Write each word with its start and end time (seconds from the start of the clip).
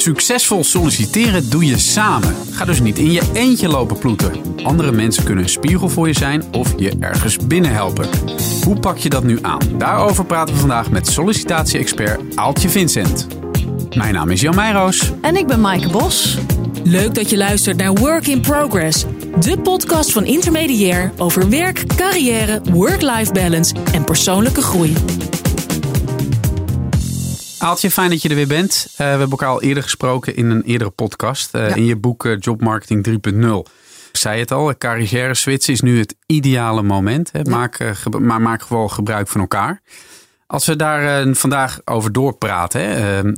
Succesvol 0.00 0.64
solliciteren 0.64 1.50
doe 1.50 1.64
je 1.64 1.78
samen. 1.78 2.34
Ga 2.50 2.64
dus 2.64 2.80
niet 2.80 2.98
in 2.98 3.12
je 3.12 3.22
eentje 3.32 3.68
lopen 3.68 3.98
ploeten. 3.98 4.32
Andere 4.62 4.92
mensen 4.92 5.24
kunnen 5.24 5.44
een 5.44 5.50
spiegel 5.50 5.88
voor 5.88 6.06
je 6.06 6.12
zijn 6.12 6.42
of 6.52 6.74
je 6.76 6.92
ergens 7.00 7.36
binnen 7.36 7.72
helpen. 7.72 8.08
Hoe 8.64 8.80
pak 8.80 8.96
je 8.96 9.08
dat 9.08 9.24
nu 9.24 9.38
aan? 9.42 9.60
Daarover 9.78 10.24
praten 10.24 10.54
we 10.54 10.60
vandaag 10.60 10.90
met 10.90 11.06
sollicitatie-expert 11.06 12.20
Aaltje 12.34 12.68
Vincent. 12.68 13.26
Mijn 13.94 14.14
naam 14.14 14.30
is 14.30 14.40
Jan 14.40 14.54
Meijroos. 14.54 15.12
En 15.20 15.36
ik 15.36 15.46
ben 15.46 15.60
Maaike 15.60 15.88
Bos. 15.88 16.38
Leuk 16.84 17.14
dat 17.14 17.30
je 17.30 17.36
luistert 17.36 17.76
naar 17.76 17.92
Work 17.92 18.26
in 18.26 18.40
Progress, 18.40 19.04
de 19.40 19.58
podcast 19.58 20.12
van 20.12 20.24
Intermediair 20.24 21.12
over 21.16 21.50
werk, 21.50 21.86
carrière, 21.96 22.60
work-life 22.72 23.32
balance 23.32 23.74
en 23.92 24.04
persoonlijke 24.04 24.62
groei. 24.62 24.92
Aaltje, 27.58 27.90
fijn 27.90 28.10
dat 28.10 28.22
je 28.22 28.28
er 28.28 28.34
weer 28.34 28.46
bent. 28.46 28.86
Uh, 28.90 28.96
we 28.96 29.04
hebben 29.04 29.30
elkaar 29.30 29.48
al 29.48 29.62
eerder 29.62 29.82
gesproken 29.82 30.36
in 30.36 30.50
een 30.50 30.62
eerdere 30.62 30.90
podcast. 30.90 31.54
Uh, 31.54 31.68
ja. 31.68 31.74
In 31.74 31.84
je 31.84 31.96
boek 31.96 32.24
uh, 32.24 32.36
Job 32.38 32.60
Marketing 32.60 33.08
3.0. 33.08 33.72
Ik 34.10 34.16
zei 34.16 34.40
het 34.40 34.50
al, 34.50 34.76
carrière 34.76 35.34
switchen 35.34 35.72
is 35.72 35.80
nu 35.80 35.98
het 35.98 36.14
ideale 36.26 36.82
moment. 36.82 37.32
Hè. 37.32 37.42
Maak, 37.42 37.94
maar 38.18 38.40
maak 38.40 38.62
gewoon 38.62 38.90
gebruik 38.90 39.28
van 39.28 39.40
elkaar. 39.40 39.82
Als 40.46 40.66
we 40.66 40.76
daar 40.76 41.34
vandaag 41.34 41.80
over 41.84 42.12
doorpraten. 42.12 42.80
Hè, 42.80 43.18
ehm, 43.18 43.34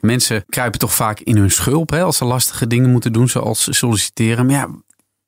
mensen 0.00 0.44
kruipen 0.48 0.78
toch 0.78 0.94
vaak 0.94 1.20
in 1.20 1.36
hun 1.36 1.50
schulp 1.50 1.90
hè, 1.90 2.02
als 2.02 2.16
ze 2.16 2.24
lastige 2.24 2.66
dingen 2.66 2.90
moeten 2.90 3.12
doen, 3.12 3.28
zoals 3.28 3.68
solliciteren. 3.70 4.46
Maar 4.46 4.54
ja, 4.54 4.68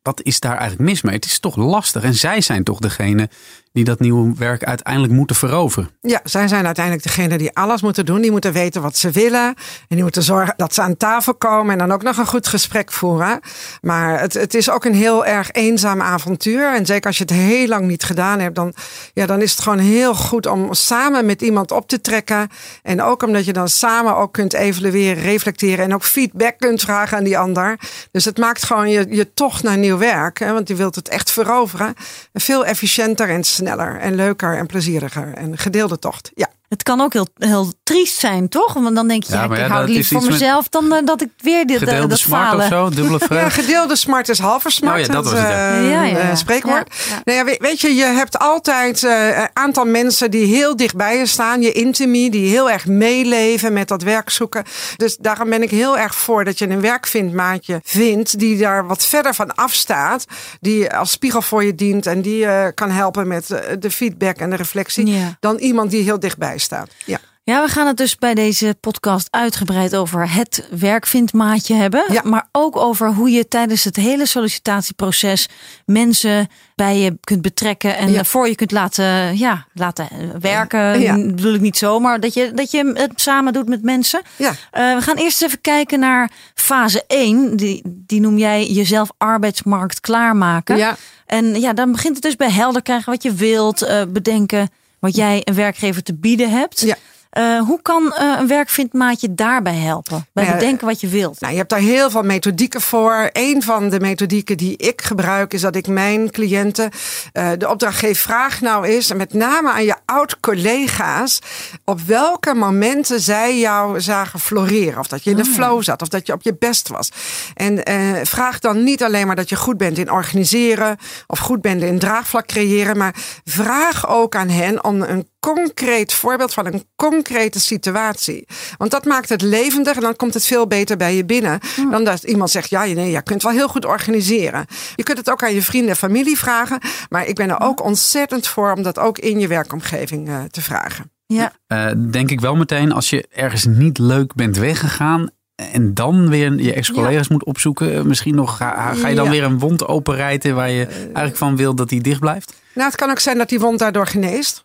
wat 0.02 0.22
is 0.22 0.40
daar 0.40 0.56
eigenlijk 0.56 0.90
mis 0.90 1.02
mee? 1.02 1.14
Het 1.14 1.24
is 1.24 1.38
toch 1.38 1.56
lastig. 1.56 2.02
En 2.02 2.14
zij 2.14 2.40
zijn 2.40 2.64
toch 2.64 2.78
degene 2.78 3.28
die 3.72 3.84
dat 3.84 4.00
nieuwe 4.00 4.34
werk 4.36 4.64
uiteindelijk 4.64 5.12
moeten 5.12 5.36
veroveren. 5.36 5.90
Ja, 6.00 6.20
zij 6.24 6.48
zijn 6.48 6.66
uiteindelijk 6.66 7.04
degene 7.04 7.38
die 7.38 7.56
alles 7.56 7.82
moeten 7.82 8.06
doen. 8.06 8.20
Die 8.20 8.30
moeten 8.30 8.52
weten 8.52 8.82
wat 8.82 8.96
ze 8.96 9.10
willen. 9.10 9.46
En 9.46 9.54
die 9.88 10.02
moeten 10.02 10.22
zorgen 10.22 10.54
dat 10.56 10.74
ze 10.74 10.82
aan 10.82 10.96
tafel 10.96 11.34
komen 11.34 11.72
en 11.72 11.78
dan 11.78 11.92
ook 11.92 12.02
nog 12.02 12.16
een 12.16 12.26
goed 12.26 12.46
gesprek 12.46 12.92
voeren. 12.92 13.40
Maar 13.80 14.20
het, 14.20 14.34
het 14.34 14.54
is 14.54 14.70
ook 14.70 14.84
een 14.84 14.94
heel 14.94 15.26
erg 15.26 15.50
eenzaam 15.50 16.02
avontuur. 16.02 16.74
En 16.74 16.86
zeker 16.86 17.06
als 17.06 17.18
je 17.18 17.24
het 17.24 17.32
heel 17.32 17.66
lang 17.66 17.86
niet 17.86 18.04
gedaan 18.04 18.40
hebt, 18.40 18.54
dan, 18.54 18.74
ja, 19.14 19.26
dan 19.26 19.42
is 19.42 19.50
het 19.50 19.60
gewoon 19.60 19.78
heel 19.78 20.14
goed 20.14 20.46
om 20.46 20.74
samen 20.74 21.26
met 21.26 21.42
iemand 21.42 21.70
op 21.70 21.88
te 21.88 22.00
trekken. 22.00 22.48
En 22.82 23.02
ook 23.02 23.22
omdat 23.22 23.44
je 23.44 23.52
dan 23.52 23.68
samen 23.68 24.16
ook 24.16 24.32
kunt 24.32 24.52
evalueren, 24.52 25.22
reflecteren 25.22 25.84
en 25.84 25.94
ook 25.94 26.04
feedback 26.04 26.58
kunt 26.58 26.80
vragen 26.80 27.16
aan 27.18 27.24
die 27.24 27.38
ander. 27.38 27.78
Dus 28.10 28.24
het 28.24 28.38
maakt 28.38 28.64
gewoon 28.64 28.90
je, 28.90 29.06
je 29.08 29.34
toch 29.34 29.62
naar 29.62 29.78
nieuw 29.78 29.98
werk. 29.98 30.38
Hè, 30.38 30.52
want 30.52 30.68
je 30.68 30.74
wilt 30.74 30.94
het 30.94 31.08
echt 31.08 31.30
veroveren. 31.30 31.94
Veel 32.32 32.64
efficiënter 32.64 33.28
en 33.28 33.44
sneller 33.44 33.61
en 33.98 34.14
leuker 34.14 34.56
en 34.56 34.66
plezieriger. 34.66 35.34
En 35.34 35.58
gedeelde 35.58 35.98
tocht. 35.98 36.30
Ja. 36.34 36.48
Het 36.72 36.82
kan 36.82 37.00
ook 37.00 37.12
heel, 37.12 37.26
heel 37.38 37.72
triest 37.82 38.18
zijn, 38.18 38.48
toch? 38.48 38.72
Want 38.72 38.94
dan 38.94 39.08
denk 39.08 39.24
je, 39.24 39.32
ja, 39.32 39.44
ja, 39.44 39.64
ik 39.64 39.70
hou 39.70 39.88
liever 39.88 40.20
voor 40.20 40.30
mezelf 40.30 40.68
dan 40.68 40.84
uh, 40.84 40.98
dat 41.04 41.22
ik 41.22 41.28
weer 41.36 41.66
dit 41.66 41.78
Gedeelde 41.78 42.06
dat 42.06 42.18
smart 42.18 42.48
falen. 42.48 42.64
of 42.64 42.70
zo, 42.70 42.88
dubbele 42.88 43.18
vraag. 43.18 43.40
Ja, 43.42 43.48
gedeelde 43.48 43.96
smart 43.96 44.28
is 44.28 44.38
halve 44.38 44.70
smart. 44.70 45.00
Oh 45.00 45.06
ja, 45.06 45.12
dat 45.12 45.24
was 45.24 45.32
het. 45.32 45.42
Uh, 45.42 45.90
ja, 45.90 46.04
ja, 46.04 46.34
spreekwoord. 46.34 46.94
Nou 47.24 47.38
ja, 47.38 47.44
weet, 47.44 47.58
weet, 47.58 47.80
je, 47.80 47.94
je 47.94 48.04
hebt 48.04 48.38
altijd 48.38 49.02
uh, 49.02 49.38
een 49.38 49.48
aantal 49.52 49.84
mensen 49.84 50.30
die 50.30 50.46
heel 50.46 50.76
dichtbij 50.76 51.18
je 51.18 51.26
staan. 51.26 51.62
Je 51.62 51.72
intimie, 51.72 52.30
die 52.30 52.48
heel 52.48 52.70
erg 52.70 52.86
meeleven 52.86 53.72
met 53.72 53.88
dat 53.88 54.02
werk 54.02 54.30
zoeken. 54.30 54.64
Dus 54.96 55.16
daarom 55.16 55.50
ben 55.50 55.62
ik 55.62 55.70
heel 55.70 55.98
erg 55.98 56.14
voor 56.14 56.44
dat 56.44 56.58
je 56.58 56.68
een 56.68 56.80
werkvindmaatje 56.80 57.80
vindt 57.84 58.38
die 58.38 58.58
daar 58.58 58.86
wat 58.86 59.04
verder 59.04 59.34
van 59.34 59.54
afstaat. 59.54 60.24
Die 60.60 60.94
als 60.94 61.10
spiegel 61.10 61.42
voor 61.42 61.64
je 61.64 61.74
dient 61.74 62.06
en 62.06 62.22
die 62.22 62.72
kan 62.74 62.90
helpen 62.90 63.28
met 63.28 63.46
de 63.78 63.90
feedback 63.90 64.36
en 64.36 64.50
de 64.50 64.56
reflectie. 64.56 65.16
Dan 65.40 65.56
iemand 65.56 65.90
die 65.90 66.02
heel 66.02 66.20
dichtbij 66.20 66.58
Ja. 67.04 67.18
Ja, 67.44 67.62
we 67.64 67.68
gaan 67.68 67.86
het 67.86 67.96
dus 67.96 68.16
bij 68.16 68.34
deze 68.34 68.76
podcast 68.80 69.28
uitgebreid 69.30 69.96
over 69.96 70.30
het 70.32 70.68
werkvindmaatje 70.70 71.74
hebben. 71.74 72.04
Ja. 72.12 72.20
Maar 72.24 72.48
ook 72.52 72.76
over 72.76 73.12
hoe 73.14 73.30
je 73.30 73.48
tijdens 73.48 73.84
het 73.84 73.96
hele 73.96 74.26
sollicitatieproces 74.26 75.48
mensen 75.86 76.48
bij 76.74 76.98
je 76.98 77.18
kunt 77.20 77.42
betrekken 77.42 77.96
en 77.96 78.12
Ja. 78.12 78.24
voor 78.24 78.48
je 78.48 78.54
kunt 78.54 78.70
laten, 78.70 79.38
ja, 79.38 79.66
laten 79.72 80.08
werken. 80.40 81.00
Ja. 81.00 81.14
Bedoel 81.16 81.54
ik 81.54 81.60
niet 81.60 81.76
zomaar 81.76 82.20
dat 82.20 82.34
je, 82.34 82.52
dat 82.54 82.70
je 82.70 82.92
het 82.94 83.20
samen 83.20 83.52
doet 83.52 83.68
met 83.68 83.82
mensen. 83.82 84.22
Ja. 84.36 84.50
Uh, 84.50 84.54
we 84.94 85.02
gaan 85.02 85.16
eerst 85.16 85.42
even 85.42 85.60
kijken 85.60 85.98
naar 86.00 86.30
fase 86.54 87.04
1. 87.06 87.56
Die, 87.56 87.82
die 87.84 88.20
noem 88.20 88.38
jij 88.38 88.66
jezelf 88.66 89.08
arbeidsmarkt 89.18 90.00
klaarmaken. 90.00 90.76
Ja. 90.76 90.96
En 91.26 91.60
ja, 91.60 91.72
dan 91.72 91.92
begint 91.92 92.14
het 92.14 92.22
dus 92.22 92.36
bij 92.36 92.50
helder 92.50 92.82
krijgen 92.82 93.12
wat 93.12 93.22
je 93.22 93.32
wilt, 93.34 93.82
uh, 93.82 94.02
bedenken 94.08 94.70
wat 95.02 95.16
jij 95.16 95.40
een 95.44 95.54
werkgever 95.54 96.02
te 96.02 96.14
bieden 96.14 96.50
hebt. 96.50 96.80
Ja. 96.80 96.96
Uh, 97.38 97.60
hoe 97.60 97.82
kan 97.82 98.02
uh, 98.02 98.36
een 98.38 98.46
werkvindmaatje 98.46 99.34
daarbij 99.34 99.74
helpen? 99.74 100.26
Bij 100.32 100.44
Nou 100.44 100.46
ja, 100.56 100.60
bedenken 100.60 100.86
wat 100.86 101.00
je 101.00 101.08
wilt. 101.08 101.40
Nou, 101.40 101.52
je 101.52 101.58
hebt 101.58 101.70
daar 101.70 101.78
heel 101.80 102.10
veel 102.10 102.22
methodieken 102.22 102.80
voor. 102.80 103.30
Een 103.32 103.62
van 103.62 103.88
de 103.88 104.00
methodieken 104.00 104.56
die 104.56 104.76
ik 104.76 105.02
gebruik 105.02 105.52
is 105.54 105.60
dat 105.60 105.76
ik 105.76 105.86
mijn 105.86 106.30
cliënten 106.30 106.90
uh, 107.32 107.50
de 107.58 107.68
opdracht 107.68 107.98
geef. 107.98 108.20
Vraag 108.20 108.60
nou 108.60 108.84
eens, 108.86 109.10
en 109.10 109.16
met 109.16 109.32
name 109.32 109.70
aan 109.70 109.84
je 109.84 109.96
oud-collega's, 110.04 111.38
op 111.84 112.00
welke 112.00 112.54
momenten 112.54 113.20
zij 113.20 113.58
jou 113.58 114.00
zagen 114.00 114.40
floreren. 114.40 114.98
Of 114.98 115.06
dat 115.06 115.24
je 115.24 115.30
in 115.30 115.36
de 115.36 115.42
Oh. 115.42 115.54
flow 115.54 115.82
zat, 115.82 116.02
of 116.02 116.08
dat 116.08 116.26
je 116.26 116.32
op 116.32 116.42
je 116.42 116.56
best 116.58 116.88
was. 116.88 117.10
En 117.54 117.82
vraag 118.26 118.58
dan 118.58 118.84
niet 118.84 119.02
alleen 119.02 119.26
maar 119.26 119.36
dat 119.36 119.48
je 119.48 119.56
goed 119.56 119.76
bent 119.76 119.98
in 119.98 120.10
organiseren 120.10 120.96
of 121.26 121.38
goed 121.38 121.60
bent 121.60 121.82
in 121.82 121.98
draagvlak 121.98 122.46
creëren, 122.46 122.96
maar 122.96 123.14
vraag 123.44 124.08
ook 124.08 124.36
aan 124.36 124.48
hen 124.48 124.84
om 124.84 125.02
een 125.02 125.30
concreet 125.50 126.12
voorbeeld 126.12 126.54
van 126.54 126.66
een 126.66 126.84
concrete 126.96 127.60
situatie. 127.60 128.46
Want 128.78 128.90
dat 128.90 129.04
maakt 129.04 129.28
het 129.28 129.42
levendig 129.42 129.94
en 129.96 130.00
dan 130.00 130.16
komt 130.16 130.34
het 130.34 130.46
veel 130.46 130.66
beter 130.66 130.96
bij 130.96 131.16
je 131.16 131.24
binnen. 131.24 131.60
Dan 131.90 132.04
dat 132.04 132.22
iemand 132.22 132.50
zegt, 132.50 132.70
ja, 132.70 132.84
nee, 132.84 133.10
je 133.10 133.22
kunt 133.22 133.42
wel 133.42 133.52
heel 133.52 133.68
goed 133.68 133.84
organiseren. 133.84 134.66
Je 134.96 135.02
kunt 135.02 135.18
het 135.18 135.30
ook 135.30 135.42
aan 135.42 135.54
je 135.54 135.62
vrienden 135.62 135.90
en 135.90 135.96
familie 135.96 136.38
vragen. 136.38 136.78
Maar 137.08 137.26
ik 137.26 137.34
ben 137.34 137.50
er 137.50 137.60
ook 137.60 137.84
ontzettend 137.84 138.48
voor 138.48 138.72
om 138.72 138.82
dat 138.82 138.98
ook 138.98 139.18
in 139.18 139.38
je 139.38 139.46
werkomgeving 139.48 140.28
uh, 140.28 140.42
te 140.50 140.60
vragen. 140.60 141.10
Ja. 141.26 141.52
Uh, 141.68 142.10
denk 142.10 142.30
ik 142.30 142.40
wel 142.40 142.56
meteen, 142.56 142.92
als 142.92 143.10
je 143.10 143.26
ergens 143.30 143.64
niet 143.64 143.98
leuk 143.98 144.34
bent 144.34 144.56
weggegaan 144.56 145.30
en 145.72 145.94
dan 145.94 146.28
weer 146.28 146.54
je 146.54 146.74
ex-collega's 146.74 147.26
ja. 147.26 147.32
moet 147.32 147.44
opzoeken. 147.44 148.06
Misschien 148.06 148.34
nog 148.34 148.56
ga, 148.56 148.94
ga 148.94 149.08
je 149.08 149.14
dan 149.14 149.24
ja. 149.24 149.30
weer 149.30 149.44
een 149.44 149.58
wond 149.58 149.86
openrijten 149.86 150.54
waar 150.54 150.70
je 150.70 150.86
eigenlijk 150.86 151.36
van 151.36 151.56
wil 151.56 151.74
dat 151.74 151.88
die 151.88 152.00
dicht 152.00 152.20
blijft? 152.20 152.54
Nou, 152.74 152.88
het 152.88 152.96
kan 152.96 153.10
ook 153.10 153.18
zijn 153.18 153.38
dat 153.38 153.48
die 153.48 153.60
wond 153.60 153.78
daardoor 153.78 154.06
geneest. 154.06 154.64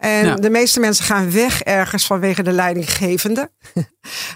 En 0.00 0.36
de 0.36 0.50
meeste 0.50 0.80
mensen 0.80 1.04
gaan 1.04 1.32
weg 1.32 1.62
ergens 1.62 2.06
vanwege 2.06 2.42
de 2.42 2.52
leidinggevende. 2.52 3.50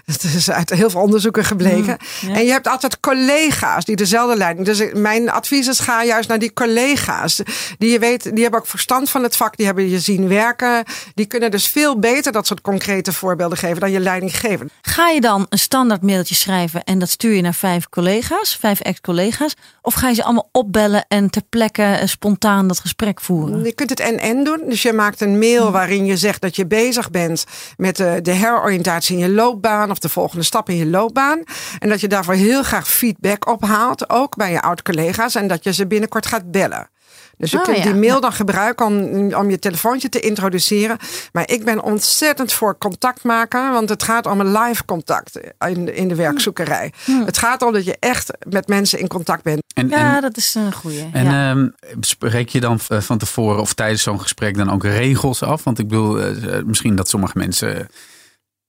Dat 0.05 0.23
is 0.23 0.51
uit 0.51 0.69
heel 0.69 0.89
veel 0.89 1.01
onderzoeken 1.01 1.45
gebleken. 1.45 1.97
Mm, 2.21 2.29
ja. 2.29 2.35
En 2.35 2.45
je 2.45 2.51
hebt 2.51 2.67
altijd 2.67 2.99
collega's 2.99 3.85
die 3.85 3.95
dezelfde 3.95 4.37
leiding. 4.37 4.65
Dus 4.65 4.83
mijn 4.93 5.29
advies 5.29 5.67
is 5.67 5.79
ga 5.79 6.03
juist 6.03 6.29
naar 6.29 6.39
die 6.39 6.53
collega's. 6.53 7.41
Die 7.77 7.91
je 7.91 7.99
weet, 7.99 8.23
die 8.23 8.41
hebben 8.41 8.59
ook 8.59 8.67
verstand 8.67 9.09
van 9.09 9.23
het 9.23 9.35
vak. 9.35 9.57
Die 9.57 9.65
hebben 9.65 9.89
je 9.89 9.99
zien 9.99 10.27
werken. 10.27 10.83
Die 11.13 11.25
kunnen 11.25 11.51
dus 11.51 11.67
veel 11.67 11.99
beter 11.99 12.31
dat 12.31 12.47
soort 12.47 12.61
concrete 12.61 13.13
voorbeelden 13.13 13.57
geven 13.57 13.79
dan 13.79 13.91
je 13.91 13.99
leidinggevende. 13.99 14.71
Ga 14.81 15.09
je 15.09 15.21
dan 15.21 15.45
een 15.49 15.59
standaard 15.59 16.01
mailtje 16.01 16.35
schrijven 16.35 16.83
en 16.83 16.99
dat 16.99 17.09
stuur 17.09 17.33
je 17.33 17.41
naar 17.41 17.53
vijf 17.53 17.89
collega's, 17.89 18.55
vijf 18.55 18.79
ex-collega's? 18.79 19.53
Of 19.81 19.93
ga 19.93 20.09
je 20.09 20.15
ze 20.15 20.23
allemaal 20.23 20.49
opbellen 20.51 21.05
en 21.07 21.29
ter 21.29 21.43
plekke 21.49 21.83
eh, 21.83 22.07
spontaan 22.07 22.67
dat 22.67 22.79
gesprek 22.79 23.21
voeren? 23.21 23.63
Je 23.63 23.73
kunt 23.73 23.89
het 23.89 23.99
en-en 23.99 24.43
doen. 24.43 24.61
Dus 24.67 24.81
je 24.81 24.93
maakt 24.93 25.21
een 25.21 25.39
mail 25.39 25.54
waarin 25.63 26.05
je 26.05 26.17
zegt 26.17 26.41
dat 26.41 26.55
je 26.55 26.67
bezig 26.67 27.09
bent 27.09 27.45
met 27.77 27.95
de, 27.95 28.19
de 28.21 28.31
heroriëntatie 28.31 29.17
in 29.17 29.23
je 29.23 29.29
loopbaan 29.29 29.91
of 29.91 29.99
de 29.99 30.09
volgende 30.09 30.43
stap 30.43 30.69
in 30.69 30.75
je 30.75 30.85
loopbaan. 30.85 31.43
En 31.79 31.89
dat 31.89 32.01
je 32.01 32.07
daarvoor 32.07 32.33
heel 32.33 32.63
graag 32.63 32.89
feedback 32.89 33.47
ophaalt, 33.47 34.09
ook 34.09 34.35
bij 34.35 34.51
je 34.51 34.61
oud-collega's. 34.61 35.35
En 35.35 35.47
dat 35.47 35.63
je 35.63 35.73
ze 35.73 35.87
binnenkort 35.87 36.25
gaat 36.25 36.51
bellen. 36.51 36.89
Dus 37.37 37.51
je 37.51 37.57
Ah, 37.57 37.63
kunt 37.63 37.77
ja. 37.77 37.83
die 37.83 37.93
mail 37.93 38.21
dan 38.21 38.31
gebruiken 38.33 38.85
om, 38.85 39.33
om 39.33 39.49
je 39.49 39.59
telefoontje 39.59 40.09
te 40.09 40.19
introduceren. 40.19 40.97
Maar 41.31 41.49
ik 41.49 41.65
ben 41.65 41.83
ontzettend 41.83 42.53
voor 42.53 42.77
contact 42.77 43.23
maken, 43.23 43.71
want 43.71 43.89
het 43.89 44.03
gaat 44.03 44.25
om 44.25 44.39
een 44.39 44.51
live 44.57 44.85
contact 44.85 45.39
in, 45.67 45.95
in 45.95 46.07
de 46.07 46.15
werkzoekerij. 46.15 46.93
Het 47.25 47.37
gaat 47.37 47.61
om 47.61 47.73
dat 47.73 47.85
je 47.85 47.97
echt 47.99 48.31
met 48.49 48.67
mensen 48.67 48.99
in 48.99 49.07
contact 49.07 49.43
bent. 49.43 49.63
En, 49.75 49.89
Ja, 49.89 50.15
en, 50.15 50.21
dat 50.21 50.37
is 50.37 50.55
een 50.55 50.73
goeie. 50.73 51.09
en 51.11 51.25
ja. 51.25 51.49
ehm, 51.51 51.67
spreek 51.99 52.49
je 52.49 52.59
dan 52.59 52.79
eh, 52.87 52.99
van 52.99 53.17
tevoren 53.17 53.61
of 53.61 53.73
tijdens 53.73 54.03
zo'n 54.03 54.21
gesprek 54.21 54.57
dan 54.57 54.71
ook 54.71 54.83
regels 54.83 55.43
af? 55.43 55.63
Want 55.63 55.79
ik 55.79 55.87
bedoel, 55.87 56.19
eh, 56.21 56.63
misschien 56.65 56.95
dat 56.95 57.09
sommige 57.09 57.37
mensen 57.37 57.79
eh, 57.79 57.85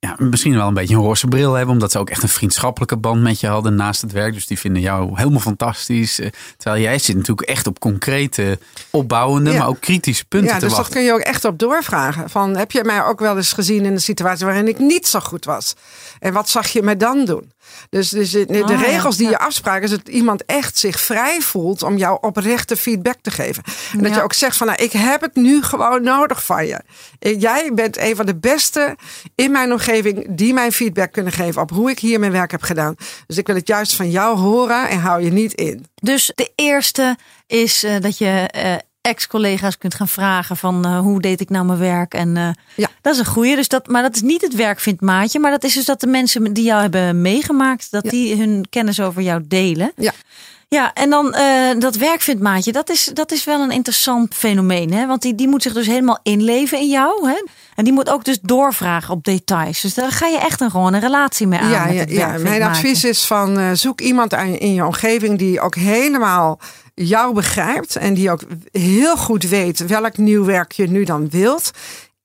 ja, 0.06 0.14
misschien 0.18 0.54
wel 0.54 0.68
een 0.68 0.74
beetje 0.74 0.94
een 0.94 1.00
roze 1.00 1.26
bril 1.26 1.52
hebben. 1.52 1.74
Omdat 1.74 1.92
ze 1.92 1.98
ook 1.98 2.10
echt 2.10 2.22
een 2.22 2.28
vriendschappelijke 2.28 2.96
band 2.96 3.22
met 3.22 3.40
je 3.40 3.46
hadden 3.46 3.74
naast 3.74 4.00
het 4.02 4.12
werk. 4.12 4.34
Dus 4.34 4.46
die 4.46 4.58
vinden 4.58 4.82
jou 4.82 5.10
helemaal 5.14 5.40
fantastisch. 5.40 6.18
Eh, 6.20 6.28
Terwijl 6.56 6.82
jij 6.82 6.98
zit 6.98 7.16
natuurlijk 7.16 7.48
echt 7.48 7.66
op 7.66 7.78
concrete, 7.78 8.58
opbouwende, 8.90 9.50
Ja. 9.50 9.58
maar 9.58 9.68
ook 9.68 9.80
kritische 9.80 10.24
punten 10.24 10.48
Ja, 10.48 10.54
te 10.54 10.60
dus 10.60 10.68
dat 10.68 10.78
wachten. 10.78 10.96
kun 10.96 11.04
je 11.04 11.12
ook 11.12 11.20
echt 11.20 11.44
op 11.44 11.58
doorvragen. 11.58 12.30
Van, 12.30 12.56
heb 12.56 12.70
je 12.72 12.84
mij 12.84 13.04
ook 13.04 13.20
wel 13.20 13.36
eens 13.36 13.52
gezien 13.52 13.84
in 13.84 13.92
een 13.92 14.00
situatie 14.00 14.46
waarin 14.46 14.68
ik 14.68 14.78
niet 14.78 15.06
zo 15.06 15.20
goed 15.20 15.44
was? 15.44 15.74
En 16.18 16.32
wat 16.32 16.48
zag 16.48 16.68
je 16.68 16.82
me 16.82 16.96
dan 16.96 17.24
doen? 17.24 17.52
Dus, 17.90 18.08
dus 18.08 18.30
de, 18.30 18.44
de 18.46 18.58
ja, 18.58 18.64
regels 18.66 19.16
die 19.16 19.28
je 19.28 19.38
afspraken 19.38 19.82
is 19.82 19.90
dat 19.90 20.08
iemand 20.08 20.44
echt 20.44 20.78
zich 20.78 21.00
vrij 21.00 21.40
voelt 21.40 21.82
om 21.82 21.96
jou 21.96 22.18
oprechte 22.20 22.76
feedback 22.76 23.16
te 23.22 23.30
geven. 23.30 23.62
En 23.92 23.98
dat 24.02 24.10
Ja. 24.10 24.16
je 24.16 24.22
ook 24.22 24.32
zegt 24.32 24.56
van, 24.56 24.66
nou, 24.66 24.82
ik 24.82 24.92
heb 24.92 25.20
het 25.20 25.34
nu 25.34 25.62
gewoon 25.62 26.02
nodig 26.02 26.44
van 26.44 26.66
je. 26.66 26.80
Eh, 27.18 27.40
Jij 27.40 27.70
bent 27.74 27.98
een 27.98 28.16
van 28.16 28.26
de 28.26 28.36
beste 28.36 28.96
in 29.34 29.50
mijn 29.50 29.72
omgeving 29.72 30.26
die 30.30 30.54
mijn 30.54 30.72
feedback 30.72 31.12
kunnen 31.12 31.32
geven 31.32 31.62
op 31.62 31.70
hoe 31.70 31.90
ik 31.90 31.98
hier 31.98 32.20
mijn 32.20 32.32
werk 32.32 32.50
heb 32.50 32.62
gedaan. 32.62 32.94
Dus 33.26 33.36
ik 33.38 33.46
wil 33.46 33.56
het 33.56 33.68
juist 33.68 33.94
van 33.94 34.10
jou 34.10 34.38
horen 34.38 34.88
en 34.88 34.98
hou 34.98 35.22
je 35.24 35.30
niet 35.32 35.52
in. 35.54 35.86
Dus 35.94 36.32
de 36.34 36.52
eerste 36.54 37.16
is 37.46 37.84
uh, 37.84 38.00
dat 38.00 38.18
je 38.18 38.50
uh, 38.56 38.74
ex-collega's 39.06 39.78
kunt 39.78 39.94
gaan 39.94 40.08
vragen 40.08 40.56
van 40.56 40.86
uh, 40.86 40.98
hoe 40.98 41.20
deed 41.20 41.40
ik 41.40 41.50
nou 41.50 41.64
mijn 41.64 41.78
werk. 41.78 42.14
En 42.14 42.36
uh, 42.36 42.48
ja. 42.74 42.88
dat 43.00 43.12
is 43.12 43.18
een 43.18 43.26
goede. 43.26 43.56
Dus 43.56 43.68
dat, 43.68 43.86
maar 43.86 44.02
dat 44.02 44.14
is 44.14 44.22
niet 44.22 44.42
het 44.42 44.54
werk 44.54 44.80
vindt 44.80 45.00
maatje. 45.00 45.38
Maar 45.38 45.50
dat 45.50 45.64
is 45.64 45.74
dus 45.74 45.84
dat 45.84 46.00
de 46.00 46.06
mensen 46.06 46.52
die 46.52 46.64
jou 46.64 46.80
hebben 46.80 47.22
meegemaakt, 47.22 47.90
dat 47.90 48.04
ja. 48.04 48.10
die 48.10 48.36
hun 48.36 48.66
kennis 48.70 49.00
over 49.00 49.22
jou 49.22 49.42
delen. 49.46 49.92
Ja. 49.96 50.12
Ja, 50.68 50.92
en 50.94 51.10
dan 51.10 51.34
uh, 51.38 51.78
dat 51.78 51.96
werkvindmaatje, 51.96 52.72
dat 52.72 52.90
is, 52.90 53.10
dat 53.14 53.32
is 53.32 53.44
wel 53.44 53.60
een 53.60 53.70
interessant 53.70 54.34
fenomeen. 54.34 54.92
Hè? 54.92 55.06
Want 55.06 55.22
die, 55.22 55.34
die 55.34 55.48
moet 55.48 55.62
zich 55.62 55.72
dus 55.72 55.86
helemaal 55.86 56.18
inleven 56.22 56.78
in 56.78 56.88
jou. 56.88 57.28
Hè? 57.28 57.44
En 57.74 57.84
die 57.84 57.92
moet 57.92 58.10
ook 58.10 58.24
dus 58.24 58.38
doorvragen 58.42 59.14
op 59.14 59.24
details. 59.24 59.80
Dus 59.80 59.94
daar 59.94 60.12
ga 60.12 60.26
je 60.26 60.38
echt 60.38 60.60
een, 60.60 60.70
gewoon 60.70 60.94
een 60.94 61.00
relatie 61.00 61.46
mee 61.46 61.58
aan. 61.58 61.70
Ja, 61.70 61.84
met 61.84 62.10
ja, 62.10 62.32
ja. 62.34 62.38
mijn 62.38 62.62
advies 62.62 63.04
is 63.04 63.24
van 63.26 63.76
zoek 63.76 64.00
iemand 64.00 64.34
aan, 64.34 64.46
in 64.46 64.74
je 64.74 64.84
omgeving 64.84 65.38
die 65.38 65.60
ook 65.60 65.74
helemaal 65.74 66.60
jou 67.04 67.34
begrijpt. 67.34 67.96
En 67.96 68.14
die 68.14 68.30
ook 68.30 68.42
heel 68.72 69.16
goed 69.16 69.42
weet 69.42 69.86
welk 69.86 70.16
nieuw 70.16 70.44
werk 70.44 70.72
je 70.72 70.86
nu 70.86 71.04
dan 71.04 71.30
wilt. 71.30 71.70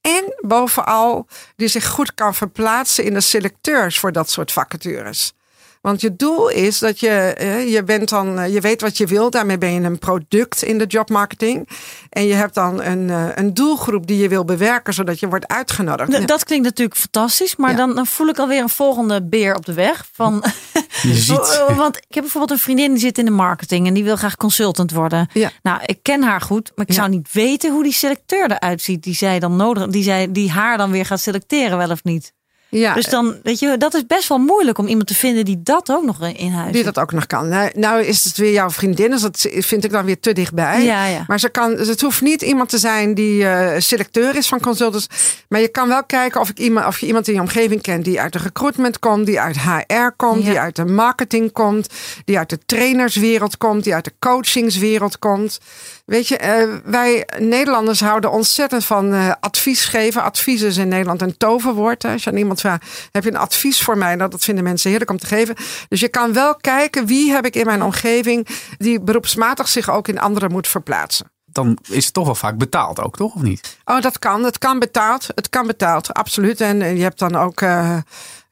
En 0.01 0.35
bovenal 0.39 1.27
die 1.55 1.67
zich 1.67 1.87
goed 1.87 2.13
kan 2.13 2.35
verplaatsen 2.35 3.03
in 3.03 3.13
de 3.13 3.21
selecteurs 3.21 3.99
voor 3.99 4.11
dat 4.11 4.29
soort 4.29 4.51
vacatures. 4.51 5.33
Want 5.81 6.01
je 6.01 6.15
doel 6.15 6.49
is 6.49 6.79
dat 6.79 6.99
je, 6.99 7.35
je 7.69 7.83
bent 7.83 8.09
dan, 8.09 8.51
je 8.51 8.61
weet 8.61 8.81
wat 8.81 8.97
je 8.97 9.05
wil. 9.05 9.29
Daarmee 9.29 9.57
ben 9.57 9.73
je 9.73 9.81
een 9.81 9.99
product 9.99 10.63
in 10.63 10.77
de 10.77 10.85
jobmarketing. 10.85 11.69
En 12.09 12.25
je 12.25 12.33
hebt 12.33 12.53
dan 12.53 12.81
een, 12.81 13.09
een 13.39 13.53
doelgroep 13.53 14.07
die 14.07 14.17
je 14.17 14.27
wil 14.27 14.45
bewerken, 14.45 14.93
zodat 14.93 15.19
je 15.19 15.27
wordt 15.27 15.47
uitgenodigd. 15.47 16.27
Dat 16.27 16.43
klinkt 16.43 16.65
natuurlijk 16.65 16.97
fantastisch, 16.97 17.55
maar 17.55 17.71
ja. 17.71 17.75
dan, 17.75 17.95
dan 17.95 18.05
voel 18.05 18.27
ik 18.27 18.39
alweer 18.39 18.61
een 18.61 18.69
volgende 18.69 19.23
beer 19.23 19.55
op 19.55 19.65
de 19.65 19.73
weg. 19.73 20.07
Van, 20.11 20.43
Want 21.75 21.97
ik 21.97 22.13
heb 22.13 22.23
bijvoorbeeld 22.23 22.51
een 22.51 22.59
vriendin 22.59 22.91
die 22.91 22.99
zit 22.99 23.17
in 23.17 23.25
de 23.25 23.31
marketing 23.31 23.87
en 23.87 23.93
die 23.93 24.03
wil 24.03 24.15
graag 24.15 24.37
consultant 24.37 24.91
worden. 24.91 25.29
Ja. 25.33 25.51
Nou, 25.61 25.79
ik 25.85 25.99
ken 26.01 26.23
haar 26.23 26.41
goed, 26.41 26.71
maar 26.75 26.85
ik 26.87 26.93
zou 26.93 27.09
niet 27.09 27.31
weten 27.31 27.71
hoe 27.71 27.83
die 27.83 27.93
selecteur 27.93 28.51
eruit 28.51 28.81
ziet 28.81 29.03
die 29.03 29.15
zij 29.15 29.39
dan 29.39 29.55
nodig, 29.55 29.87
die, 29.87 30.03
zij, 30.03 30.31
die 30.31 30.51
haar 30.51 30.77
dan 30.77 30.91
weer 30.91 31.05
gaat 31.05 31.19
selecteren, 31.19 31.77
wel 31.77 31.89
of 31.89 32.03
niet. 32.03 32.33
Ja. 32.71 32.93
Dus 32.93 33.05
dan, 33.05 33.35
weet 33.43 33.59
je, 33.59 33.77
dat 33.77 33.93
is 33.93 34.05
best 34.05 34.27
wel 34.27 34.37
moeilijk 34.37 34.77
om 34.77 34.87
iemand 34.87 35.07
te 35.07 35.15
vinden 35.15 35.45
die 35.45 35.61
dat 35.63 35.91
ook 35.91 36.03
nog 36.03 36.31
in 36.35 36.51
huis 36.51 36.71
Die 36.71 36.83
dat 36.83 36.99
ook 36.99 37.11
nog 37.11 37.27
kan. 37.27 37.49
Nou, 37.49 37.69
nou 37.73 38.03
is 38.03 38.23
het 38.23 38.37
weer 38.37 38.51
jouw 38.51 38.69
vriendin, 38.69 39.09
dus 39.11 39.21
dat 39.21 39.47
vind 39.51 39.83
ik 39.83 39.91
dan 39.91 40.05
weer 40.05 40.19
te 40.19 40.33
dichtbij. 40.33 40.83
Ja, 40.83 41.05
ja. 41.05 41.23
Maar 41.27 41.39
ze 41.39 41.49
kan, 41.49 41.71
het 41.71 42.01
hoeft 42.01 42.21
niet 42.21 42.41
iemand 42.41 42.69
te 42.69 42.77
zijn 42.77 43.13
die 43.13 43.43
uh, 43.43 43.69
selecteur 43.77 44.35
is 44.35 44.47
van 44.47 44.59
consultants. 44.59 45.07
Maar 45.49 45.61
je 45.61 45.67
kan 45.67 45.87
wel 45.87 46.03
kijken 46.03 46.41
of, 46.41 46.49
ik 46.49 46.59
iemand, 46.59 46.87
of 46.87 46.99
je 46.99 47.05
iemand 47.05 47.27
in 47.27 47.33
je 47.33 47.39
omgeving 47.39 47.81
kent 47.81 48.05
die 48.05 48.19
uit 48.21 48.33
de 48.33 48.39
recruitment 48.39 48.99
komt, 48.99 49.25
die 49.25 49.39
uit 49.39 49.57
HR 49.57 50.11
komt, 50.15 50.45
die 50.45 50.59
uit 50.59 50.75
de 50.75 50.85
marketing 50.85 51.51
komt, 51.51 51.87
die 52.25 52.37
uit 52.37 52.49
de 52.49 52.59
trainerswereld 52.65 53.57
komt, 53.57 53.83
die 53.83 53.93
uit 53.93 54.05
de 54.05 54.13
coachingswereld 54.19 55.19
komt. 55.19 55.59
Weet 56.05 56.27
je, 56.27 56.39
uh, 56.43 56.91
wij 56.91 57.27
Nederlanders 57.39 57.99
houden 57.99 58.31
ontzettend 58.31 58.85
van 58.85 59.13
uh, 59.13 59.31
advies 59.39 59.85
geven. 59.85 60.23
Advies 60.23 60.61
is 60.61 60.77
in 60.77 60.87
Nederland 60.87 61.21
een 61.21 61.37
toverwoord. 61.37 62.03
Hè. 62.03 62.11
Als 62.11 62.23
je 62.23 62.29
aan 62.29 62.37
iemand 62.37 62.60
vraagt, 62.61 63.09
heb 63.11 63.23
je 63.23 63.29
een 63.29 63.37
advies 63.37 63.81
voor 63.81 63.97
mij? 63.97 64.15
Nou, 64.15 64.29
dat 64.29 64.43
vinden 64.43 64.63
mensen 64.63 64.89
heerlijk 64.89 65.11
om 65.11 65.17
te 65.17 65.25
geven. 65.25 65.55
Dus 65.87 65.99
je 65.99 66.07
kan 66.07 66.33
wel 66.33 66.55
kijken, 66.55 67.05
wie 67.05 67.31
heb 67.31 67.45
ik 67.45 67.55
in 67.55 67.65
mijn 67.65 67.83
omgeving 67.83 68.47
die 68.77 69.01
beroepsmatig 69.01 69.67
zich 69.67 69.89
ook 69.89 70.07
in 70.07 70.19
anderen 70.19 70.51
moet 70.51 70.67
verplaatsen. 70.67 71.31
Dan 71.45 71.77
is 71.89 72.05
het 72.05 72.13
toch 72.13 72.25
wel 72.25 72.35
vaak 72.35 72.57
betaald 72.57 72.99
ook, 72.99 73.15
toch? 73.15 73.35
Of 73.35 73.41
niet? 73.41 73.77
Oh, 73.85 74.01
dat 74.01 74.19
kan. 74.19 74.43
Het 74.43 74.57
kan 74.57 74.79
betaald. 74.79 75.27
Het 75.35 75.49
kan 75.49 75.67
betaald, 75.67 76.13
absoluut. 76.13 76.61
En 76.61 76.95
je 76.95 77.03
hebt 77.03 77.19
dan 77.19 77.35
ook... 77.35 77.61
Uh, 77.61 77.97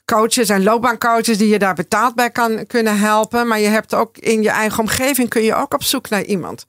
coaches 0.05 0.49
en 0.49 0.63
loopbaancoaches 0.63 1.37
die 1.37 1.47
je 1.47 1.59
daar 1.59 1.73
betaald 1.73 2.15
bij 2.15 2.29
kan 2.29 2.67
kunnen 2.67 2.99
helpen. 2.99 3.47
Maar 3.47 3.59
je 3.59 3.67
hebt 3.67 3.93
ook 3.93 4.17
in 4.17 4.41
je 4.41 4.49
eigen 4.49 4.79
omgeving 4.79 5.29
kun 5.29 5.43
je 5.43 5.55
ook 5.55 5.73
op 5.73 5.83
zoek 5.83 6.09
naar 6.09 6.23
iemand. 6.23 6.65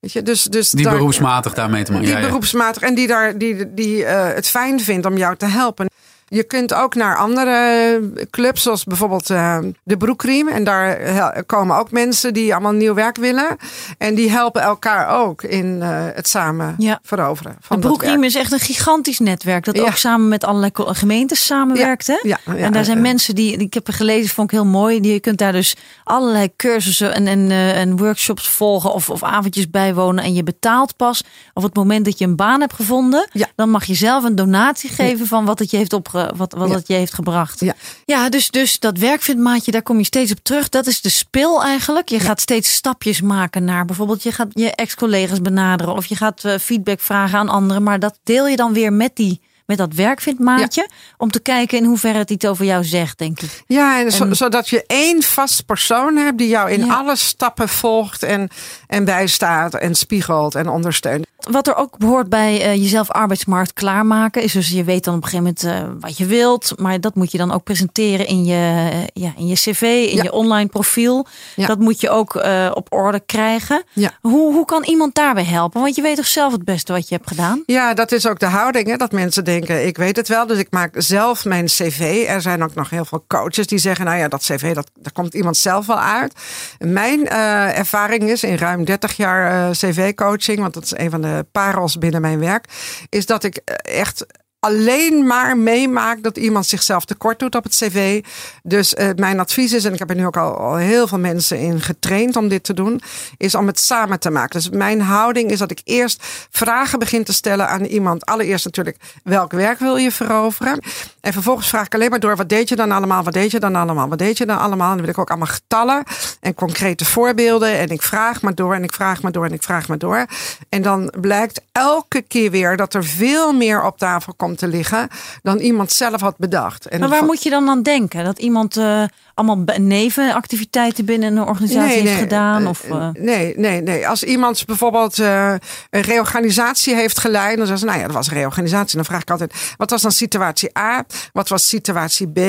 Weet 0.00 0.12
je, 0.12 0.22
dus, 0.22 0.42
dus 0.42 0.70
die 0.70 0.84
daar, 0.84 0.94
beroepsmatig 0.94 1.54
daarmee 1.54 1.84
te 1.84 1.92
maken. 1.92 2.06
Die 2.06 2.16
ja, 2.16 2.22
ja. 2.22 2.26
beroepsmatig 2.26 2.82
en 2.82 2.94
die, 2.94 3.06
daar, 3.06 3.38
die, 3.38 3.74
die 3.74 3.96
uh, 3.96 4.26
het 4.26 4.48
fijn 4.48 4.80
vindt 4.80 5.06
om 5.06 5.16
jou 5.16 5.36
te 5.36 5.46
helpen. 5.46 5.89
Je 6.32 6.44
kunt 6.44 6.74
ook 6.74 6.94
naar 6.94 7.16
andere 7.16 8.00
clubs, 8.30 8.62
zoals 8.62 8.84
bijvoorbeeld 8.84 9.30
uh, 9.30 9.58
de 9.82 9.96
Broekriem. 9.96 10.48
En 10.48 10.64
daar 10.64 11.44
komen 11.44 11.76
ook 11.76 11.90
mensen 11.90 12.34
die 12.34 12.52
allemaal 12.52 12.72
nieuw 12.72 12.94
werk 12.94 13.16
willen. 13.16 13.56
En 13.98 14.14
die 14.14 14.30
helpen 14.30 14.62
elkaar 14.62 15.20
ook 15.20 15.42
in 15.42 15.66
uh, 15.66 15.88
het 15.90 16.28
samen 16.28 16.74
ja. 16.78 16.98
veroveren. 17.02 17.56
Van 17.60 17.80
de 17.80 17.86
Broekriem 17.86 18.24
is 18.24 18.34
echt 18.34 18.52
een 18.52 18.58
gigantisch 18.58 19.18
netwerk. 19.18 19.64
Dat 19.64 19.76
Ja. 19.76 19.82
ook 19.82 19.96
samen 19.96 20.28
met 20.28 20.44
allerlei 20.44 20.70
gemeentes 20.74 21.46
samenwerkt. 21.46 22.06
Hè? 22.06 22.18
Ja, 22.22 22.38
ja, 22.46 22.54
en 22.54 22.72
daar 22.72 22.84
zijn 22.84 23.00
mensen 23.00 23.34
die, 23.34 23.56
ik 23.56 23.74
heb 23.74 23.86
er 23.86 23.92
gelezen, 23.92 24.34
vond 24.34 24.52
ik 24.52 24.58
heel 24.58 24.66
mooi. 24.66 25.00
Die, 25.00 25.12
je 25.12 25.20
kunt 25.20 25.38
daar 25.38 25.52
dus 25.52 25.76
allerlei 26.04 26.50
cursussen 26.56 27.14
en, 27.14 27.26
en, 27.26 27.50
en 27.50 27.96
workshops 27.96 28.48
volgen 28.48 28.92
of, 28.92 29.10
of 29.10 29.22
avondjes 29.22 29.70
bijwonen. 29.70 30.24
En 30.24 30.34
je 30.34 30.42
betaalt 30.42 30.96
pas 30.96 31.24
op 31.54 31.62
het 31.62 31.74
moment 31.74 32.04
dat 32.04 32.18
je 32.18 32.24
een 32.24 32.36
baan 32.36 32.60
hebt 32.60 32.74
gevonden. 32.74 33.28
Ja. 33.32 33.46
Dan 33.54 33.70
mag 33.70 33.84
je 33.84 33.94
zelf 33.94 34.24
een 34.24 34.34
donatie 34.34 34.90
geven 34.90 35.26
van 35.26 35.44
wat 35.44 35.58
het 35.58 35.70
je 35.70 35.76
heeft, 35.76 35.92
opge, 35.92 36.19
wat, 36.36 36.52
wat 36.52 36.68
Ja. 36.68 36.74
het 36.74 36.86
je 36.88 36.94
heeft 36.94 37.14
gebracht. 37.14 37.60
Ja. 37.60 37.74
Ja, 38.04 38.28
dus, 38.28 38.50
dus 38.50 38.78
dat 38.78 38.98
werkvindmaatje, 38.98 39.70
daar 39.70 39.82
kom 39.82 39.98
je 39.98 40.04
steeds 40.04 40.32
op 40.32 40.38
terug. 40.42 40.68
Dat 40.68 40.86
is 40.86 41.00
de 41.00 41.08
spil 41.08 41.62
eigenlijk. 41.62 42.08
Je 42.08 42.20
gaat 42.20 42.40
steeds 42.40 42.72
stapjes 42.74 43.20
maken 43.20 43.64
naar 43.64 43.84
bijvoorbeeld 43.84 44.22
je 44.22 44.32
gaat 44.32 44.48
je 44.50 44.74
ex-collega's 44.74 45.40
benaderen 45.42 45.94
of 45.94 46.06
je 46.06 46.16
gaat 46.16 46.44
uh, 46.44 46.54
feedback 46.58 47.00
vragen 47.00 47.38
aan 47.38 47.48
anderen. 47.48 47.82
Maar 47.82 47.98
dat 47.98 48.18
deel 48.24 48.46
je 48.48 48.56
dan 48.56 48.72
weer 48.72 48.92
met 48.92 49.16
die 49.16 49.40
met 49.66 49.78
dat 49.78 49.94
werkvindmaatje. 49.94 50.88
Om 51.18 51.30
te 51.30 51.40
kijken 51.40 51.78
in 51.78 51.84
hoeverre 51.84 52.18
het 52.18 52.30
iets 52.30 52.44
over 52.46 52.64
jou 52.64 52.84
zegt, 52.84 53.18
denk 53.18 53.40
ik. 53.40 53.62
Ja, 53.66 54.00
en, 54.00 54.12
zo, 54.12 54.24
En- 54.24 54.36
zodat 54.36 54.68
je 54.68 54.84
één 54.86 55.22
vast 55.22 55.66
persoon 55.66 56.16
hebt 56.16 56.38
die 56.38 56.48
jou 56.48 56.70
in 56.70 56.84
Ja. 56.84 56.94
alle 56.94 57.16
stappen 57.16 57.68
volgt 57.68 58.22
en, 58.22 58.48
en 58.86 59.04
bijstaat 59.04 59.74
en 59.74 59.94
spiegelt 59.94 60.54
en 60.54 60.68
ondersteunt. 60.68 61.26
Wat 61.50 61.66
er 61.66 61.76
ook 61.76 61.98
behoort 61.98 62.28
bij 62.28 62.62
eh, 62.62 62.74
jezelf 62.74 63.10
arbeidsmarkt 63.10 63.72
klaarmaken, 63.72 64.42
is 64.42 64.52
dus 64.52 64.68
je 64.68 64.84
weet 64.84 65.04
dan 65.04 65.14
op 65.14 65.22
een 65.22 65.28
gegeven 65.28 65.54
moment 65.60 65.84
eh, 65.84 66.08
wat 66.08 66.16
je 66.18 66.26
wilt, 66.26 66.72
maar 66.76 67.00
dat 67.00 67.14
moet 67.14 67.32
je 67.32 67.38
dan 67.38 67.52
ook 67.52 67.64
presenteren 67.64 68.26
in 68.26 68.44
je, 68.44 68.88
eh, 68.92 69.22
ja, 69.22 69.32
in 69.36 69.46
je 69.46 69.54
cv, 69.54 69.82
in 69.82 70.16
Ja. 70.16 70.22
je 70.22 70.32
online 70.32 70.68
profiel. 70.68 71.26
Ja. 71.56 71.66
Dat 71.66 71.78
moet 71.78 72.00
je 72.00 72.10
ook 72.10 72.34
op 72.74 72.86
orde 72.92 73.20
krijgen. 73.26 73.82
Ja. 73.92 74.10
Hoe, 74.20 74.52
hoe 74.54 74.64
kan 74.64 74.84
iemand 74.84 75.14
daarbij 75.14 75.44
helpen? 75.44 75.80
Want 75.80 75.94
je 75.94 76.02
weet 76.02 76.16
toch 76.16 76.26
zelf 76.26 76.52
het 76.52 76.64
beste 76.64 76.92
wat 76.92 77.08
je 77.08 77.14
hebt 77.14 77.28
gedaan? 77.28 77.62
Ja, 77.66 77.94
dat 77.94 78.12
is 78.12 78.26
ook 78.26 78.38
de 78.38 78.46
houding. 78.46 78.86
Hè? 78.86 78.96
Dat 78.96 79.12
mensen 79.12 79.44
denken, 79.44 79.86
ik 79.86 79.96
weet 79.96 80.16
het 80.16 80.28
wel. 80.28 80.46
Dus 80.46 80.58
ik 80.58 80.70
maak 80.70 80.94
zelf 80.96 81.44
mijn 81.44 81.66
cv. 81.66 82.24
Er 82.28 82.40
zijn 82.40 82.62
ook 82.62 82.74
nog 82.74 82.90
heel 82.90 83.04
veel 83.04 83.24
coaches 83.26 83.66
die 83.66 83.78
zeggen, 83.78 84.04
nou 84.04 84.18
ja, 84.18 84.28
dat 84.28 84.40
cv, 84.40 84.74
dat, 84.74 84.90
daar 84.94 85.12
komt 85.12 85.34
iemand 85.34 85.56
zelf 85.56 85.86
wel 85.86 86.00
uit. 86.00 86.34
Mijn 86.78 87.28
ervaring 87.28 88.22
is 88.30 88.42
in 88.42 88.56
ruim 88.56 88.84
30 88.84 89.16
jaar 89.16 89.70
cv-coaching, 89.70 90.58
want 90.58 90.74
dat 90.74 90.84
is 90.84 90.92
een 90.96 91.10
van 91.10 91.20
de 91.20 91.29
parels 91.52 91.98
binnen 91.98 92.20
mijn 92.20 92.38
werk, 92.38 92.64
is 93.08 93.26
dat 93.26 93.44
ik 93.44 93.56
eh, 93.56 94.00
echt 94.00 94.26
alleen 94.60 95.26
maar 95.26 95.56
meemaak 95.56 96.22
dat 96.22 96.36
iemand 96.36 96.66
zichzelf 96.66 97.04
tekort 97.04 97.38
doet 97.38 97.54
op 97.54 97.64
het 97.64 97.72
cv. 97.72 98.24
Dus 98.62 98.94
uh, 98.94 99.08
mijn 99.16 99.40
advies 99.40 99.72
is, 99.72 99.84
en 99.84 99.92
ik 99.92 99.98
heb 99.98 100.10
er 100.10 100.16
nu 100.16 100.26
ook 100.26 100.36
al, 100.36 100.56
al, 100.56 100.76
heel 100.76 101.06
veel 101.06 101.18
mensen 101.18 101.58
in 101.58 101.80
getraind 101.80 102.36
om 102.36 102.48
dit 102.48 102.64
te 102.64 102.74
doen, 102.74 103.00
is 103.36 103.54
om 103.54 103.66
het 103.66 103.80
samen 103.80 104.20
te 104.20 104.30
maken. 104.30 104.60
Dus 104.60 104.70
mijn 104.70 105.00
houding 105.00 105.50
is 105.50 105.58
dat 105.58 105.70
ik 105.70 105.80
eerst 105.84 106.26
vragen 106.50 106.98
begin 106.98 107.24
te 107.24 107.32
stellen 107.32 107.68
aan 107.68 107.84
iemand. 107.84 108.26
Allereerst 108.26 108.64
natuurlijk, 108.64 108.96
welk 109.24 109.52
werk 109.52 109.78
wil 109.78 109.96
je 109.96 110.12
veroveren? 110.12 110.78
En 111.20 111.32
vervolgens 111.32 111.68
vraag 111.68 111.86
ik 111.86 111.94
alleen 111.94 112.10
maar 112.10 112.20
door, 112.20 112.36
wat 112.36 112.48
deed 112.48 112.68
je 112.68 112.76
dan 112.76 112.92
allemaal? 112.92 113.22
Wat 113.22 113.32
deed 113.32 113.50
je 113.50 113.60
dan 113.60 113.76
allemaal? 113.76 114.08
Wat 114.08 114.18
deed 114.18 114.38
je 114.38 114.46
dan 114.46 114.58
allemaal? 114.58 114.90
En 114.90 114.96
dan 114.96 115.04
wil 115.04 115.14
ik 115.14 115.18
ook 115.18 115.30
allemaal 115.30 115.54
getallen 115.54 116.04
en 116.40 116.54
concrete 116.54 117.04
voorbeelden. 117.04 117.78
En 117.78 117.88
ik 117.88 118.02
vraag 118.02 118.42
maar 118.42 118.54
door 118.54 118.74
en 118.74 118.82
ik 118.82 118.92
vraag 118.92 119.22
maar 119.22 119.32
door 119.32 119.44
en 119.44 119.52
ik 119.52 119.62
vraag 119.62 119.88
maar 119.88 119.98
door. 119.98 120.26
En 120.68 120.82
dan 120.82 121.12
blijkt 121.20 121.60
elke 121.72 122.22
keer 122.22 122.50
weer 122.50 122.76
dat 122.76 122.94
er 122.94 123.04
veel 123.04 123.52
meer 123.52 123.82
op 123.84 123.98
tafel 123.98 124.34
komt 124.34 124.49
te 124.56 124.68
liggen 124.68 125.08
dan 125.42 125.58
iemand 125.58 125.92
zelf 125.92 126.20
had 126.20 126.36
bedacht. 126.38 126.86
En 126.86 127.00
maar 127.00 127.08
waar 127.08 127.24
moet 127.24 127.42
je 127.42 127.50
dan 127.50 127.68
aan 127.68 127.82
denken? 127.82 128.24
Dat 128.24 128.38
iemand 128.38 128.76
uh, 128.76 129.02
allemaal 129.34 129.64
nevenactiviteiten 129.76 131.04
binnen 131.04 131.36
een 131.36 131.46
organisatie 131.46 131.88
nee, 131.88 132.00
heeft 132.00 132.12
nee, 132.12 132.22
gedaan? 132.22 132.66
Of, 132.66 132.84
uh... 132.90 133.08
Nee, 133.12 133.54
nee, 133.56 133.80
nee. 133.80 134.08
Als 134.08 134.22
iemand 134.22 134.66
bijvoorbeeld 134.66 135.18
uh, 135.18 135.54
een 135.90 136.00
reorganisatie 136.00 136.94
heeft 136.94 137.18
geleid, 137.18 137.56
dan 137.56 137.66
zeggen 137.66 137.78
ze, 137.78 137.84
nou 137.84 137.98
ja, 137.98 138.06
dat 138.06 138.14
was 138.14 138.26
een 138.26 138.34
reorganisatie. 138.34 138.96
Dan 138.96 139.04
vraag 139.04 139.22
ik 139.22 139.30
altijd, 139.30 139.74
wat 139.76 139.90
was 139.90 140.02
dan 140.02 140.12
situatie 140.12 140.78
A? 140.78 141.04
Wat 141.32 141.48
was 141.48 141.68
situatie 141.68 142.28
B? 142.28 142.40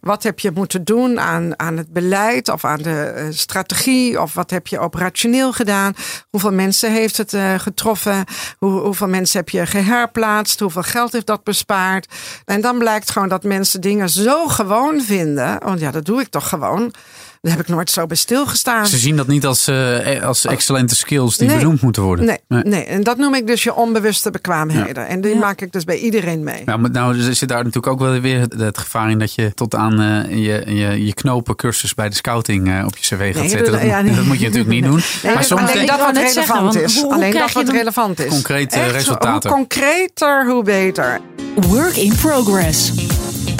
Wat 0.00 0.22
heb 0.22 0.38
je 0.38 0.50
moeten 0.54 0.84
doen 0.84 1.20
aan, 1.20 1.58
aan 1.58 1.76
het 1.76 1.92
beleid 1.92 2.48
of 2.48 2.64
aan 2.64 2.82
de 2.82 3.28
strategie? 3.30 4.20
Of 4.20 4.34
wat 4.34 4.50
heb 4.50 4.66
je 4.66 4.78
operationeel 4.78 5.52
gedaan? 5.52 5.94
Hoeveel 6.30 6.52
mensen 6.52 6.92
heeft 6.92 7.16
het 7.16 7.36
getroffen? 7.56 8.24
Hoe, 8.58 8.80
hoeveel 8.80 9.08
mensen 9.08 9.38
heb 9.38 9.48
je 9.48 9.66
geherplaatst? 9.66 10.60
Hoeveel 10.60 10.82
geld 10.82 11.12
heeft 11.12 11.26
dat 11.26 11.35
bespaard? 11.42 12.06
En 12.44 12.60
dan 12.60 12.78
blijkt 12.78 13.10
gewoon 13.10 13.28
dat 13.28 13.42
mensen 13.42 13.80
dingen 13.80 14.08
zo 14.08 14.46
gewoon 14.46 15.02
vinden. 15.02 15.58
Want 15.64 15.80
ja, 15.80 15.90
dat 15.90 16.04
doe 16.04 16.20
ik 16.20 16.28
toch 16.28 16.48
gewoon. 16.48 16.92
Daar 17.46 17.56
heb 17.56 17.66
ik 17.66 17.74
nooit 17.74 17.90
zo 17.90 18.06
bij 18.06 18.16
stilgestaan. 18.16 18.86
Ze 18.86 18.98
zien 18.98 19.16
dat 19.16 19.26
niet 19.26 19.46
als, 19.46 19.68
uh, 19.68 20.22
als 20.22 20.46
excellente 20.46 20.94
skills 20.94 21.36
die 21.36 21.48
benoemd 21.48 21.80
moeten 21.80 22.02
worden. 22.02 22.24
Nee, 22.24 22.38
nee, 22.48 22.62
nee. 22.62 22.84
en 22.84 23.02
dat 23.02 23.16
noem 23.18 23.34
ik 23.34 23.46
dus 23.46 23.62
je 23.62 23.74
onbewuste 23.74 24.30
bekwaamheden. 24.30 25.06
En 25.06 25.20
die 25.20 25.36
maak 25.36 25.60
ik 25.60 25.72
dus 25.72 25.84
bij 25.84 25.98
iedereen 25.98 26.44
mee. 26.44 26.62
Ja, 26.64 26.76
maar 26.76 26.90
nou 26.90 27.14
zit 27.34 27.48
daar 27.48 27.58
natuurlijk 27.58 27.86
ook 27.86 27.98
wel 27.98 28.20
weer 28.20 28.40
het, 28.40 28.78
gevaar 28.78 29.10
in 29.10 29.18
dat 29.18 29.34
je 29.34 29.54
tot 29.54 29.74
aan 29.74 30.00
uh, 30.00 30.30
je, 30.30 30.74
je, 30.74 31.04
je 31.06 31.14
knopencursus 31.14 31.94
bij 31.94 32.08
de 32.08 32.14
scouting 32.14 32.68
uh, 32.68 32.84
op 32.86 32.96
je 32.96 33.16
cv 33.16 33.36
gaat 33.36 33.50
zetten. 33.50 33.72
Dat, 33.72 33.82
ja, 33.82 34.02
dat, 34.16 34.24
moet 34.24 34.38
je 34.38 34.44
natuurlijk 34.44 34.70
niet 34.70 34.84
doen. 34.84 35.00
maar 35.34 35.44
soms 35.44 35.70
alleen 35.70 35.86
dat 35.86 35.98
wat 35.98 36.16
relevant 36.16 36.76
is. 36.76 37.04
alleen 37.08 37.32
dat 37.32 37.52
wat 37.52 37.68
relevant 37.68 38.20
is. 38.20 38.28
Concrete 38.28 38.82
resultaten. 38.82 39.50
Hoe 39.50 39.58
concreter, 39.58 40.46
hoe 40.46 40.62
beter. 40.62 41.20
Work 41.54 41.96
in 41.96 42.16
progress. 42.16 42.92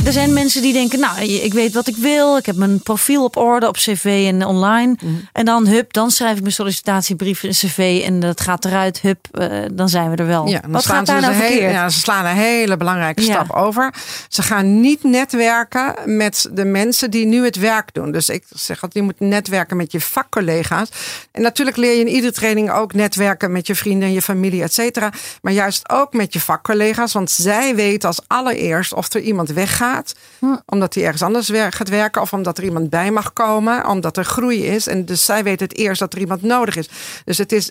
Er 0.06 0.12
zijn 0.12 0.32
mensen 0.32 0.62
die 0.62 0.72
denken, 0.72 1.00
nou, 1.00 1.20
ik 1.20 1.52
weet 1.52 1.72
wat 1.72 1.86
ik 1.86 1.96
wil. 1.96 2.36
Ik 2.36 2.46
heb 2.46 2.56
mijn 2.56 2.80
profiel 2.80 3.24
op 3.24 3.36
orde 3.36 3.68
op 3.68 3.74
cv 3.74 4.24
en 4.32 4.46
online. 4.46 4.96
Mhm. 5.00 5.14
En 5.32 5.44
dan, 5.44 5.66
hup, 5.66 5.92
dan 5.92 6.10
schrijf 6.10 6.36
ik 6.36 6.40
mijn 6.40 6.52
sollicitatiebrief 6.52 7.42
in 7.42 7.50
cv 7.50 8.02
en 8.04 8.20
dat 8.20 8.40
gaat 8.40 8.64
eruit. 8.64 9.00
Hup, 9.00 9.26
uh, 9.32 9.62
dan 9.72 9.88
zijn 9.88 10.10
we 10.10 10.16
er 10.16 10.26
wel. 10.26 10.48
Ja, 10.48 10.60
wat 10.68 10.86
gaat 10.86 11.06
daar 11.06 11.20
nou 11.20 11.34
verkeerd? 11.34 11.72
Ja, 11.72 11.88
ze 11.88 11.98
slaan 11.98 12.24
een 12.24 12.36
hele 12.36 12.76
belangrijke 12.76 13.22
stap 13.22 13.52
over. 13.52 13.94
Ze 14.28 14.42
gaan 14.42 14.80
niet 14.80 15.02
netwerken 15.02 15.94
met 16.16 16.48
de 16.52 16.64
mensen 16.64 17.10
die 17.10 17.26
nu 17.26 17.44
het 17.44 17.56
werk 17.56 17.94
doen. 17.94 18.12
Dus 18.12 18.28
ik 18.28 18.44
zeg 18.48 18.80
dat 18.80 18.94
je 18.94 19.02
moet 19.02 19.20
netwerken 19.20 19.76
met 19.76 19.92
je 19.92 20.00
vakcollega's. 20.00 20.88
En 21.32 21.42
natuurlijk 21.42 21.76
leer 21.76 21.92
je 21.92 22.00
in 22.00 22.08
iedere 22.08 22.32
training 22.32 22.70
ook 22.70 22.92
netwerken 22.92 23.52
met 23.52 23.66
je 23.66 23.74
vrienden 23.74 24.08
en 24.08 24.14
je 24.14 24.22
familie, 24.22 24.62
et 24.62 24.74
cetera. 24.74 25.12
Maar 25.42 25.52
juist 25.52 25.90
ook 25.90 26.12
met 26.12 26.32
je 26.32 26.40
vakcollega's. 26.40 27.12
Want 27.12 27.30
zij 27.30 27.74
weten 27.74 28.08
als 28.08 28.20
allereerst 28.26 28.94
of 28.94 29.14
er 29.14 29.20
iemand 29.20 29.48
weggaat 29.78 30.14
Hm. 30.38 30.56
Omdat 30.66 30.94
hij 30.94 31.04
ergens 31.04 31.22
anders 31.22 31.50
gaat 31.50 31.88
werken. 31.88 32.22
Of 32.22 32.32
omdat 32.32 32.58
er 32.58 32.64
iemand 32.64 32.90
bij 32.90 33.10
mag 33.10 33.32
komen. 33.32 33.86
Omdat 33.88 34.16
er 34.16 34.24
groei 34.24 34.66
is. 34.66 34.86
En 34.86 35.04
dus 35.04 35.24
zij 35.24 35.44
weet 35.44 35.60
het 35.60 35.76
eerst 35.76 36.00
dat 36.00 36.12
er 36.12 36.18
iemand 36.18 36.42
nodig 36.42 36.76
is. 36.76 36.88
Dus 37.24 37.38
het 37.38 37.52
is 37.52 37.68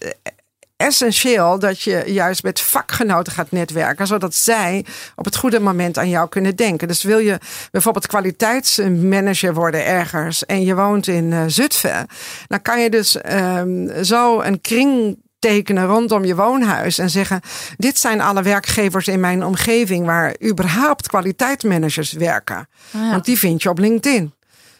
essentieel 0.77 1.59
dat 1.59 1.81
je 1.81 2.03
juist 2.05 2.43
met 2.43 2.59
vakgenoten 2.62 3.33
gaat 3.33 3.51
netwerken, 3.51 4.07
zodat 4.07 4.35
zij 4.35 4.85
op 5.15 5.25
het 5.25 5.35
goede 5.35 5.59
moment 5.59 5.97
aan 5.97 6.09
jou 6.09 6.29
kunnen 6.29 6.55
denken. 6.55 6.88
Dus 6.88 7.03
wil 7.03 7.17
je 7.17 7.39
bijvoorbeeld 7.71 8.07
kwaliteitsmanager 8.07 9.53
worden 9.53 9.85
ergens 9.85 10.45
en 10.45 10.63
je 10.63 10.75
woont 10.75 11.07
in 11.07 11.31
uh, 11.31 11.43
Zutphen, 11.47 12.07
dan 12.47 12.62
kan 12.62 12.81
je 12.81 12.89
dus 12.89 13.17
um, 13.31 14.03
zo 14.03 14.41
een 14.41 14.62
kring 14.62 15.17
tekenen 15.39 15.86
rondom 15.86 16.25
je 16.25 16.36
woonhuis 16.36 16.98
en 16.98 17.10
zeggen: 17.10 17.42
Dit 17.77 18.00
zijn 18.00 18.22
alle 18.22 18.42
werkgevers 18.42 19.08
in 19.08 19.20
mijn 19.20 19.46
omgeving 19.46 20.06
waar 20.06 20.36
überhaupt 20.44 21.08
kwaliteitsmanagers 21.08 22.12
werken. 22.12 22.68
Ah, 22.92 23.12
Want 23.12 23.25
die 23.25 23.38
vind 23.38 23.62
je 23.62 23.70
op 23.70 23.80
LinkedIn. 23.80 24.34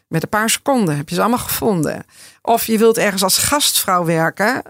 Met 0.08 0.24
een 0.24 0.30
paar 0.30 0.50
seconden 0.50 0.98
heb 0.98 1.10
je 1.10 1.16
ze 1.16 1.22
allemaal 1.22 1.40
gevonden. 1.40 2.06
Of 2.46 2.66
je 2.66 2.78
wilt 2.78 2.98
ergens 2.98 3.24
als 3.24 3.38
gastvrouw 3.38 4.06
werken. 4.06 4.64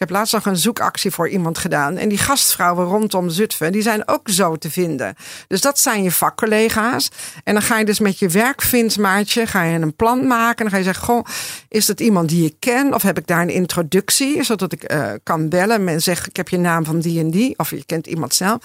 Ik 0.00 0.08
heb 0.08 0.10
laatst 0.10 0.32
nog 0.32 0.46
een 0.46 0.56
zoekactie 0.56 1.10
voor 1.10 1.28
iemand 1.28 1.58
gedaan. 1.58 1.96
En 1.96 2.08
die 2.08 2.18
gastvrouwen 2.18 2.86
rondom 2.86 3.30
Zutphen, 3.30 3.72
die 3.72 3.82
zijn 3.82 4.08
ook 4.08 4.28
zo 4.28 4.56
te 4.56 4.70
vinden. 4.70 5.14
Dus 5.46 5.60
dat 5.60 5.78
zijn 5.78 6.02
je 6.02 6.10
vakcollega's. 6.10 7.08
En 7.44 7.52
dan 7.52 7.62
ga 7.62 7.78
je 7.78 7.84
dus 7.84 7.98
met 7.98 8.18
je 8.18 8.28
werkvindmaatje 8.28 9.46
ga 9.46 9.62
je 9.62 9.78
een 9.78 9.96
plan 9.96 10.26
maken. 10.26 10.56
En 10.56 10.62
dan 10.62 10.70
ga 10.70 10.76
je 10.76 10.82
zeggen, 10.82 11.04
goh, 11.04 11.24
is 11.68 11.86
dat 11.86 12.00
iemand 12.00 12.28
die 12.28 12.44
ik 12.44 12.54
ken? 12.58 12.94
Of 12.94 13.02
heb 13.02 13.18
ik 13.18 13.26
daar 13.26 13.42
een 13.42 13.48
introductie? 13.48 14.42
Zodat 14.42 14.72
ik 14.72 14.92
uh, 14.92 15.10
kan 15.22 15.48
bellen 15.48 15.88
en 15.88 16.02
zeggen, 16.02 16.28
ik 16.28 16.36
heb 16.36 16.48
je 16.48 16.58
naam 16.58 16.84
van 16.84 17.00
die 17.00 17.20
en 17.20 17.30
die. 17.30 17.54
Of 17.56 17.70
je 17.70 17.84
kent 17.84 18.06
iemand 18.06 18.34
zelf. 18.34 18.58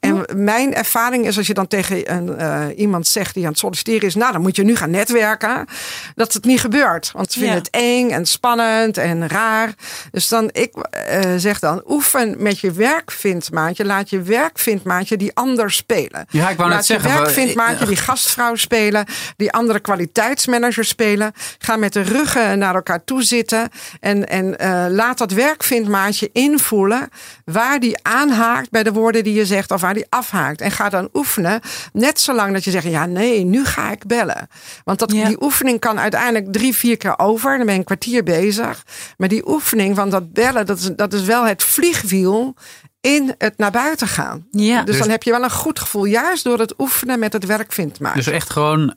En 0.00 0.24
mijn 0.36 0.74
ervaring 0.74 1.26
is 1.26 1.36
als 1.36 1.46
je 1.46 1.54
dan 1.54 1.66
tegen 1.66 2.12
een, 2.12 2.28
uh, 2.40 2.78
iemand 2.78 3.06
zegt 3.06 3.34
die 3.34 3.44
aan 3.44 3.50
het 3.50 3.58
solliciteren 3.58 4.08
is. 4.08 4.14
Nou, 4.14 4.32
dan 4.32 4.42
moet 4.42 4.56
je 4.56 4.64
nu 4.64 4.76
gaan 4.76 4.90
netwerken. 4.90 5.66
Dat 6.14 6.32
het 6.32 6.44
niet 6.44 6.60
gebeurt. 6.60 7.10
Want 7.12 7.32
ze 7.32 7.38
vinden 7.38 7.58
het 7.58 7.70
eng 7.70 8.10
en 8.12 8.26
spannend 8.26 8.96
en 8.96 9.28
raar. 9.28 9.74
Dus 10.10 10.28
dan, 10.28 10.48
ik 10.52 10.72
uh, 10.76 11.20
zeg 11.36 11.58
dan, 11.58 11.82
oefen 11.88 12.34
met 12.38 12.58
je 12.58 12.70
werkvindmaatje. 12.72 13.84
Laat 13.84 14.10
je 14.10 14.22
werkvindmaatje 14.22 15.16
die 15.16 15.30
anders 15.34 15.76
spelen. 15.76 16.26
Ja, 16.30 16.48
ik 16.50 16.56
wou 16.56 16.70
Laat 16.70 16.88
net 16.88 17.02
je 17.02 17.08
werkvindmaatje 17.08 17.86
die 17.86 17.96
gastvrouw 17.96 18.54
spelen. 18.54 19.04
Die 19.36 19.52
andere 19.52 19.80
kwaliteitsmanager 19.80 20.84
spelen. 20.84 21.32
Ga 21.58 21.76
met 21.76 21.92
de 21.92 22.02
ruggen 22.02 22.58
naar 22.58 22.74
elkaar 22.74 23.04
toe 23.04 23.22
zitten. 23.22 23.68
En, 24.00 24.28
en 24.28 24.56
uh, 24.60 24.84
laat 24.88 25.18
dat 25.18 25.32
werkvindmaatje 25.32 26.30
invoelen 26.32 27.08
waar 27.44 27.80
die 27.80 27.98
aanhaakt 28.02 28.70
bij 28.70 28.82
de 28.82 28.92
woorden 28.92 29.24
die 29.24 29.34
je 29.34 29.46
zegt. 29.46 29.70
Of 29.70 29.80
waar 29.80 29.94
die 29.94 30.06
afhaakt. 30.08 30.60
En 30.60 30.70
ga 30.70 30.88
dan 30.88 31.08
oefenen. 31.12 31.60
Net 31.92 32.20
zolang 32.20 32.52
dat 32.52 32.64
je 32.64 32.70
zegt, 32.70 32.86
ja 32.86 33.06
nee, 33.06 33.44
nu 33.44 33.64
ga 33.64 33.90
ik 33.90 34.06
bellen. 34.06 34.48
Want 34.84 34.98
dat, 34.98 35.08
die 35.08 35.42
oefening 35.42 35.80
kan 35.80 36.00
uiteindelijk 36.00 36.52
drie, 36.52 36.76
vier 36.76 36.96
keer 36.96 37.18
over. 37.18 37.56
Dan 37.56 37.66
ben 37.66 37.74
je 37.74 37.80
een 37.80 37.86
kwartier 38.02 38.22
bezig. 38.22 38.84
Maar 39.16 39.28
die 39.28 39.48
oefening 39.48 39.96
van 39.96 40.10
dat 40.10 40.32
bellen, 40.32 40.66
dat 40.66 40.78
is, 40.78 40.90
dat 40.96 41.12
is 41.12 41.22
wel 41.22 41.46
het 41.46 41.62
vliegwiel 41.62 42.54
in 43.00 43.34
het 43.38 43.58
naar 43.58 43.70
buiten 43.70 44.06
gaan. 44.06 44.46
Ja. 44.50 44.76
Dus, 44.76 44.86
dus, 44.86 44.98
dan 44.98 45.10
heb 45.10 45.22
je 45.22 45.30
wel 45.30 45.42
een 45.42 45.50
goed 45.50 45.78
gevoel, 45.78 46.04
juist 46.04 46.44
door 46.44 46.58
het 46.58 46.74
oefenen 46.78 47.18
met 47.18 47.32
het 47.32 47.46
werk 47.46 47.72
vindt 47.72 48.00
maken. 48.00 48.18
Dus 48.18 48.32
echt 48.32 48.50
gewoon 48.50 48.94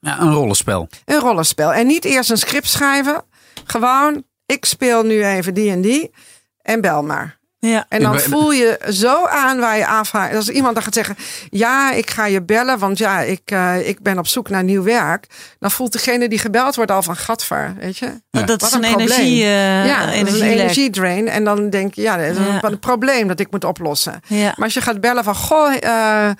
ja, 0.00 0.20
een 0.20 0.32
rollenspel. 0.32 0.88
Een 1.04 1.20
rollenspel. 1.20 1.72
En 1.72 1.86
niet 1.86 2.04
eerst 2.04 2.30
een 2.30 2.38
script 2.38 2.68
schrijven. 2.68 3.24
Gewoon, 3.64 4.24
ik 4.46 4.64
speel 4.64 5.02
nu 5.02 5.24
even 5.24 5.54
die 5.54 5.70
en 5.70 5.80
die. 5.80 6.10
En 6.62 6.80
bel 6.80 7.02
maar. 7.02 7.37
Ja. 7.60 7.86
En 7.88 8.02
dan 8.02 8.18
voel 8.18 8.52
je 8.52 8.80
zo 8.88 9.26
aan 9.26 9.58
waar 9.58 9.76
je 9.76 9.86
afhaakt. 9.86 10.34
Als 10.34 10.48
iemand 10.48 10.74
dan 10.74 10.82
gaat 10.82 10.94
zeggen: 10.94 11.16
Ja, 11.50 11.92
ik 11.92 12.10
ga 12.10 12.26
je 12.26 12.42
bellen, 12.42 12.78
want 12.78 12.98
ja, 12.98 13.20
ik, 13.20 13.50
uh, 13.52 13.88
ik 13.88 14.00
ben 14.02 14.18
op 14.18 14.26
zoek 14.26 14.48
naar 14.48 14.64
nieuw 14.64 14.82
werk. 14.82 15.26
Dan 15.58 15.70
voelt 15.70 15.92
degene 15.92 16.28
die 16.28 16.38
gebeld 16.38 16.74
wordt 16.74 16.90
al 16.90 17.02
van 17.02 17.16
gatvaar. 17.16 17.74
Weet 17.78 17.96
je? 17.96 18.20
Ja. 18.30 18.42
Dat 18.42 18.62
is 18.62 18.72
een, 18.72 18.84
een 18.84 18.98
energie. 18.98 19.42
Uh, 19.42 19.86
ja, 19.86 20.12
energie 20.12 20.34
is 20.34 20.40
een 20.40 20.48
energiedrain. 20.48 21.28
En 21.28 21.44
dan 21.44 21.70
denk 21.70 21.94
je: 21.94 22.02
Ja, 22.02 22.16
dat 22.16 22.26
is 22.26 22.36
een, 22.36 22.64
een 22.64 22.78
probleem 22.78 23.28
dat 23.28 23.40
ik 23.40 23.50
moet 23.50 23.64
oplossen. 23.64 24.20
Maar 24.28 24.54
als 24.58 24.74
je 24.74 24.80
gaat 24.80 25.00
bellen 25.00 25.24
van: 25.24 25.34
Goh, 25.34 25.72
uh, 25.72 26.28
eh, 26.28 26.36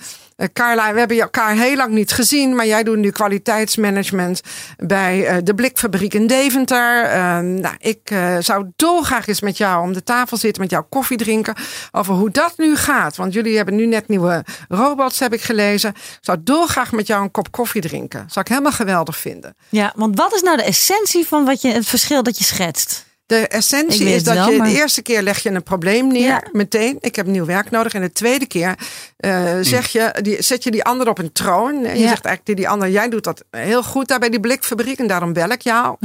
Carla, 0.52 0.92
we 0.92 0.99
hebben 0.99 1.21
elkaar 1.21 1.57
heel 1.57 1.76
lang 1.76 1.92
niet 1.92 2.12
gezien, 2.12 2.54
maar 2.54 2.66
jij 2.66 2.83
doet 2.83 2.97
nu 2.97 3.11
kwaliteitsmanagement 3.11 4.40
bij 4.76 5.37
uh, 5.37 5.37
de 5.45 5.54
Blikfabriek 5.54 6.14
in 6.14 6.26
Deventer. 6.26 7.04
Uh, 7.04 7.38
nou, 7.38 7.75
ik 7.78 8.11
uh, 8.11 8.37
zou 8.38 8.66
dolgraag 8.76 9.26
eens 9.26 9.40
met 9.40 9.57
jou 9.57 9.83
om 9.83 9.92
de 9.92 10.02
tafel 10.02 10.37
zitten, 10.37 10.62
met 10.62 10.71
jou 10.71 10.85
koffie 10.88 11.16
drinken, 11.16 11.54
over 11.92 12.14
hoe 12.14 12.30
dat 12.30 12.54
nu 12.57 12.76
gaat. 12.76 13.16
Want 13.16 13.33
jullie 13.33 13.57
hebben 13.57 13.76
nu 13.76 13.87
net 13.87 14.09
nieuwe 14.09 14.45
robots, 14.68 15.18
heb 15.18 15.33
ik 15.33 15.40
gelezen. 15.40 15.90
Ik 15.90 16.18
zou 16.21 16.38
dolgraag 16.40 16.92
met 16.92 17.07
jou 17.07 17.23
een 17.23 17.30
kop 17.30 17.52
koffie 17.52 17.80
drinken. 17.80 18.25
Zou 18.30 18.40
ik 18.40 18.49
helemaal 18.49 18.73
geweldig 18.73 19.16
vinden. 19.16 19.57
Ja, 19.68 19.92
want 19.97 20.16
wat 20.16 20.35
is 20.35 20.42
nou 20.42 20.57
de 20.57 20.62
essentie 20.62 21.26
van 21.26 21.45
wat 21.45 21.62
je, 21.62 21.68
het 21.68 21.87
verschil 21.87 22.23
dat 22.23 22.38
je 22.38 22.45
schetst? 22.45 23.07
De 23.28 23.49
essentie 23.49 24.08
is 24.08 24.25
dat 24.25 24.47
je 24.49 24.62
de 24.62 24.70
eerste 24.70 25.02
keer 25.02 25.23
leg 25.23 25.42
je 25.42 25.50
een 25.50 25.62
probleem 25.62 26.06
neer, 26.12 26.49
meteen. 26.52 26.99
Ik 27.00 27.16
heb 27.16 27.26
nieuw 27.26 27.44
werk 27.44 27.70
nodig. 27.70 27.94
En 27.94 28.00
de 28.00 28.12
tweede 28.12 28.47
keer 28.47 28.75
uh, 29.20 29.52
zeg 29.61 29.87
je, 29.87 30.14
die, 30.23 30.42
zet 30.42 30.64
je 30.64 30.70
die 30.70 30.85
ander 30.85 31.08
op 31.08 31.18
een 31.18 31.32
troon. 31.32 31.85
En 31.85 31.99
je 31.99 32.08
zegt 32.08 32.25
eigenlijk 32.25 32.58
die 32.58 32.68
ander, 32.68 32.90
jij 32.90 33.08
doet 33.08 33.25
dat 33.25 33.44
heel 33.50 33.82
goed 33.82 34.08
daar 34.08 34.18
bij 34.18 34.28
die 34.28 34.40
blikfabriek. 34.40 34.99
En 34.99 35.06
daarom 35.06 35.32
bel 35.32 35.49
ik 35.49 35.62
jou. 35.62 35.97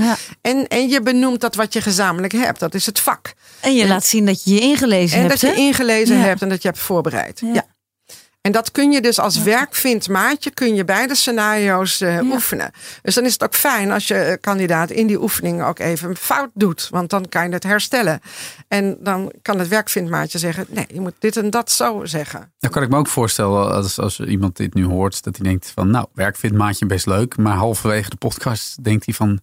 En, 0.41 0.67
en 0.67 0.89
je 0.89 1.01
benoemt 1.01 1.41
dat 1.41 1.55
wat 1.55 1.73
je 1.73 1.81
gezamenlijk 1.81 2.33
hebt. 2.33 2.59
Dat 2.59 2.73
is 2.73 2.85
het 2.85 2.99
vak. 2.99 3.33
En 3.59 3.75
je 3.75 3.87
laat 3.87 4.05
zien 4.05 4.25
dat 4.25 4.43
je 4.43 4.53
je 4.53 4.59
ingelezen 4.59 5.19
hebt. 5.19 5.31
En 5.31 5.39
dat 5.39 5.55
je 5.55 5.61
ingelezen 5.61 6.21
hebt 6.21 6.41
en 6.41 6.49
dat 6.49 6.61
je 6.61 6.67
hebt 6.67 6.79
voorbereid. 6.79 7.41
ja. 7.53 7.65
En 8.43 8.51
dat 8.51 8.71
kun 8.71 8.91
je 8.91 9.01
dus 9.01 9.19
als 9.19 9.41
werkvindmaatje, 9.41 10.51
kun 10.51 10.75
je 10.75 10.85
beide 10.85 11.15
scenario's 11.15 12.01
uh, 12.01 12.21
oefenen. 12.21 12.71
Dus 13.01 13.15
dan 13.15 13.25
is 13.25 13.33
het 13.33 13.43
ook 13.43 13.55
fijn 13.55 13.91
als 13.91 14.07
je 14.07 14.15
eh, 14.15 14.37
kandidaat 14.41 14.89
in 14.89 15.07
die 15.07 15.21
oefening 15.21 15.63
ook 15.63 15.79
even 15.79 16.09
een 16.09 16.15
fout 16.15 16.49
doet. 16.53 16.87
Want 16.91 17.09
dan 17.09 17.29
kan 17.29 17.47
je 17.47 17.53
het 17.53 17.63
herstellen. 17.63 18.21
En 18.67 18.97
dan 18.99 19.31
kan 19.41 19.59
het 19.59 19.67
werkvindmaatje 19.67 20.39
zeggen, 20.39 20.65
nee, 20.69 20.85
je 20.87 21.01
moet 21.01 21.13
dit 21.19 21.37
en 21.37 21.49
dat 21.49 21.71
zo 21.71 22.05
zeggen. 22.05 22.51
Dan 22.59 22.71
kan 22.71 22.83
ik 22.83 22.89
me 22.89 22.97
ook 22.97 23.07
voorstellen 23.07 23.71
als, 23.71 23.99
als 23.99 24.19
iemand 24.19 24.57
dit 24.57 24.73
nu 24.73 24.85
hoort, 24.85 25.23
dat 25.23 25.37
hij 25.37 25.45
denkt 25.45 25.71
van, 25.75 25.91
nou, 25.91 26.05
werkvindmaatje 26.13 26.85
best 26.85 27.05
leuk. 27.05 27.37
Maar 27.37 27.55
halverwege 27.55 28.09
de 28.09 28.15
podcast 28.15 28.83
denkt 28.83 29.05
hij 29.05 29.13
van, 29.13 29.39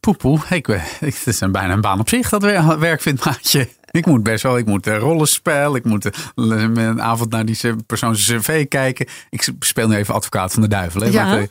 poepoe, 0.00 0.38
ik, 0.50 0.68
ik, 0.68 0.82
het 1.00 1.26
is 1.26 1.40
een, 1.40 1.52
bijna 1.52 1.72
een 1.72 1.80
baan 1.80 2.00
op 2.00 2.08
zich, 2.08 2.28
dat 2.28 2.42
werkvindmaatje. 2.78 3.68
Ik 3.90 4.06
moet 4.06 4.22
best 4.22 4.42
wel, 4.42 4.58
ik 4.58 4.66
moet 4.66 4.86
uh, 4.86 4.98
rollenspel, 4.98 5.76
ik 5.76 5.84
moet 5.84 6.04
uh, 6.04 6.12
een 6.34 7.02
avond 7.02 7.30
naar 7.30 7.44
die 7.44 7.58
persoon 7.86 8.12
cv 8.12 8.68
kijken. 8.68 9.06
Ik 9.30 9.48
speel 9.58 9.88
nu 9.88 9.96
even 9.96 10.14
advocaat 10.14 10.52
van 10.52 10.62
de 10.62 10.68
duivel. 10.68 11.00
Hè? 11.00 11.08
Ja. 11.08 11.24
Maar, 11.24 11.46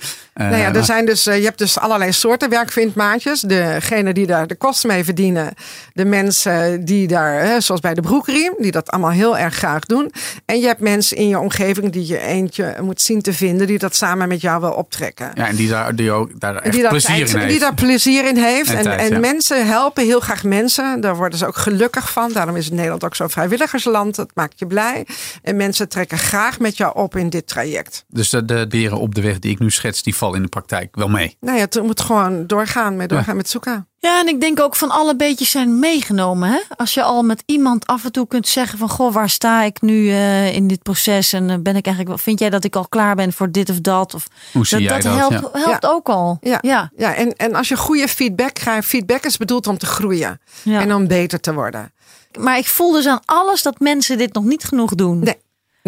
nou 0.47 0.57
ja, 0.57 0.73
er 0.73 0.83
zijn 0.85 1.05
dus, 1.05 1.23
je 1.23 1.31
hebt 1.31 1.57
dus 1.57 1.79
allerlei 1.79 2.11
soorten 2.11 2.49
werkvindmaatjes. 2.49 3.41
Degene 3.41 4.13
die 4.13 4.27
daar 4.27 4.47
de 4.47 4.55
kosten 4.55 4.89
mee 4.89 5.03
verdienen. 5.03 5.53
De 5.93 6.05
mensen 6.05 6.85
die 6.85 7.07
daar, 7.07 7.61
zoals 7.61 7.81
bij 7.81 7.93
de 7.93 8.01
broekriem, 8.01 8.53
die 8.57 8.71
dat 8.71 8.91
allemaal 8.91 9.11
heel 9.11 9.37
erg 9.37 9.55
graag 9.55 9.85
doen. 9.85 10.11
En 10.45 10.59
je 10.59 10.67
hebt 10.67 10.79
mensen 10.79 11.17
in 11.17 11.27
je 11.27 11.39
omgeving 11.39 11.91
die 11.91 12.07
je 12.07 12.19
eentje 12.19 12.75
moet 12.81 13.01
zien 13.01 13.21
te 13.21 13.33
vinden, 13.33 13.67
die 13.67 13.77
dat 13.77 13.95
samen 13.95 14.27
met 14.27 14.41
jou 14.41 14.61
wil 14.61 14.71
optrekken. 14.71 15.31
Ja, 15.33 15.47
en 15.47 15.55
die 15.55 15.69
daar, 15.69 15.95
die 15.95 16.11
ook 16.11 16.39
daar 16.39 16.55
echt 16.55 16.73
die 16.73 16.87
plezier 16.87 17.15
in 17.15 17.37
heeft. 17.37 17.49
Die 17.49 17.59
daar 17.59 17.73
plezier 17.73 18.27
in 18.27 18.37
heeft. 18.37 18.73
En, 18.73 18.85
en, 18.85 19.13
en 19.13 19.19
mensen 19.19 19.67
helpen 19.67 20.05
heel 20.05 20.19
graag 20.19 20.43
mensen. 20.43 21.01
Daar 21.01 21.15
worden 21.15 21.39
ze 21.39 21.47
ook 21.47 21.57
gelukkig 21.57 22.11
van. 22.11 22.31
Daarom 22.33 22.55
is 22.55 22.69
Nederland 22.69 23.03
ook 23.03 23.15
zo'n 23.15 23.29
vrijwilligersland. 23.29 24.15
Dat 24.15 24.31
maakt 24.33 24.59
je 24.59 24.67
blij. 24.67 25.05
En 25.43 25.55
mensen 25.55 25.89
trekken 25.89 26.17
graag 26.17 26.59
met 26.59 26.77
jou 26.77 26.95
op 26.95 27.15
in 27.15 27.29
dit 27.29 27.47
traject. 27.47 28.05
Dus 28.07 28.29
de, 28.29 28.45
de 28.45 28.65
beren 28.69 28.99
op 28.99 29.15
de 29.15 29.21
weg 29.21 29.39
die 29.39 29.51
ik 29.51 29.59
nu 29.59 29.71
schets, 29.71 30.03
die 30.03 30.15
vallen 30.15 30.28
in 30.35 30.41
de 30.41 30.47
praktijk 30.47 30.95
wel 30.95 31.07
mee. 31.09 31.25
Nee, 31.25 31.37
nou 31.39 31.59
het 31.59 31.81
moet 31.83 32.01
gewoon 32.01 32.47
doorgaan 32.47 32.95
met, 32.95 33.09
doorgaan 33.09 33.35
met 33.35 33.49
zoeken. 33.49 33.87
Ja, 34.01 34.19
en 34.19 34.27
ik 34.27 34.41
denk 34.41 34.59
ook 34.59 34.75
van 34.75 34.89
alle 34.89 35.15
beetjes 35.15 35.51
zijn 35.51 35.79
meegenomen. 35.79 36.49
Hè? 36.49 36.59
Als 36.75 36.93
je 36.93 37.03
al 37.03 37.23
met 37.23 37.43
iemand 37.45 37.87
af 37.87 38.03
en 38.03 38.11
toe 38.11 38.27
kunt 38.27 38.47
zeggen 38.47 38.77
van... 38.77 38.89
goh, 38.89 39.13
waar 39.13 39.29
sta 39.29 39.63
ik 39.63 39.81
nu 39.81 39.93
uh, 40.03 40.55
in 40.55 40.67
dit 40.67 40.83
proces? 40.83 41.33
En 41.33 41.49
uh, 41.49 41.55
ben 41.59 41.75
ik 41.75 41.85
eigenlijk, 41.85 42.19
vind 42.19 42.39
jij 42.39 42.49
dat 42.49 42.63
ik 42.63 42.75
al 42.75 42.87
klaar 42.87 43.15
ben 43.15 43.33
voor 43.33 43.51
dit 43.51 43.69
of 43.69 43.79
dat? 43.79 44.13
Of, 44.13 44.27
Hoe 44.53 44.65
zie 44.67 44.87
dat, 44.87 45.03
jij 45.03 45.11
dat 45.11 45.19
dat? 45.19 45.29
helpt, 45.41 45.57
Ja. 45.57 45.63
helpt 45.63 45.85
ook 45.85 46.09
al. 46.09 46.37
Ja, 46.41 46.57
ja. 46.61 46.91
ja 46.95 47.13
en, 47.15 47.35
en 47.35 47.55
als 47.55 47.67
je 47.67 47.77
goede 47.77 48.07
feedback 48.07 48.53
krijgt... 48.53 48.87
feedback 48.87 49.23
is 49.23 49.37
bedoeld 49.37 49.67
om 49.67 49.77
te 49.77 49.85
groeien 49.85 50.39
Ja. 50.63 50.81
en 50.81 50.93
om 50.93 51.07
beter 51.07 51.39
te 51.39 51.53
worden. 51.53 51.91
Maar 52.39 52.57
ik 52.57 52.67
voel 52.67 52.91
dus 52.91 53.07
aan 53.07 53.21
alles 53.25 53.61
dat 53.61 53.79
mensen 53.79 54.17
dit 54.17 54.33
nog 54.33 54.43
niet 54.43 54.63
genoeg 54.63 54.95
doen. 54.95 55.19
Nee. 55.19 55.35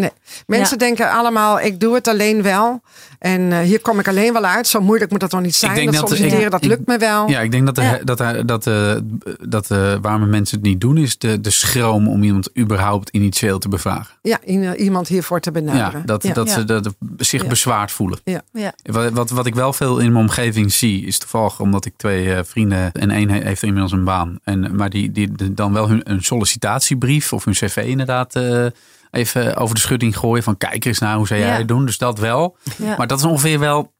Nee, 0.02 0.10
mensen 0.46 0.78
Ja. 0.78 0.84
denken 0.86 1.10
allemaal, 1.10 1.60
ik 1.60 1.80
doe 1.80 1.94
het 1.94 2.08
alleen 2.08 2.42
wel. 2.42 2.80
En 3.18 3.52
eh, 3.52 3.58
hier 3.58 3.80
kom 3.80 3.98
ik 3.98 4.08
alleen 4.08 4.32
wel 4.32 4.44
uit. 4.44 4.66
Zo 4.66 4.80
moeilijk 4.80 5.10
moet 5.10 5.20
dat 5.20 5.30
toch 5.30 5.40
niet 5.40 5.54
zijn? 5.54 5.74
denk 5.74 5.86
dat 5.92 6.00
dat- 6.00 6.08
solliciteren, 6.08 6.44
ik- 6.44 6.50
dat 6.50 6.62
ik- 6.62 6.68
lukt 6.68 6.86
me 6.86 6.98
wel. 6.98 7.28
Ja, 7.28 7.40
ik 7.40 7.50
denk 7.50 7.66
dat, 7.66 7.74
de, 7.74 7.82
Ja. 7.82 7.98
dat, 8.04 8.18
dat, 8.48 8.66
eh, 8.66 8.94
dat 9.48 9.70
eh, 9.70 9.94
waarom 10.02 10.28
mensen 10.30 10.56
het 10.58 10.66
niet 10.66 10.80
doen, 10.80 10.96
is 10.98 11.18
de, 11.18 11.40
de 11.40 11.50
schroom 11.50 12.08
om 12.08 12.22
iemand 12.22 12.50
überhaupt 12.58 13.08
initieel 13.10 13.58
te 13.58 13.68
bevragen. 13.68 14.14
Ja, 14.22 14.38
iemand 14.76 15.08
hiervoor 15.08 15.40
te 15.40 15.50
Ja, 15.54 15.60
benaderen. 15.60 16.06
dat, 16.06 16.22
Ja. 16.22 16.32
dat 16.32 16.48
Ja. 16.48 16.52
ze 16.54 16.64
dat 16.64 16.94
zich 17.16 17.42
Ja. 17.42 17.48
bezwaard 17.48 17.90
voelen. 17.92 18.18
Ja. 18.24 18.42
Wat, 18.82 19.10
wat, 19.10 19.30
wat 19.30 19.46
ik 19.46 19.54
wel 19.54 19.72
veel 19.72 19.98
in 19.98 20.12
mijn 20.12 20.24
omgeving 20.24 20.72
zie, 20.72 21.06
is 21.06 21.18
toevallig 21.18 21.60
omdat 21.60 21.84
ik 21.84 21.92
twee 21.96 22.34
eh, 22.34 22.40
vrienden 22.44 22.92
en 22.92 23.10
één 23.10 23.30
he- 23.30 23.42
heeft 23.44 23.62
inmiddels 23.62 23.92
een 23.92 24.04
baan. 24.04 24.38
En, 24.44 24.76
maar 24.76 24.90
die, 24.90 25.12
die, 25.12 25.32
die 25.32 25.54
dan 25.54 25.72
wel 25.72 25.88
hun 25.88 26.00
een 26.10 26.22
sollicitatiebrief 26.22 27.32
of 27.32 27.44
hun 27.44 27.54
cv 27.54 27.76
inderdaad 27.86 28.34
eh, 28.34 28.66
even 29.12 29.56
over 29.56 29.74
de 29.74 29.80
schutting 29.80 30.16
gooien. 30.18 30.42
Van 30.42 30.56
kijk 30.56 30.84
eens 30.84 30.98
naar 30.98 31.16
hoe 31.16 31.26
zou 31.26 31.40
jij 31.40 31.56
het 31.56 31.68
doen. 31.68 31.86
Dus 31.86 31.98
dat 31.98 32.18
wel. 32.18 32.56
Maar 32.96 33.06
dat 33.06 33.18
is 33.18 33.24
ongeveer 33.24 33.58
wel 33.58 33.92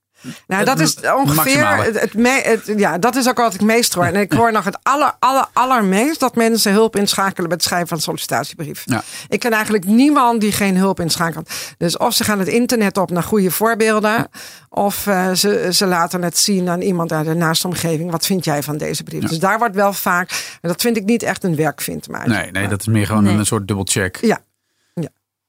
Nou, 0.46 0.64
dat 0.64 0.80
is 0.80 0.96
ongeveer. 1.16 1.66
Het, 1.76 2.00
het, 2.00 2.14
me- 2.14 2.40
het- 2.44 2.72
ja, 2.76 2.98
dat 2.98 3.16
is 3.16 3.28
ook 3.28 3.36
wat 3.36 3.54
ik 3.54 3.60
meest 3.60 3.94
hoor. 3.94 4.04
En 4.04 4.16
ik 4.16 4.32
hoor 4.32 4.52
nog 4.52 4.64
het 4.64 4.78
aller, 4.82 5.12
aller, 5.18 5.46
allermeest 5.52 6.20
dat 6.20 6.34
mensen 6.36 6.72
hulp 6.72 6.96
inschakelen 6.96 7.48
bij 7.48 7.56
het 7.56 7.66
schrijven 7.66 7.88
van 7.88 7.96
een 7.96 8.02
sollicitatiebrief. 8.02 8.82
Ja. 8.86 9.02
Ik 9.28 9.40
ken 9.40 9.52
eigenlijk 9.52 9.84
niemand 9.84 10.40
die 10.40 10.52
geen 10.52 10.76
hulp 10.76 11.00
inschakelt. 11.00 11.50
Dus 11.78 11.96
of 11.96 12.14
ze 12.14 12.24
gaan 12.24 12.38
het 12.38 12.48
internet 12.48 12.96
op 12.96 13.10
naar 13.10 13.22
goede 13.22 13.50
voorbeelden, 13.50 14.28
of 14.68 15.06
eh, 15.06 15.32
ze, 15.32 15.68
ze 15.72 15.86
laten 15.86 16.22
het 16.22 16.38
zien 16.38 16.68
aan 16.68 16.80
iemand 16.80 17.12
uit 17.12 17.26
de 17.26 17.34
naaste 17.34 17.66
omgeving. 17.66 18.10
Wat 18.10 18.26
vind 18.26 18.44
jij 18.44 18.62
van 18.62 18.76
deze 18.76 19.02
brief? 19.02 19.22
Dus 19.24 19.38
daar 19.38 19.58
wordt 19.58 19.74
wel 19.74 19.92
vaak. 19.92 20.30
En 20.60 20.68
dat 20.68 20.80
vind 20.80 20.96
ik 20.96 21.04
niet 21.04 21.22
echt 21.22 21.44
een 21.44 21.56
werkvindmaatje. 21.56 22.28
Nee, 22.32 22.50
nee, 22.50 22.68
dat 22.68 22.80
is 22.80 22.86
meer 22.86 23.06
gewoon 23.06 23.22
Nee. 23.24 23.34
een 23.36 23.46
soort 23.46 23.66
dubbelcheck. 23.68 24.18
Ja. 24.20 24.38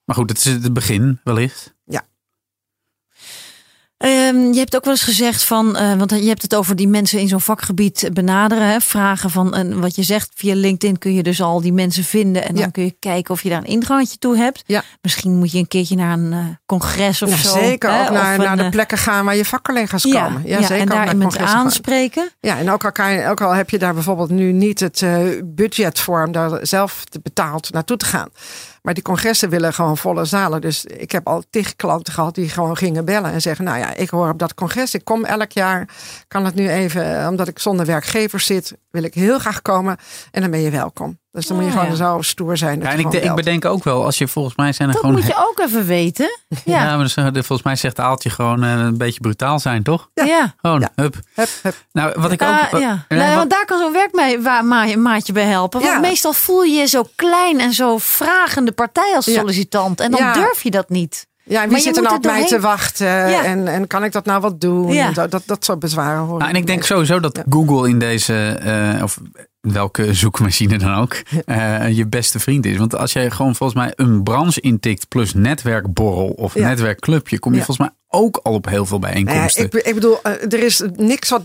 Maar 0.06 0.16
goed, 0.16 0.30
het 0.30 0.38
is 0.38 0.46
het 0.46 0.74
begin 0.74 1.20
wellicht. 1.24 1.72
Ehm, 3.98 4.52
je 4.52 4.60
hebt 4.60 4.76
ook 4.76 4.84
wel 4.84 4.94
eens 4.94 5.04
gezegd 5.04 5.44
van, 5.44 5.76
eh, 5.76 5.94
want 5.96 6.10
je 6.12 6.28
hebt 6.28 6.42
het 6.42 6.56
over 6.56 6.76
die 6.76 6.88
mensen 6.88 7.20
in 7.20 7.28
zo'n 7.28 7.42
vakgebied 7.42 8.10
benaderen, 8.14 8.68
hè, 8.68 8.80
vragen 8.82 9.30
van, 9.30 9.54
en 9.56 9.80
wat 9.80 9.96
je 9.96 10.04
zegt 10.04 10.30
via 10.36 10.56
LinkedIn 10.56 10.98
kun 10.98 11.14
je 11.14 11.24
dus 11.24 11.42
al 11.42 11.62
die 11.62 11.74
mensen 11.74 12.04
vinden 12.04 12.44
en 12.44 12.54
dan 12.54 12.64
Ja. 12.64 12.70
kun 12.70 12.84
je 12.84 12.96
kijken 13.00 13.34
of 13.34 13.42
je 13.44 13.50
daar 13.50 13.58
een 13.58 13.66
ingangetje 13.66 14.18
toe 14.18 14.38
hebt. 14.38 14.64
Ja. 14.66 14.84
Misschien 15.02 15.38
moet 15.38 15.52
je 15.52 15.58
een 15.58 15.68
keertje 15.68 15.96
naar 15.96 16.14
een 16.18 16.34
eh, 16.34 16.46
congres 16.66 17.22
of 17.22 17.30
Ja, 17.30 17.36
zo. 17.36 17.50
zeker. 17.60 17.92
hè, 17.92 18.02
ook 18.02 18.10
naar, 18.10 18.32
of 18.40 18.44
naar 18.44 18.52
een, 18.52 18.58
de 18.58 18.64
eh, 18.64 18.70
plekken 18.70 18.98
gaan 18.98 19.26
waar 19.26 19.36
je 19.36 19.46
vakcollega's 19.46 20.04
ja, 20.04 20.24
komen. 20.26 20.42
ja, 20.46 20.62
zeker. 20.62 20.78
en 20.78 20.86
daar 20.88 21.12
iemand 21.12 21.34
gaan. 21.36 21.48
aanspreken. 21.48 22.30
Ja, 22.40 22.58
en 22.58 22.70
ook 22.72 22.86
al, 23.00 23.26
ook 23.30 23.42
al 23.42 23.52
heb 23.56 23.70
je 23.70 23.78
daar 23.78 23.94
bijvoorbeeld 23.94 24.30
nu 24.30 24.52
niet 24.52 24.80
het 24.80 25.02
eh, 25.02 25.24
budget 25.44 26.00
voor 26.00 26.26
om 26.26 26.32
daar 26.32 26.68
zelf 26.68 27.04
te 27.06 27.20
betaald 27.24 27.72
naartoe 27.72 27.98
te 27.98 28.06
gaan. 28.06 28.30
Maar 28.84 28.94
die 28.94 29.04
congressen 29.04 29.50
willen 29.50 29.74
gewoon 29.74 29.98
volle 29.98 30.26
zalen. 30.26 30.62
Dus 30.62 30.86
ik 30.86 31.12
heb 31.12 31.28
al 31.28 31.44
tig 31.50 31.76
klanten 31.76 32.14
gehad 32.14 32.36
die 32.36 32.50
gewoon 32.50 32.78
gingen 32.78 33.06
bellen 33.06 33.32
en 33.32 33.42
zeggen: 33.42 33.66
Nou 33.66 33.78
ja, 33.78 33.94
ik 33.94 34.10
hoor 34.10 34.30
op 34.30 34.40
dat 34.40 34.54
congres, 34.54 34.94
ik 34.94 35.04
kom 35.04 35.26
elk 35.26 35.52
jaar. 35.52 35.90
Kan 36.28 36.46
het 36.46 36.56
nu 36.56 36.70
even, 36.70 37.20
eh, 37.20 37.28
omdat 37.28 37.48
ik 37.48 37.60
zonder 37.60 37.86
werkgever 37.86 38.40
zit, 38.40 38.78
wil 38.92 39.04
ik 39.04 39.14
heel 39.14 39.40
graag 39.40 39.62
komen. 39.62 39.98
En 40.32 40.42
dan 40.42 40.52
ben 40.52 40.60
je 40.60 40.70
welkom. 40.70 41.22
Dus 41.34 41.48
dan 41.48 41.58
moet 41.58 41.66
je 41.66 41.72
Oh, 41.72 41.78
gewoon 41.80 41.98
ja. 41.98 42.04
zo 42.16 42.22
stoer 42.22 42.58
zijn. 42.58 42.80
Dat 42.80 42.88
Ja, 42.88 42.94
en 42.94 43.00
ik, 43.00 43.14
ik 43.24 43.36
bedenk 43.36 43.66
ook 43.66 43.84
wel, 43.84 44.04
als 44.06 44.18
je 44.18 44.28
volgens 44.28 44.56
mij 44.56 44.72
zijn 44.74 44.88
er 44.88 44.94
Dat 44.94 45.04
gewoon. 45.04 45.20
moet 45.20 45.28
je 45.30 45.36
ook 45.50 45.60
even 45.60 45.86
weten. 45.86 46.40
ja. 46.66 46.84
Ja, 46.84 46.96
maar 46.96 47.04
dus, 47.04 47.14
volgens 47.46 47.64
mij 47.64 47.76
zegt 47.76 48.00
Aaltje 48.00 48.30
gewoon 48.30 48.64
eh, 48.64 48.72
een 48.72 48.98
beetje 48.98 49.20
brutaal 49.20 49.60
zijn, 49.60 49.84
toch? 49.84 50.10
ja. 50.14 50.24
ja. 50.26 50.54
Gewoon, 50.62 50.80
Ja. 50.80 50.90
hup. 50.96 51.16
Hup, 51.34 51.50
hup. 51.62 51.76
Nou, 51.92 52.14
wat 52.22 52.32
ik 52.32 52.42
Ah, 52.42 52.60
ook. 52.74 52.80
ja. 52.80 53.06
Nou, 53.08 53.26
wat- 53.26 53.36
want 53.36 53.50
daar 53.50 53.66
kan 53.66 53.80
zo'n 53.80 53.94
werkmaatje 53.94 55.34
bij 55.34 55.44
helpen. 55.46 55.80
Want 55.82 55.94
Ja. 55.94 56.00
meestal 56.00 56.34
voel 56.34 56.62
je 56.64 56.74
je 56.80 56.86
zo 56.86 57.04
klein 57.16 57.60
en 57.60 57.74
zo 57.74 57.98
vragende 57.98 58.72
partij 58.72 59.14
als 59.16 59.26
Ja. 59.26 59.34
sollicitant. 59.34 60.00
En 60.00 60.12
dan 60.12 60.20
Ja. 60.20 60.34
durf 60.34 60.64
je 60.64 60.72
dat 60.72 60.90
niet. 60.90 61.28
Ja, 61.46 61.54
en 61.54 61.60
Maar 61.60 61.68
wie 61.68 61.78
je 61.78 61.84
zit 61.84 61.96
er 61.98 62.04
nou 62.04 62.16
op 62.16 62.48
te 62.48 62.60
wachten? 62.60 63.08
Ja. 63.08 63.44
En, 63.44 63.68
en 63.68 63.88
kan 63.88 64.04
ik 64.04 64.12
dat 64.12 64.26
nou 64.26 64.42
wat 64.42 64.62
doen? 64.62 64.94
Ja. 64.94 65.06
En 65.08 65.14
zo, 65.14 65.28
dat, 65.28 65.44
dat 65.46 65.66
soort 65.66 65.80
bezwaren 65.80 66.20
hoor. 66.22 66.38
Nou, 66.38 66.50
en 66.50 66.56
ik 66.56 66.68
denk 66.68 66.84
sowieso 66.84 67.20
dat 67.20 67.42
Google 67.50 67.90
in 67.90 68.00
deze, 68.00 68.48
eh, 68.96 69.04
of 69.04 69.18
welke 69.72 70.14
zoekmachine 70.14 70.78
dan 70.78 70.94
ook, 70.94 71.14
eh, 71.46 71.90
je 71.90 72.08
beste 72.08 72.40
vriend 72.40 72.66
is. 72.66 72.78
Want 72.78 72.96
als 72.96 73.14
jij 73.14 73.32
gewoon 73.32 73.56
volgens 73.56 73.80
mij 73.80 73.94
een 73.96 74.24
branche 74.24 74.62
intikt 74.62 75.08
plus 75.08 75.34
netwerkborrel 75.34 76.28
of 76.28 76.54
Ja. 76.54 76.68
netwerkclubje, 76.68 77.40
kom 77.40 77.52
je 77.54 77.58
Ja. 77.60 77.64
volgens 77.66 77.88
mij 77.88 77.98
ook 78.14 78.40
al 78.44 78.54
op 78.54 78.66
heel 78.70 78.86
veel 78.86 79.00
Nou 79.00 79.16
ja, 79.18 79.24
bijeenkomsten. 79.24 79.64
ik, 79.66 79.74
ik 79.74 79.94
bedoel, 79.94 80.22
eh, 80.22 80.32
er 80.32 80.64
is 80.64 80.82
niks 80.96 81.30
wat 81.30 81.44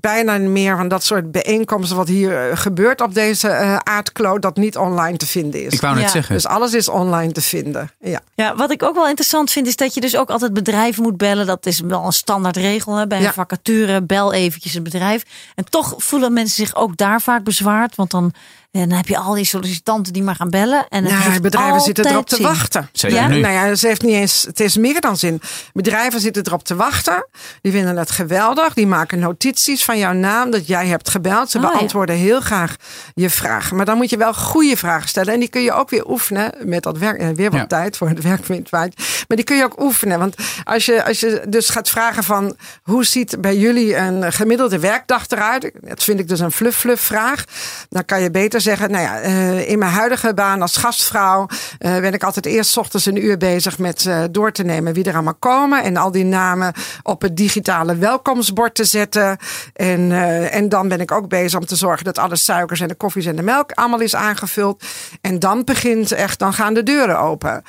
bijna 0.00 0.38
meer 0.38 0.76
van 0.76 0.88
dat 0.88 1.04
soort 1.04 1.32
bijeenkomsten 1.32 1.96
wat 1.96 2.08
hier 2.08 2.50
eh, 2.50 2.56
gebeurt 2.56 3.00
op 3.00 3.14
deze 3.14 3.48
eh 3.48 3.76
aardkloot 3.76 4.42
dat 4.42 4.56
niet 4.56 4.76
online 4.76 5.16
te 5.16 5.26
vinden 5.26 5.64
is. 5.64 5.72
Ik 5.72 5.80
wou 5.80 5.94
net 5.94 6.02
Ja. 6.04 6.08
zeggen. 6.10 6.34
Dus 6.34 6.46
alles 6.46 6.72
is 6.74 6.88
online 6.88 7.32
te 7.32 7.40
vinden. 7.40 7.90
Ja. 8.00 8.20
Ja, 8.34 8.56
wat 8.56 8.70
ik 8.70 8.82
ook 8.82 8.94
wel 8.94 9.08
interessant 9.08 9.50
vind, 9.50 9.66
is 9.66 9.76
dat 9.76 9.94
je 9.94 10.00
dus 10.00 10.16
ook 10.16 10.30
altijd 10.30 10.52
bedrijven 10.52 11.02
moet 11.02 11.16
bellen. 11.16 11.46
Dat 11.46 11.66
is 11.66 11.80
wel 11.80 12.04
een 12.04 12.12
standaard 12.12 12.56
regel 12.56 12.94
hè? 12.96 13.06
bij 13.06 13.20
Ja. 13.20 13.26
een 13.26 13.32
vacature. 13.32 14.02
Bel 14.02 14.32
eventjes 14.32 14.72
het 14.74 14.82
bedrijf. 14.82 15.22
En 15.54 15.64
toch 15.64 15.94
voelen 15.96 16.32
mensen 16.32 16.64
zich 16.66 16.76
ook 16.76 16.96
daar 16.96 17.20
vaak 17.20 17.44
bezwaard. 17.44 17.94
Want 17.96 18.10
dan, 18.10 18.32
en 18.70 18.88
dan 18.88 18.96
heb 18.96 19.08
je 19.08 19.18
al 19.18 19.34
die 19.34 19.44
sollicitanten 19.44 20.12
die 20.12 20.22
maar 20.22 20.34
gaan 20.34 20.50
bellen. 20.50 20.86
En 20.88 21.04
het 21.04 21.24
Nou, 21.28 21.40
bedrijven 21.40 21.80
zitten 21.80 22.06
erop 22.06 22.28
te 22.28 22.42
wachten. 22.42 22.88
Zeker 22.92 23.16
Ja? 23.16 23.26
nu. 23.28 23.40
Nou 23.40 23.52
ja, 23.54 23.74
ze 23.74 23.86
heeft 23.86 24.02
niet 24.02 24.14
eens, 24.14 24.42
het 24.46 24.60
is 24.60 24.76
meer 24.76 25.00
dan 25.00 25.16
zin. 25.16 25.40
Bedrijven 25.72 26.20
zitten 26.20 26.46
erop 26.46 26.64
te 26.64 26.74
wachten. 26.76 27.26
Die 27.60 27.72
vinden 27.72 27.96
het 27.96 28.10
geweldig. 28.10 28.74
Die 28.74 28.86
maken 28.86 29.18
notities 29.18 29.84
van 29.84 29.98
jouw 29.98 30.12
naam 30.12 30.50
dat 30.50 30.66
jij 30.66 30.86
hebt 30.86 31.10
gebeld. 31.10 31.50
Ze 31.50 31.58
Oh, 31.58 31.64
ja. 31.64 31.70
beantwoorden 31.70 32.16
heel 32.16 32.40
graag 32.40 32.76
je 33.14 33.30
vragen. 33.30 33.76
Maar 33.76 33.84
dan 33.84 33.96
moet 33.96 34.10
je 34.10 34.16
wel 34.16 34.34
goede 34.34 34.76
vragen 34.76 35.08
stellen. 35.08 35.32
En 35.34 35.40
die 35.40 35.48
kun 35.48 35.62
je 35.62 35.72
ook 35.72 35.90
weer 35.90 36.08
oefenen 36.08 36.54
met 36.64 36.82
dat 36.82 36.98
werk. 36.98 37.36
Weer 37.36 37.50
wat 37.50 37.60
Ja. 37.60 37.66
tijd 37.66 37.96
voor 37.96 38.08
het 38.08 38.22
werkwind. 38.30 38.70
Maar 38.70 38.88
die 39.28 39.44
kun 39.44 39.56
je 39.56 39.64
ook 39.64 39.80
oefenen. 39.82 40.18
Want 40.18 40.34
als 40.64 40.84
je, 40.84 41.04
als 41.04 41.20
je 41.20 41.42
dus 41.48 41.68
gaat 41.68 41.88
vragen 41.90 42.24
van 42.24 42.56
hoe 42.82 43.04
ziet 43.04 43.40
bij 43.40 43.56
jullie 43.56 43.96
een 43.96 44.32
gemiddelde 44.32 44.78
werkdag 44.78 45.24
eruit? 45.28 45.70
Dat 45.80 46.04
vind 46.04 46.20
ik 46.20 46.28
dus 46.28 46.40
een 46.40 46.52
fluff-fluff 46.52 47.02
vraag. 47.02 47.44
Dan 47.88 48.04
kan 48.04 48.20
je 48.22 48.30
beter 48.30 48.57
zeggen, 48.60 48.90
nou 48.90 49.02
ja, 49.02 49.20
eh, 49.20 49.68
in 49.70 49.78
mijn 49.78 49.92
huidige 49.92 50.34
baan 50.34 50.62
als 50.62 50.76
gastvrouw 50.76 51.46
eh, 51.78 51.98
ben 51.98 52.12
ik 52.12 52.22
altijd 52.22 52.46
eerst 52.46 52.70
's 52.70 52.76
ochtends 52.76 53.06
een 53.06 53.24
uur 53.24 53.36
bezig 53.36 53.78
met 53.78 54.06
eh, 54.06 54.22
door 54.30 54.52
te 54.52 54.62
nemen 54.62 54.92
wie 54.92 55.04
er 55.04 55.14
allemaal 55.14 55.34
komen. 55.34 55.82
En 55.82 55.96
al 55.96 56.10
die 56.10 56.24
namen 56.24 56.72
op 57.02 57.22
het 57.22 57.36
digitale 57.36 57.96
welkomstbord 57.96 58.74
te 58.74 58.84
zetten. 58.84 59.36
En, 59.72 60.12
en 60.50 60.68
dan 60.68 60.88
ben 60.88 61.00
ik 61.00 61.12
ook 61.12 61.28
bezig 61.28 61.58
om 61.58 61.66
te 61.66 61.76
zorgen 61.76 62.04
dat 62.04 62.18
alle 62.18 62.36
suikers 62.36 62.80
en 62.80 62.88
de 62.88 62.94
koffies 62.94 63.26
en 63.26 63.36
de 63.36 63.42
melk 63.42 63.72
allemaal 63.72 64.00
is 64.00 64.14
aangevuld. 64.14 64.84
En 65.20 65.38
dan 65.38 65.64
begint 65.64 66.12
echt, 66.12 66.38
dan 66.38 66.52
gaan 66.52 66.74
de 66.74 66.82
deuren 66.82 67.18
open. 67.18 67.62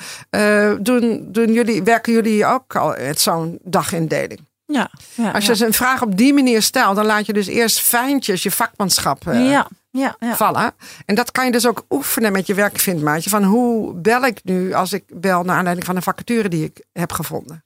Doen, 0.80 1.26
doen 1.28 1.52
jullie, 1.52 1.82
werken 1.82 2.12
jullie 2.12 2.46
ook 2.46 2.76
al 2.76 2.94
met 2.98 3.20
zo'n 3.20 3.58
dagindeling? 3.62 4.48
Ja, 4.66 4.90
ja, 5.14 5.30
Als 5.30 5.44
ja. 5.44 5.50
je 5.50 5.56
ze 5.56 5.66
een 5.66 5.72
vraag 5.72 6.02
op 6.02 6.16
die 6.16 6.34
manier 6.34 6.62
stelt, 6.62 6.96
dan 6.96 7.06
laat 7.06 7.26
je 7.26 7.32
dus 7.32 7.46
eerst 7.46 7.80
fijntjes 7.80 8.42
je 8.42 8.50
vakmanschap 8.50 9.22
ja, 9.24 9.68
ja, 9.90 10.16
ja. 10.18 10.36
vallen. 10.36 10.72
En 11.06 11.14
dat 11.14 11.30
kan 11.30 11.44
je 11.44 11.52
dus 11.52 11.66
ook 11.66 11.84
oefenen 11.90 12.32
met 12.32 12.46
je 12.46 12.54
werkvindmaatje. 12.54 13.30
Van 13.30 13.44
hoe 13.44 13.94
bel 13.94 14.22
ik 14.24 14.40
nu 14.44 14.72
als 14.72 14.92
ik 14.92 15.04
bel 15.20 15.42
naar 15.42 15.56
aanleiding 15.56 15.86
van 15.86 15.96
een 15.96 16.02
vacature 16.02 16.48
die 16.48 16.64
ik 16.64 16.84
heb 16.92 17.12
gevonden. 17.12 17.64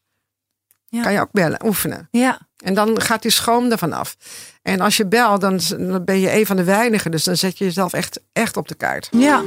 Ja. 0.88 1.02
Kan 1.02 1.12
je 1.12 1.20
ook 1.20 1.32
bellen, 1.32 1.64
oefenen. 1.64 2.08
ja. 2.10 2.38
En 2.64 2.74
dan 2.74 3.00
gaat 3.00 3.22
die 3.22 3.30
schroom 3.30 3.70
ervan 3.70 3.92
af. 3.92 4.16
En 4.62 4.80
als 4.80 4.96
je 4.96 5.06
belt, 5.06 5.40
dan 5.40 5.60
ben 6.04 6.18
je 6.20 6.38
een 6.38 6.46
van 6.46 6.56
de 6.56 6.64
weinigen. 6.64 7.10
Dus 7.10 7.24
dan 7.24 7.36
zet 7.36 7.58
je 7.58 7.64
jezelf 7.64 7.92
echt, 7.92 8.20
echt 8.32 8.56
op 8.56 8.68
de 8.68 8.74
kaart. 8.74 9.08
ja. 9.12 9.42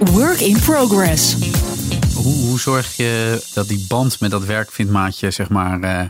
Work 0.00 0.40
in 0.40 0.60
progress. 0.60 1.36
Hoe, 2.14 2.34
hoe 2.48 2.60
zorg 2.60 2.96
je 2.96 3.42
dat 3.54 3.68
die 3.68 3.84
band 3.88 4.20
met 4.20 4.30
dat 4.30 4.44
werkvindmaatje 4.44 5.30
zeg 5.30 5.48
maar 5.48 5.80
eh, 5.80 6.04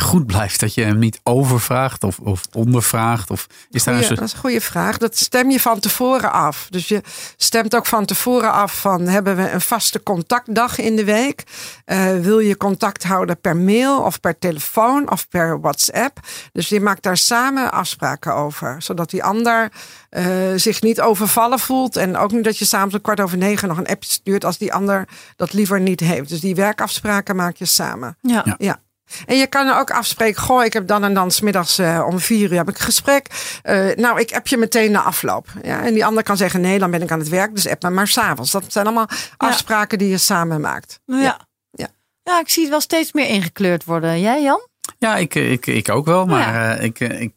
goed 0.00 0.26
blijft? 0.26 0.60
Dat 0.60 0.74
je 0.74 0.82
hem 0.82 0.98
niet 0.98 1.20
overvraagt 1.22 2.04
of, 2.04 2.18
of 2.18 2.42
ondervraagt? 2.52 3.30
Of 3.30 3.46
is 3.70 3.84
daar 3.84 3.94
een 3.94 4.00
Goeie, 4.00 4.16
dat 4.16 4.28
is 4.28 4.32
een 4.32 4.38
goede 4.38 4.60
vraag. 4.60 4.98
Dat 4.98 5.16
stem 5.16 5.50
je 5.50 5.60
van 5.60 5.80
tevoren 5.80 6.32
af. 6.32 6.66
Dus 6.70 6.88
je 6.88 7.00
stemt 7.36 7.76
ook 7.76 7.86
van 7.86 8.04
tevoren 8.04 8.52
af 8.52 8.80
van 8.80 9.06
hebben 9.06 9.36
we 9.36 9.50
een 9.50 9.60
vaste 9.60 10.02
contactdag 10.02 10.78
in 10.78 10.96
de 10.96 11.04
week? 11.04 11.42
Eh, 11.84 12.18
wil 12.18 12.38
je 12.38 12.56
contact 12.56 13.04
houden 13.04 13.40
per 13.40 13.56
mail 13.56 14.00
of 14.00 14.20
per 14.20 14.38
telefoon 14.38 15.10
of 15.10 15.28
per 15.28 15.60
WhatsApp? 15.60 16.18
Dus 16.52 16.68
je 16.68 16.80
maakt 16.80 17.02
daar 17.02 17.16
samen 17.16 17.72
afspraken 17.72 18.34
over. 18.34 18.82
Zodat 18.82 19.10
die 19.10 19.24
ander 19.24 19.72
eh, 20.10 20.26
zich 20.56 20.82
niet 20.82 21.00
overvallen 21.00 21.58
voelt. 21.58 21.96
En 21.96 22.16
ook 22.16 22.32
niet 22.32 22.44
dat 22.44 22.58
je 22.58 22.64
samen 22.64 22.94
om 22.94 23.00
kwart 23.00 23.20
over 23.20 23.38
negen 23.38 23.68
nog 23.68 23.78
een 23.78 23.88
appje 23.88 24.10
stuurt 24.10 24.44
als 24.44 24.58
die 24.58 24.72
ander 24.72 25.08
dat 25.36 25.52
liever 25.52 25.80
niet 25.80 26.00
heeft. 26.00 26.28
Dus 26.28 26.40
die 26.40 26.54
werkafspraken 26.54 27.36
maak 27.36 27.56
je 27.56 27.64
samen. 27.64 28.16
ja. 28.20 28.54
Ja. 28.58 28.84
En 29.26 29.36
je 29.36 29.46
kan 29.46 29.68
ook 29.68 29.90
afspreken, 29.90 30.42
goh, 30.42 30.64
ik 30.64 30.72
heb 30.72 30.86
dan 30.86 31.04
en 31.04 31.14
dan 31.14 31.30
smiddags 31.30 31.78
uh, 31.78 32.06
om 32.06 32.18
vier 32.18 32.50
uur 32.50 32.56
heb 32.56 32.68
ik 32.68 32.78
een 32.78 32.84
gesprek. 32.84 33.26
Uh, 33.64 33.94
nou, 33.96 34.20
ik 34.20 34.30
heb 34.30 34.46
je 34.46 34.56
meteen 34.56 34.90
na 34.90 35.02
afloop. 35.02 35.46
Ja, 35.62 35.82
en 35.82 35.94
die 35.94 36.04
ander 36.04 36.22
kan 36.22 36.36
zeggen, 36.36 36.60
nee, 36.60 36.78
dan 36.78 36.90
ben 36.90 37.02
ik 37.02 37.10
aan 37.10 37.18
het 37.18 37.28
werk, 37.28 37.54
dus 37.54 37.68
app 37.68 37.82
me 37.82 37.90
maar 37.90 38.08
s'avonds. 38.08 38.50
Dat 38.50 38.64
zijn 38.68 38.86
allemaal 38.86 39.08
afspraken 39.36 39.98
die 39.98 40.08
je 40.08 40.18
samen 40.18 40.60
maakt. 40.60 41.00
Ja. 41.04 41.20
ja. 41.20 41.46
Ja. 41.70 41.88
ja, 42.22 42.40
ik 42.40 42.48
zie 42.48 42.62
het 42.62 42.70
wel 42.70 42.80
steeds 42.80 43.12
meer 43.12 43.28
ingekleurd 43.28 43.84
worden. 43.84 44.20
Jij, 44.20 44.42
Jan? 44.42 44.68
Ja, 44.98 45.16
ik, 45.16 45.34
ik, 45.34 45.66
ik 45.66 45.88
ook 45.88 46.06
wel. 46.06 46.26
Maar 46.26 46.54
ja. 46.54 46.76
uh, 46.76 46.84
ik, 46.84 47.00
ik, 47.00 47.32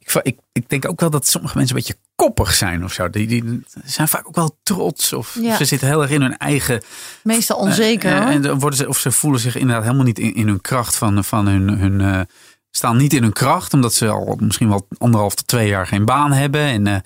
ik, 0.00 0.20
ik, 0.22 0.38
ik 0.52 0.68
denk 0.68 0.88
ook 0.88 1.00
wel 1.00 1.10
dat 1.10 1.26
sommige 1.26 1.56
mensen 1.56 1.76
een 1.76 1.82
beetje 1.82 2.00
koppig 2.22 2.54
zijn 2.54 2.84
of 2.84 2.92
zo. 2.92 3.10
Die, 3.10 3.26
die 3.26 3.62
zijn 3.84 4.08
vaak 4.08 4.28
ook 4.28 4.34
wel 4.34 4.56
trots 4.62 5.12
of 5.12 5.38
ja. 5.40 5.56
ze 5.56 5.64
zitten 5.64 5.88
heel 5.88 6.02
erg 6.02 6.10
in 6.10 6.20
hun 6.20 6.36
eigen. 6.38 6.82
Meestal 7.22 7.56
onzeker. 7.56 8.12
Uh, 8.12 8.34
en 8.34 8.42
dan 8.42 8.58
worden 8.58 8.78
ze, 8.78 8.88
of 8.88 8.98
ze 8.98 9.12
voelen 9.12 9.40
zich 9.40 9.56
inderdaad 9.56 9.82
helemaal 9.82 10.04
niet 10.04 10.18
in, 10.18 10.34
in 10.34 10.46
hun 10.46 10.60
kracht 10.60 10.96
van, 10.96 11.24
van 11.24 11.46
hun. 11.46 11.68
hun 11.68 12.00
uh, 12.00 12.20
staan 12.70 12.96
niet 12.96 13.12
in 13.12 13.22
hun 13.22 13.32
kracht, 13.32 13.74
omdat 13.74 13.94
ze 13.94 14.08
al 14.08 14.36
misschien 14.40 14.68
wel 14.68 14.86
anderhalf 14.98 15.34
tot 15.34 15.46
twee 15.46 15.68
jaar 15.68 15.86
geen 15.86 16.04
baan 16.04 16.32
hebben. 16.32 16.60
En 16.60 16.86
uh, 16.86 16.96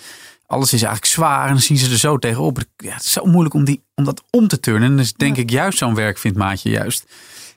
alles 0.47 0.73
is 0.73 0.83
eigenlijk 0.83 1.13
zwaar 1.13 1.47
en 1.47 1.53
dan 1.53 1.63
zien 1.63 1.77
ze 1.77 1.91
er 1.91 1.99
zo 1.99 2.19
tegenop. 2.19 2.59
Ja, 2.77 2.93
het 2.93 3.05
is 3.05 3.13
zo 3.13 3.25
moeilijk 3.25 3.55
om, 3.55 3.65
die, 3.65 3.83
om 3.95 4.05
dat 4.05 4.23
om 4.31 4.49
te 4.49 4.61
turnen. 4.61 4.91
En 4.91 4.97
dus 4.97 5.13
denk 5.13 5.37
ja. 5.37 5.43
ik 5.43 5.51
juist 5.51 5.79
zo'n 5.79 5.95
werk 5.95 6.19
vindt 6.19 6.39
maatje 6.39 6.71
juist 6.71 7.05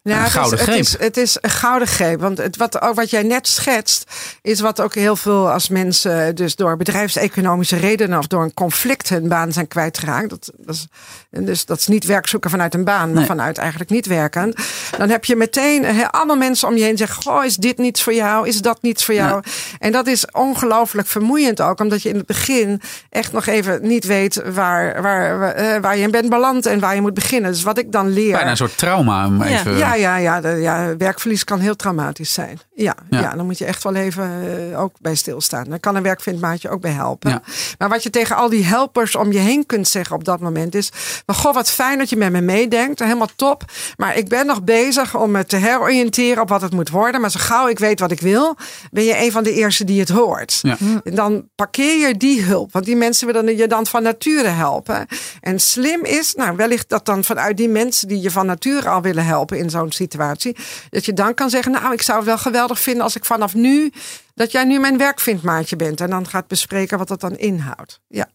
nou, 0.09 0.25
een 0.25 0.31
gouden 0.31 0.59
het 0.59 0.67
greep. 0.67 0.79
Is, 0.79 0.91
het, 0.91 0.99
is, 0.99 1.05
het 1.05 1.17
is 1.17 1.37
een 1.41 1.49
gouden 1.49 1.87
greep. 1.87 2.19
Want 2.19 2.37
het, 2.37 2.57
wat, 2.57 2.81
ook 2.81 2.95
wat 2.95 3.09
jij 3.09 3.23
net 3.23 3.47
schetst, 3.47 4.11
is 4.41 4.59
wat 4.59 4.81
ook 4.81 4.95
heel 4.95 5.15
veel 5.15 5.51
als 5.51 5.69
mensen 5.69 6.35
dus 6.35 6.55
door 6.55 6.77
bedrijfseconomische 6.77 7.77
redenen 7.77 8.19
of 8.19 8.27
door 8.27 8.43
een 8.43 8.53
conflict 8.53 9.09
hun 9.09 9.27
baan 9.27 9.51
zijn 9.51 9.67
kwijtgeraakt. 9.67 10.29
Dat, 10.29 10.51
dat 10.57 10.75
is, 10.75 10.87
dus 11.29 11.65
dat 11.65 11.77
is 11.77 11.87
niet 11.87 12.05
werk 12.05 12.27
zoeken 12.27 12.49
vanuit 12.49 12.73
een 12.73 12.83
baan, 12.83 13.07
maar 13.07 13.17
nee. 13.17 13.25
vanuit 13.25 13.57
eigenlijk 13.57 13.89
niet 13.89 14.05
werken. 14.05 14.53
Dan 14.97 15.09
heb 15.09 15.25
je 15.25 15.35
meteen 15.35 15.85
he, 15.85 16.11
allemaal 16.11 16.35
mensen 16.35 16.67
om 16.67 16.75
je 16.75 16.83
heen 16.83 16.97
zeggen: 16.97 17.23
Goh, 17.23 17.45
is 17.45 17.55
dit 17.55 17.77
niets 17.77 18.03
voor 18.03 18.13
jou? 18.13 18.47
Is 18.47 18.61
dat 18.61 18.81
niets 18.81 19.05
voor 19.05 19.13
jou? 19.13 19.41
Ja. 19.43 19.51
En 19.79 19.91
dat 19.91 20.07
is 20.07 20.25
ongelooflijk 20.31 21.07
vermoeiend 21.07 21.61
ook, 21.61 21.79
omdat 21.79 22.01
je 22.01 22.09
in 22.09 22.15
het 22.15 22.25
begin 22.25 22.81
echt 23.09 23.31
nog 23.31 23.45
even 23.45 23.79
niet 23.81 24.05
weet 24.05 24.41
waar, 24.53 25.01
waar, 25.01 25.39
waar, 25.39 25.81
waar 25.81 25.97
je 25.97 26.03
in 26.03 26.11
bent 26.11 26.29
beland 26.29 26.65
en 26.65 26.79
waar 26.79 26.95
je 26.95 27.01
moet 27.01 27.13
beginnen. 27.13 27.51
Dus 27.51 27.63
wat 27.63 27.77
ik 27.77 27.91
dan 27.91 28.09
leer. 28.09 28.31
Bijna 28.31 28.49
een 28.49 28.57
soort 28.57 28.77
trauma. 28.77 29.25
Om 29.25 29.41
even... 29.41 29.77
ja, 29.77 29.95
ja, 29.99 30.17
ja, 30.17 30.41
de, 30.41 30.49
ja, 30.49 30.97
werkverlies 30.97 31.43
kan 31.43 31.59
heel 31.59 31.75
traumatisch 31.75 32.33
zijn. 32.33 32.59
Ja, 32.73 32.95
ja. 33.09 33.19
ja 33.19 33.35
dan 33.35 33.45
moet 33.45 33.57
je 33.57 33.65
echt 33.65 33.83
wel 33.83 33.95
even 33.95 34.43
uh, 34.43 34.81
ook 34.81 34.93
bij 34.99 35.15
stilstaan. 35.15 35.69
Daar 35.69 35.79
kan 35.79 35.95
een 35.95 36.03
werkvindmaatje 36.03 36.69
ook 36.69 36.81
bij 36.81 36.91
helpen. 36.91 37.29
Ja. 37.31 37.41
Maar 37.77 37.89
wat 37.89 38.03
je 38.03 38.09
tegen 38.09 38.35
al 38.35 38.49
die 38.49 38.65
helpers 38.65 39.15
om 39.15 39.31
je 39.31 39.39
heen 39.39 39.65
kunt 39.65 39.88
zeggen 39.88 40.15
op 40.15 40.23
dat 40.23 40.39
moment 40.39 40.75
is... 40.75 40.91
Maar 41.25 41.35
goh, 41.35 41.53
wat 41.53 41.69
fijn 41.69 41.97
dat 41.97 42.09
je 42.09 42.15
met 42.15 42.31
me 42.31 42.41
meedenkt. 42.41 42.99
Helemaal 42.99 43.29
top. 43.35 43.63
Maar 43.97 44.17
ik 44.17 44.27
ben 44.27 44.45
nog 44.45 44.63
bezig 44.63 45.15
om 45.15 45.31
me 45.31 45.45
te 45.45 45.55
heroriënteren 45.55 46.41
op 46.41 46.49
wat 46.49 46.62
het 46.62 46.73
moet 46.73 46.89
worden. 46.89 47.21
Maar 47.21 47.31
zo 47.31 47.39
gauw 47.39 47.67
ik 47.67 47.79
weet 47.79 47.99
wat 47.99 48.12
ik 48.12 48.19
wil, 48.19 48.55
ben 48.91 49.03
je 49.03 49.17
een 49.17 49.31
van 49.31 49.43
de 49.43 49.53
eerste 49.53 49.83
die 49.83 49.99
het 49.99 50.09
hoort. 50.09 50.59
Ja. 50.62 50.77
En 51.03 51.15
dan 51.15 51.47
parkeer 51.55 52.07
je 52.07 52.17
die 52.17 52.41
hulp. 52.41 52.71
Want 52.71 52.85
die 52.85 52.95
mensen 52.95 53.27
willen 53.27 53.57
je 53.57 53.67
dan 53.67 53.85
van 53.85 54.03
nature 54.03 54.47
helpen. 54.47 55.07
En 55.41 55.59
slim 55.59 56.03
is, 56.05 56.33
nou 56.35 56.55
wellicht 56.55 56.89
dat 56.89 57.05
dan 57.05 57.23
vanuit 57.23 57.57
die 57.57 57.69
mensen 57.69 58.07
die 58.07 58.21
je 58.21 58.31
van 58.31 58.45
nature 58.45 58.89
al 58.89 59.01
willen 59.01 59.25
helpen 59.25 59.57
in 59.57 59.69
zo'n 59.69 59.78
situatie. 59.87 60.55
Dat 60.89 61.05
je 61.05 61.13
dan 61.13 61.33
kan 61.33 61.49
zeggen, 61.49 61.71
nou 61.71 61.93
ik 61.93 62.01
zou 62.01 62.17
het 62.17 62.27
wel 62.27 62.37
geweldig 62.37 62.79
vinden 62.79 63.03
als 63.03 63.15
ik 63.15 63.25
vanaf 63.25 63.53
nu, 63.53 63.91
dat 64.33 64.51
jij 64.51 64.63
nu 64.63 64.79
mijn 64.79 64.97
werkvindmaatje 64.97 65.75
bent. 65.75 66.01
En 66.01 66.09
dan 66.09 66.27
gaat 66.27 66.47
bespreken 66.47 66.97
wat 66.97 67.07
dat 67.07 67.21
dan 67.21 67.37
inhoudt. 67.37 68.01
Ja. 68.07 68.29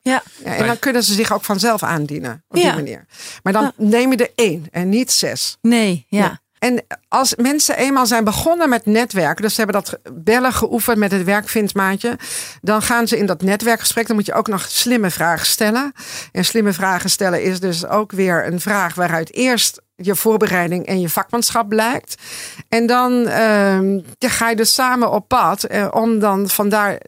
Ja. 0.00 0.22
ja. 0.44 0.54
en 0.54 0.66
dan 0.66 0.78
kunnen 0.78 1.02
ze 1.02 1.14
zich 1.14 1.32
ook 1.32 1.44
vanzelf 1.44 1.82
aandienen 1.82 2.44
op 2.48 2.56
ja. 2.56 2.62
die 2.62 2.72
manier. 2.72 3.06
Maar 3.42 3.52
dan 3.52 3.62
ja. 3.62 3.72
neem 3.76 4.10
je 4.10 4.16
er 4.16 4.32
één 4.34 4.66
en 4.70 4.88
niet 4.88 5.12
zes. 5.12 5.56
Nee, 5.60 6.06
ja. 6.08 6.40
En 6.58 6.84
als 7.08 7.34
mensen 7.34 7.76
eenmaal 7.76 8.06
zijn 8.06 8.24
begonnen 8.24 8.68
met 8.68 8.86
netwerken, 8.86 9.42
dus 9.42 9.54
ze 9.54 9.62
hebben 9.62 9.82
dat 9.82 9.98
bellen 10.12 10.52
geoefend 10.52 10.98
met 10.98 11.12
het 11.12 11.24
werkvindmaatje, 11.24 12.18
dan 12.60 12.82
gaan 12.82 13.08
ze 13.08 13.18
in 13.18 13.26
dat 13.26 13.42
netwerkgesprek, 13.42 14.06
dan 14.06 14.16
moet 14.16 14.26
je 14.26 14.34
ook 14.34 14.48
nog 14.48 14.66
slimme 14.68 15.10
vragen 15.10 15.46
stellen. 15.46 15.92
En 16.32 16.44
slimme 16.44 16.72
vragen 16.72 17.10
stellen 17.10 17.42
is 17.42 17.60
dus 17.60 17.86
ook 17.86 18.12
weer 18.12 18.46
een 18.46 18.60
vraag 18.60 18.94
waaruit 18.94 19.34
eerst 19.34 19.80
je 19.96 20.14
voorbereiding 20.14 20.86
en 20.86 21.00
je 21.00 21.08
vakmanschap 21.08 21.68
blijkt. 21.68 22.22
En 22.68 22.86
dan 22.86 23.12
uh, 23.12 24.02
ga 24.18 24.50
je 24.50 24.56
dus 24.56 24.74
samen 24.74 25.10
op 25.10 25.28
pad 25.28 25.64
eh, 25.64 25.88
om 25.90 26.18
dan 26.18 26.48
vandaar 26.48 26.98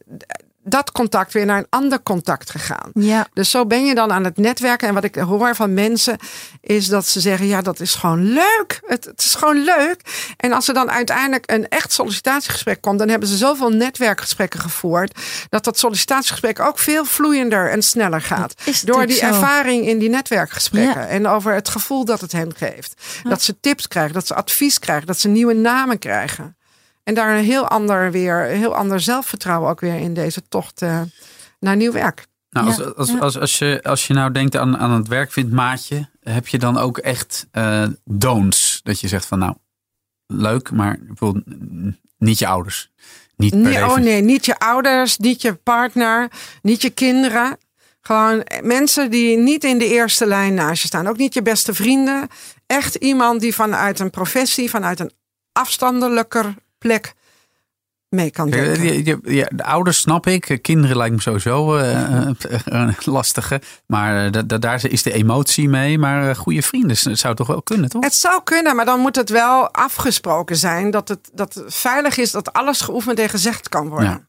dat 0.70 0.92
contact 0.92 1.32
weer 1.32 1.46
naar 1.46 1.58
een 1.58 1.66
ander 1.68 2.02
contact 2.02 2.50
gegaan. 2.50 2.90
Ja. 2.94 3.26
Dus 3.32 3.50
zo 3.50 3.66
ben 3.66 3.84
je 3.84 3.94
dan 3.94 4.12
aan 4.12 4.24
het 4.24 4.36
netwerken. 4.36 4.88
En 4.88 4.94
wat 4.94 5.04
ik 5.04 5.14
hoor 5.14 5.54
van 5.54 5.74
mensen 5.74 6.16
is 6.60 6.86
dat 6.86 7.06
ze 7.06 7.20
zeggen: 7.20 7.46
ja, 7.46 7.62
dat 7.62 7.80
is 7.80 7.94
gewoon 7.94 8.32
leuk. 8.32 8.80
Het, 8.86 9.04
het, 9.04 9.20
is 9.20 9.34
gewoon 9.34 9.64
leuk. 9.64 10.00
En 10.36 10.52
als 10.52 10.68
er 10.68 10.74
dan 10.74 10.90
uiteindelijk 10.90 11.50
een 11.50 11.68
echt 11.68 11.92
sollicitatiegesprek 11.92 12.80
komt, 12.80 12.98
dan 12.98 13.08
hebben 13.08 13.28
ze 13.28 13.36
zoveel 13.36 13.70
netwerkgesprekken 13.70 14.60
gevoerd. 14.60 15.18
Dat 15.48 15.64
dat 15.64 15.78
sollicitatiegesprek 15.78 16.60
ook 16.60 16.78
veel 16.78 17.04
vloeiender 17.04 17.70
en 17.70 17.82
sneller 17.82 18.22
gaat. 18.22 18.54
Door 18.84 19.06
die 19.06 19.16
zo. 19.16 19.26
ervaring 19.26 19.86
in 19.86 19.98
die 19.98 20.08
netwerkgesprekken. 20.08 21.00
Ja. 21.00 21.06
En 21.06 21.26
over 21.26 21.54
het 21.54 21.68
gevoel 21.68 22.04
dat 22.04 22.20
het 22.20 22.32
hen 22.32 22.54
geeft. 22.56 23.02
Ja. 23.22 23.30
Dat 23.30 23.42
ze 23.42 23.60
tips 23.60 23.88
krijgen, 23.88 24.14
dat 24.14 24.26
ze 24.26 24.34
advies 24.34 24.78
krijgen, 24.78 25.06
dat 25.06 25.18
ze 25.18 25.28
nieuwe 25.28 25.54
namen 25.54 25.98
krijgen. 25.98 26.56
En 27.10 27.16
daar 27.16 27.38
een 27.38 27.44
heel 27.44 27.68
ander 27.68 28.10
weer, 28.10 28.50
een 28.50 28.58
heel 28.58 28.74
ander 28.74 29.00
zelfvertrouwen 29.00 29.70
ook 29.70 29.80
weer 29.80 29.94
in 29.94 30.14
deze 30.14 30.42
tocht 30.48 30.82
uh, 30.82 31.00
naar 31.60 31.76
nieuw 31.76 31.92
werk. 31.92 32.26
Nou, 32.50 32.66
als, 32.66 32.82
als, 32.82 32.96
als, 32.96 33.20
als, 33.20 33.38
als, 33.38 33.58
je, 33.58 33.80
als 33.82 34.06
je 34.06 34.14
nou 34.14 34.32
denkt 34.32 34.56
aan, 34.56 34.78
aan 34.78 34.90
het 34.90 35.08
werkvindmaatje, 35.08 36.08
heb 36.20 36.48
je 36.48 36.58
dan 36.58 36.78
ook 36.78 36.98
echt 36.98 37.46
uh, 37.52 37.86
don'ts? 38.04 38.80
Dat 38.82 39.00
je 39.00 39.08
zegt 39.08 39.26
van 39.26 39.38
nou, 39.38 39.54
leuk, 40.26 40.70
maar 40.70 40.98
bijvoorbeeld 41.00 41.44
niet 42.18 42.38
je 42.38 42.46
ouders. 42.46 42.90
Niet 43.36 43.50
per 43.50 43.60
nee, 43.60 43.84
oh 43.84 43.96
nee, 43.96 44.22
niet 44.22 44.44
je 44.44 44.58
ouders, 44.58 45.18
niet 45.18 45.42
je 45.42 45.54
partner, 45.54 46.30
niet 46.62 46.82
je 46.82 46.90
kinderen. 46.90 47.58
Gewoon 48.00 48.46
mensen 48.62 49.10
die 49.10 49.36
niet 49.36 49.64
in 49.64 49.78
de 49.78 49.88
eerste 49.88 50.26
lijn 50.26 50.54
naast 50.54 50.82
je 50.82 50.88
staan. 50.88 51.06
Ook 51.06 51.16
niet 51.16 51.34
je 51.34 51.42
beste 51.42 51.74
vrienden. 51.74 52.28
Echt 52.66 52.94
iemand 52.94 53.40
die 53.40 53.54
vanuit 53.54 53.98
een 53.98 54.10
professie, 54.10 54.70
vanuit 54.70 55.00
een 55.00 55.12
afstandelijker 55.52 56.54
plek 56.80 57.14
mee 58.10 58.30
kan 58.30 58.50
denken. 58.50 59.34
Ja, 59.34 59.48
de 59.54 59.64
ouders 59.64 59.98
snap 60.00 60.26
ik. 60.26 60.58
Kinderen 60.62 60.96
lijkt 60.96 61.14
me 61.14 61.20
sowieso 61.20 61.76
uh, 61.78 62.28
uh, 62.72 62.88
lastige. 63.04 63.60
Maar 63.86 64.46
daar 64.60 64.84
is 64.88 65.02
de 65.02 65.12
emotie 65.12 65.68
mee. 65.68 65.98
Maar 65.98 66.36
goede 66.36 66.62
vrienden 66.62 66.96
zou 67.16 67.34
toch 67.34 67.46
wel 67.46 67.62
kunnen, 67.62 67.88
toch? 67.88 68.04
Het 68.04 68.14
zou 68.14 68.40
kunnen, 68.44 68.76
maar 68.76 68.84
dan 68.84 69.00
moet 69.00 69.16
het 69.16 69.28
wel 69.30 69.70
afgesproken 69.72 70.56
zijn. 70.56 70.90
Dat 70.90 71.08
het, 71.08 71.30
dat 71.32 71.54
het 71.54 71.74
veilig 71.74 72.16
is 72.16 72.30
dat 72.30 72.52
alles 72.52 72.80
geoefend 72.80 73.18
en 73.18 73.28
gezegd 73.28 73.68
kan 73.68 73.88
worden. 73.88 74.08
Ja. 74.08 74.28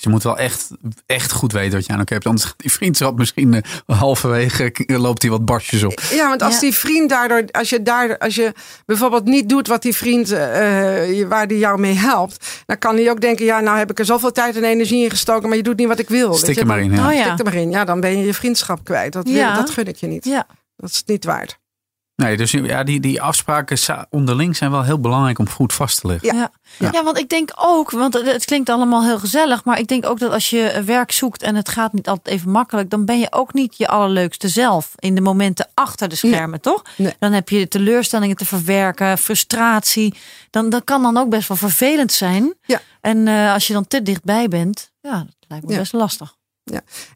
Dus 0.00 0.08
je 0.08 0.14
moet 0.14 0.24
wel 0.24 0.38
echt, 0.38 0.70
echt 1.06 1.32
goed 1.32 1.52
weten 1.52 1.72
wat 1.72 1.86
je 1.86 1.92
aan 1.92 1.98
elkaar 1.98 2.14
hebt. 2.14 2.26
Anders 2.26 2.46
gaat 2.46 2.58
die 2.58 2.72
vriendschap 2.72 3.18
misschien 3.18 3.52
uh, 3.52 3.98
halverwege 3.98 4.72
loopt 5.06 5.22
hij 5.22 5.30
wat 5.30 5.44
barstjes 5.44 5.82
op. 5.82 6.00
Ja, 6.10 6.28
want 6.28 6.42
als 6.42 6.54
ja. 6.54 6.60
die 6.60 6.74
vriend 6.74 7.10
daardoor, 7.10 7.44
als 7.50 7.70
je 7.70 7.82
daar, 7.82 8.18
als 8.18 8.34
je 8.34 8.52
bijvoorbeeld 8.86 9.24
niet 9.24 9.48
doet 9.48 9.66
wat 9.66 9.82
die 9.82 9.96
vriend, 9.96 10.32
uh, 10.32 10.38
waar 11.28 11.46
die 11.46 11.58
jou 11.58 11.78
mee 11.78 11.94
helpt, 11.94 12.62
dan 12.66 12.78
kan 12.78 12.96
hij 12.96 13.10
ook 13.10 13.20
denken, 13.20 13.44
ja, 13.44 13.60
nou 13.60 13.78
heb 13.78 13.90
ik 13.90 13.98
er 13.98 14.04
zoveel 14.04 14.32
tijd 14.32 14.56
en 14.56 14.64
energie 14.64 15.04
in 15.04 15.10
gestoken, 15.10 15.48
maar 15.48 15.56
je 15.56 15.62
doet 15.62 15.76
niet 15.76 15.88
wat 15.88 15.98
ik 15.98 16.08
wil. 16.08 16.34
Stik 16.34 16.56
er 16.56 16.66
maar 16.66 16.80
in. 16.80 16.92
Ja. 16.92 17.08
Oh, 17.08 17.14
ja. 17.14 17.24
Stik 17.24 17.38
er 17.38 17.44
maar 17.44 17.54
in. 17.54 17.70
Ja, 17.70 17.84
dan 17.84 18.00
ben 18.00 18.18
je 18.18 18.26
je 18.26 18.34
vriendschap 18.34 18.84
kwijt. 18.84 19.12
Dat, 19.12 19.28
Ja. 19.28 19.54
dat 19.54 19.70
gun 19.70 19.86
ik 19.86 19.96
je 19.96 20.06
niet. 20.06 20.24
Ja. 20.24 20.46
Dat 20.76 20.90
is 20.90 21.02
niet 21.06 21.24
waard. 21.24 21.58
Nee, 22.20 22.36
dus 22.36 22.50
ja, 22.50 22.82
die, 22.84 23.00
die 23.00 23.22
afspraken 23.22 24.06
onderling 24.10 24.56
zijn 24.56 24.70
wel 24.70 24.82
heel 24.82 25.00
belangrijk 25.00 25.38
om 25.38 25.48
goed 25.48 25.72
vast 25.72 26.00
te 26.00 26.06
leggen. 26.06 26.34
Ja. 26.36 26.50
Ja. 26.78 26.88
Ja. 26.92 27.04
want 27.04 27.18
ik 27.18 27.28
denk 27.28 27.50
ook, 27.56 27.90
want 27.90 28.14
het- 28.14 28.44
klinkt 28.44 28.68
allemaal 28.68 29.04
heel 29.04 29.18
gezellig, 29.18 29.64
maar 29.64 29.78
ik 29.78 29.86
denk 29.88 30.06
ook 30.06 30.18
dat 30.18 30.32
als 30.32 30.50
je 30.50 30.82
werk 30.84 31.12
zoekt 31.12 31.42
en 31.42 31.54
het 31.54 31.68
gaat 31.68 31.92
niet 31.92 32.08
altijd 32.08 32.36
even 32.36 32.50
makkelijk, 32.50 32.90
dan 32.90 33.04
ben 33.04 33.18
je 33.18 33.26
ook 33.32 33.52
niet 33.54 33.76
je 33.76 33.88
allerleukste 33.88 34.48
zelf 34.48 34.92
in 34.96 35.14
de 35.14 35.20
momenten 35.20 35.68
achter 35.74 36.08
de 36.08 36.14
schermen, 36.16 36.60
toch? 36.60 36.82
Nee. 36.96 37.14
Dan 37.18 37.32
heb 37.32 37.48
je 37.48 37.68
teleurstellingen 37.68 38.36
te 38.36 38.44
verwerken, 38.46 39.18
frustratie. 39.18 40.14
Dan, 40.50 40.70
dat 40.70 40.84
kan 40.84 41.02
dan 41.02 41.16
ook 41.16 41.28
best 41.28 41.48
wel 41.48 41.56
vervelend 41.56 42.12
zijn. 42.12 42.54
Ja. 42.62 42.80
En 43.00 43.28
eh, 43.28 43.52
als 43.52 43.66
je 43.66 43.72
dan 43.72 43.86
te 43.86 44.02
dichtbij 44.02 44.48
bent, 44.48 44.90
ja, 45.00 45.10
dat 45.18 45.34
lijkt 45.48 45.66
me 45.66 45.72
Ja. 45.72 45.78
best 45.78 45.92
lastig. 45.92 46.34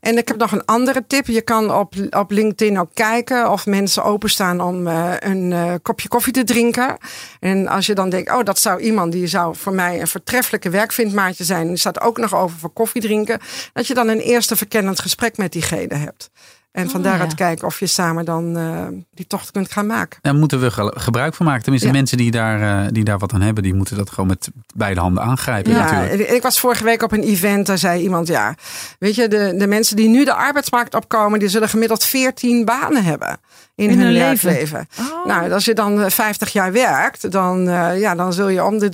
En 0.01 0.19
ik 0.19 0.29
heb 0.29 0.37
nog 0.37 0.53
een 0.53 0.65
andere 0.65 1.05
tip. 1.07 1.27
Je 1.27 1.41
kan 1.41 1.75
op, 1.75 1.95
op 2.11 2.31
LinkedIn 2.31 2.79
ook 2.79 2.91
kijken 2.95 3.51
of 3.51 3.67
mensen 3.67 4.05
openstaan 4.05 4.61
om 4.61 4.87
eh, 4.87 5.13
een 5.19 5.53
eh, 5.53 5.75
kopje 5.83 6.09
koffie 6.09 6.33
te 6.33 6.45
drinken. 6.45 6.97
En 7.41 7.69
als 7.69 7.87
je 7.87 7.95
dan 7.95 8.11
denkt, 8.11 8.31
oh, 8.31 8.45
dat 8.45 8.59
zou 8.59 8.81
iemand 8.81 9.13
die 9.13 9.27
zou 9.27 9.57
voor 9.57 9.75
mij 9.75 10.01
een 10.01 10.07
vertreffelijke 10.07 10.71
werkvindmaatje 10.71 11.45
zijn. 11.45 11.67
Die 11.67 11.77
staat 11.77 12.01
ook 12.01 12.19
nog 12.19 12.35
over 12.35 12.59
voor 12.59 12.71
koffie 12.71 13.03
drinken. 13.03 13.41
Dat 13.73 13.87
je 13.87 13.95
dan 13.95 14.09
een 14.09 14.21
eerste 14.21 14.57
verkennend 14.57 15.01
gesprek 15.01 15.37
met 15.37 15.53
diegene 15.53 15.95
hebt. 15.95 16.31
En 16.75 16.91
van 16.91 17.01
Oh, 17.01 17.07
daaruit 17.07 17.31
ja. 17.31 17.37
kijken 17.37 17.67
of 17.67 17.79
je 17.81 17.87
samen 17.87 18.25
dan 18.25 18.57
eh, 18.57 18.87
die 19.15 19.27
tocht 19.27 19.51
kunt 19.51 19.73
gaan 19.73 19.87
maken. 19.87 20.19
Daar 20.23 20.35
moeten 20.35 20.61
we 20.61 20.71
ge- 20.71 20.95
gebruik 20.97 21.35
van 21.35 21.47
maken. 21.47 21.63
Tenminste, 21.63 21.89
Ja. 21.89 21.95
mensen 21.95 22.17
die 22.17 22.31
daar, 22.31 22.85
eh, 22.85 22.89
die 22.93 23.05
daar 23.05 23.19
wat 23.19 23.33
aan 23.33 23.41
hebben, 23.41 23.63
die 23.63 23.75
moeten 23.75 23.97
dat 23.97 24.11
gewoon 24.11 24.27
met 24.29 24.49
beide 24.75 25.01
handen 25.01 25.23
aangrijpen. 25.23 25.73
Ja, 25.73 25.93
natuurlijk. 25.93 26.31
ik 26.31 26.43
was 26.43 26.61
vorige 26.61 26.85
week 26.85 27.03
op 27.03 27.13
een 27.13 27.23
event. 27.23 27.67
Daar 27.67 27.79
zei 27.79 28.03
iemand, 28.03 28.27
ja, 28.29 28.55
weet 28.99 29.15
je, 29.15 29.29
de, 29.29 29.55
de 29.59 29.67
mensen 29.67 29.97
die 29.97 30.09
nu 30.09 30.25
de 30.25 30.35
arbeidsmarkt 30.35 30.95
opkomen, 30.95 31.39
die 31.39 31.49
zullen 31.49 31.69
gemiddeld 31.69 32.05
14 32.05 32.65
banen 32.65 33.05
hebben. 33.05 33.39
In, 33.77 33.91
In 33.91 33.99
hun, 33.99 34.07
hun 34.07 34.15
werkleven. 34.15 34.89
Oh. 34.99 35.27
Nou, 35.27 35.53
als 35.53 35.65
je 35.65 35.75
dan 35.75 36.03
eh, 36.03 36.11
50 36.11 36.53
jaar 36.53 36.73
werkt, 36.73 37.31
dan, 37.31 37.69
eh, 37.69 38.01
ja, 38.01 38.15
dan 38.15 38.33
zul 38.33 38.49
je 38.49 38.65
om 38.65 38.79
de 38.79 38.89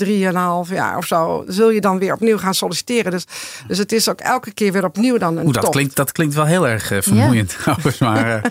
3,5 0.65 0.75
jaar 0.75 0.97
of 0.97 1.07
zo, 1.07 1.45
zul 1.47 1.71
je 1.71 1.81
dan 1.81 1.99
weer 1.99 2.13
opnieuw 2.13 2.39
gaan 2.39 2.55
solliciteren. 2.55 3.11
Dus, 3.11 3.25
dus 3.67 3.79
het 3.79 3.93
is 3.93 4.09
ook 4.09 4.21
elke 4.21 4.53
keer 4.53 4.73
weer 4.73 4.85
opnieuw 4.85 5.19
dan 5.19 5.37
een 5.37 5.45
Oeh, 5.45 5.55
dat, 5.55 5.63
top. 5.63 5.73
klinkt, 5.73 5.97
dat 5.97 6.13
klinkt 6.13 6.35
wel 6.35 6.45
heel 6.45 6.69
erg 6.69 6.91
eh, 6.91 6.99
vermoeiend 7.03 7.57
trouwens. 7.63 7.99
Maar, 7.99 8.35
eh, 8.37 8.51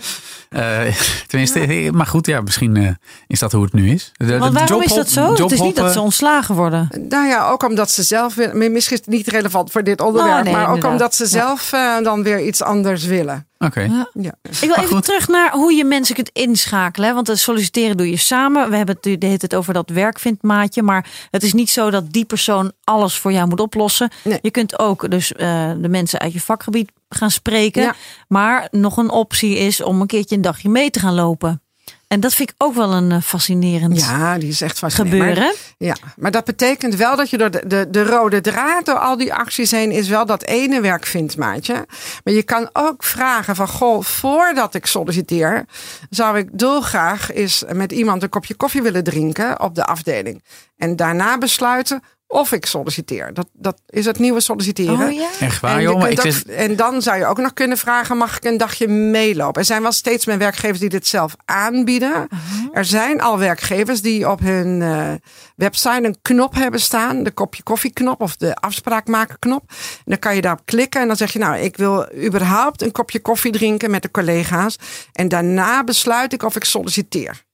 eh, 0.50 0.94
tenminste, 1.26 1.90
maar 1.92 2.06
goed, 2.06 2.26
ja, 2.26 2.40
misschien 2.40 2.76
eh, 2.76 2.88
is 3.26 3.38
dat 3.38 3.52
hoe 3.52 3.64
het 3.64 3.72
nu 3.72 3.90
is. 3.90 4.12
De, 4.16 4.38
Want 4.38 4.54
waarom 4.54 4.82
is 4.82 4.94
dat 4.94 5.10
zo? 5.10 5.32
Het 5.34 5.52
is 5.52 5.60
niet 5.60 5.76
dat 5.76 5.92
ze 5.92 6.00
ontslagen 6.00 6.54
worden. 6.54 6.88
Nou 7.08 7.26
ja, 7.26 7.48
ook 7.48 7.62
omdat 7.62 7.90
ze 7.90 8.02
zelf 8.02 8.34
weer, 8.34 8.56
misschien 8.56 8.96
is 8.96 9.04
het 9.04 9.06
niet 9.06 9.28
relevant 9.28 9.70
voor 9.70 9.84
dit 9.84 10.00
onderwerp, 10.00 10.38
Oh, 10.38 10.44
nee, 10.44 10.52
maar 10.52 10.70
ook 10.70 10.84
omdat 10.84 11.14
ze 11.14 11.26
zelf 11.26 11.72
eh, 11.72 11.98
dan 12.02 12.22
weer 12.22 12.46
iets 12.46 12.62
anders 12.62 13.04
willen. 13.04 13.46
Oké. 13.58 13.80
Ja. 14.14 14.34
Ik 14.42 14.58
wil 14.74 14.74
even 14.74 15.02
terug 15.02 15.28
naar 15.28 15.52
hoe 15.52 15.72
je 15.74 15.84
mensen 15.84 16.14
kunt 16.14 16.30
inschakelen. 16.32 17.08
hè, 17.08 17.14
Want 17.14 17.26
het 17.26 17.38
solliciteren 17.38 17.96
doe 17.96 18.10
je 18.10 18.16
samen. 18.16 18.70
We 18.70 18.76
hebben 18.76 18.94
het 19.00 19.20
de 19.20 19.26
hele 19.26 19.38
tijd 19.38 19.54
over 19.54 19.74
dat 19.74 19.90
werkvindmaatje. 19.90 20.82
Maar 20.82 21.06
het 21.30 21.42
is 21.42 21.52
niet 21.52 21.70
zo 21.70 21.90
dat 21.90 22.12
die 22.12 22.24
persoon 22.24 22.72
alles 22.84 23.18
voor 23.18 23.32
jou 23.32 23.48
moet 23.48 23.60
oplossen. 23.60 24.10
Nee. 24.24 24.38
Je 24.42 24.50
kunt 24.50 24.78
ook 24.78 25.10
dus 25.10 25.32
eh, 25.32 25.70
de 25.78 25.88
mensen 25.88 26.18
uit 26.20 26.32
je 26.32 26.40
vakgebied 26.40 26.90
gaan 27.14 27.30
spreken. 27.30 27.82
Ja. 27.82 27.94
Maar 28.28 28.68
nog 28.70 28.96
een 28.96 29.10
optie 29.10 29.56
is 29.58 29.82
om 29.82 30.00
een 30.00 30.06
keertje 30.06 30.36
een 30.36 30.42
dagje 30.42 30.68
mee 30.68 30.90
te 30.90 30.98
gaan 31.00 31.14
lopen. 31.14 31.62
En 32.06 32.20
dat 32.20 32.34
vind 32.34 32.50
ik 32.50 32.54
ook 32.58 32.74
wel 32.74 32.92
een 32.92 33.12
eh, 33.12 33.20
fascinerend 33.22 34.00
Ja, 34.00 34.38
die 34.38 34.48
is 34.48 34.60
echt 34.60 34.78
fascinerend. 34.78 35.20
gebeuren. 35.20 35.44
Maar, 35.44 35.88
ja, 35.88 35.96
maar 36.16 36.30
dat 36.30 36.44
betekent 36.44 36.94
wel 36.94 37.16
dat 37.16 37.30
je 37.30 37.38
door 37.38 37.50
de, 37.50 37.62
de, 37.66 37.86
de 37.90 38.04
rode 38.04 38.40
draad 38.40 38.84
door 38.86 38.98
al 38.98 39.16
die 39.16 39.34
acties 39.34 39.70
heen 39.70 39.90
is 39.90 40.08
wel 40.08 40.26
dat 40.26 40.44
ene 40.44 40.80
werk 40.80 41.06
vindt, 41.06 41.36
maatje. 41.36 41.86
Maar 42.24 42.34
je 42.34 42.42
kan 42.42 42.70
ook 42.72 43.04
vragen 43.04 43.56
van, 43.56 43.68
goh, 43.68 44.02
voordat 44.02 44.74
ik 44.74 44.86
solliciteer, 44.86 45.64
zou 46.10 46.38
ik 46.38 46.48
dolgraag 46.58 47.32
eens 47.32 47.64
met 47.72 47.92
iemand 47.92 48.22
een 48.22 48.28
kopje 48.28 48.54
koffie 48.54 48.82
willen 48.82 49.04
drinken 49.04 49.60
op 49.60 49.74
de 49.74 49.84
afdeling. 49.84 50.42
En 50.76 50.96
daarna 50.96 51.38
besluiten 51.38 52.02
of 52.30 52.52
ik 52.52 52.66
solliciteer. 52.66 53.34
Dat, 53.34 53.48
dat 53.52 53.80
is 53.88 54.04
het 54.04 54.18
nieuwe 54.18 54.40
solliciteren. 54.40 55.06
Oh 55.08 55.12
ja. 55.12 55.28
Echt 55.40 55.60
waar, 55.60 55.76
En, 55.76 55.82
jongen. 55.82 56.10
Ik 56.10 56.18
ook- 56.18 56.32
en 56.50 56.76
dan 56.76 57.02
zou 57.02 57.18
je 57.18 57.26
ook 57.26 57.38
nog 57.38 57.52
kunnen 57.52 57.78
vragen: 57.78 58.16
mag 58.16 58.36
ik 58.36 58.44
een 58.44 58.56
dagje 58.56 58.88
meelopen? 58.88 59.60
Er 59.60 59.66
zijn 59.66 59.82
wel 59.82 59.92
steeds 59.92 60.26
meer 60.26 60.38
werkgevers 60.38 60.78
die 60.78 60.88
dit 60.88 61.06
zelf 61.06 61.34
aanbieden. 61.44 62.28
Er 62.72 62.84
zijn 62.84 63.20
al 63.20 63.38
werkgevers 63.38 64.02
die 64.02 64.30
op 64.30 64.40
hun 64.40 64.82
eh, 64.82 65.12
website 65.56 66.04
een 66.04 66.16
knop 66.22 66.54
hebben 66.54 66.80
staan: 66.80 67.22
de 67.22 67.30
kopje 67.30 67.62
koffieknop 67.62 68.20
of 68.20 68.36
de 68.36 68.54
afspraak 68.54 69.06
maken 69.06 69.38
knop. 69.38 69.62
En 69.68 70.04
dan 70.04 70.18
kan 70.18 70.34
je 70.34 70.40
daarop 70.40 70.66
klikken 70.66 71.00
en 71.00 71.06
dan 71.06 71.16
zeg 71.16 71.32
je: 71.32 71.38
Nou, 71.38 71.56
ik 71.58 71.76
wil 71.76 72.12
überhaupt 72.24 72.82
een 72.82 72.92
kopje 72.92 73.20
koffie 73.20 73.52
drinken 73.52 73.90
met 73.90 74.02
de 74.02 74.10
collega's. 74.10 74.76
En 75.12 75.28
daarna 75.28 75.84
besluit 75.84 76.32
ik 76.32 76.42
of 76.42 76.56
ik 76.56 76.64
solliciteer. 76.64 77.48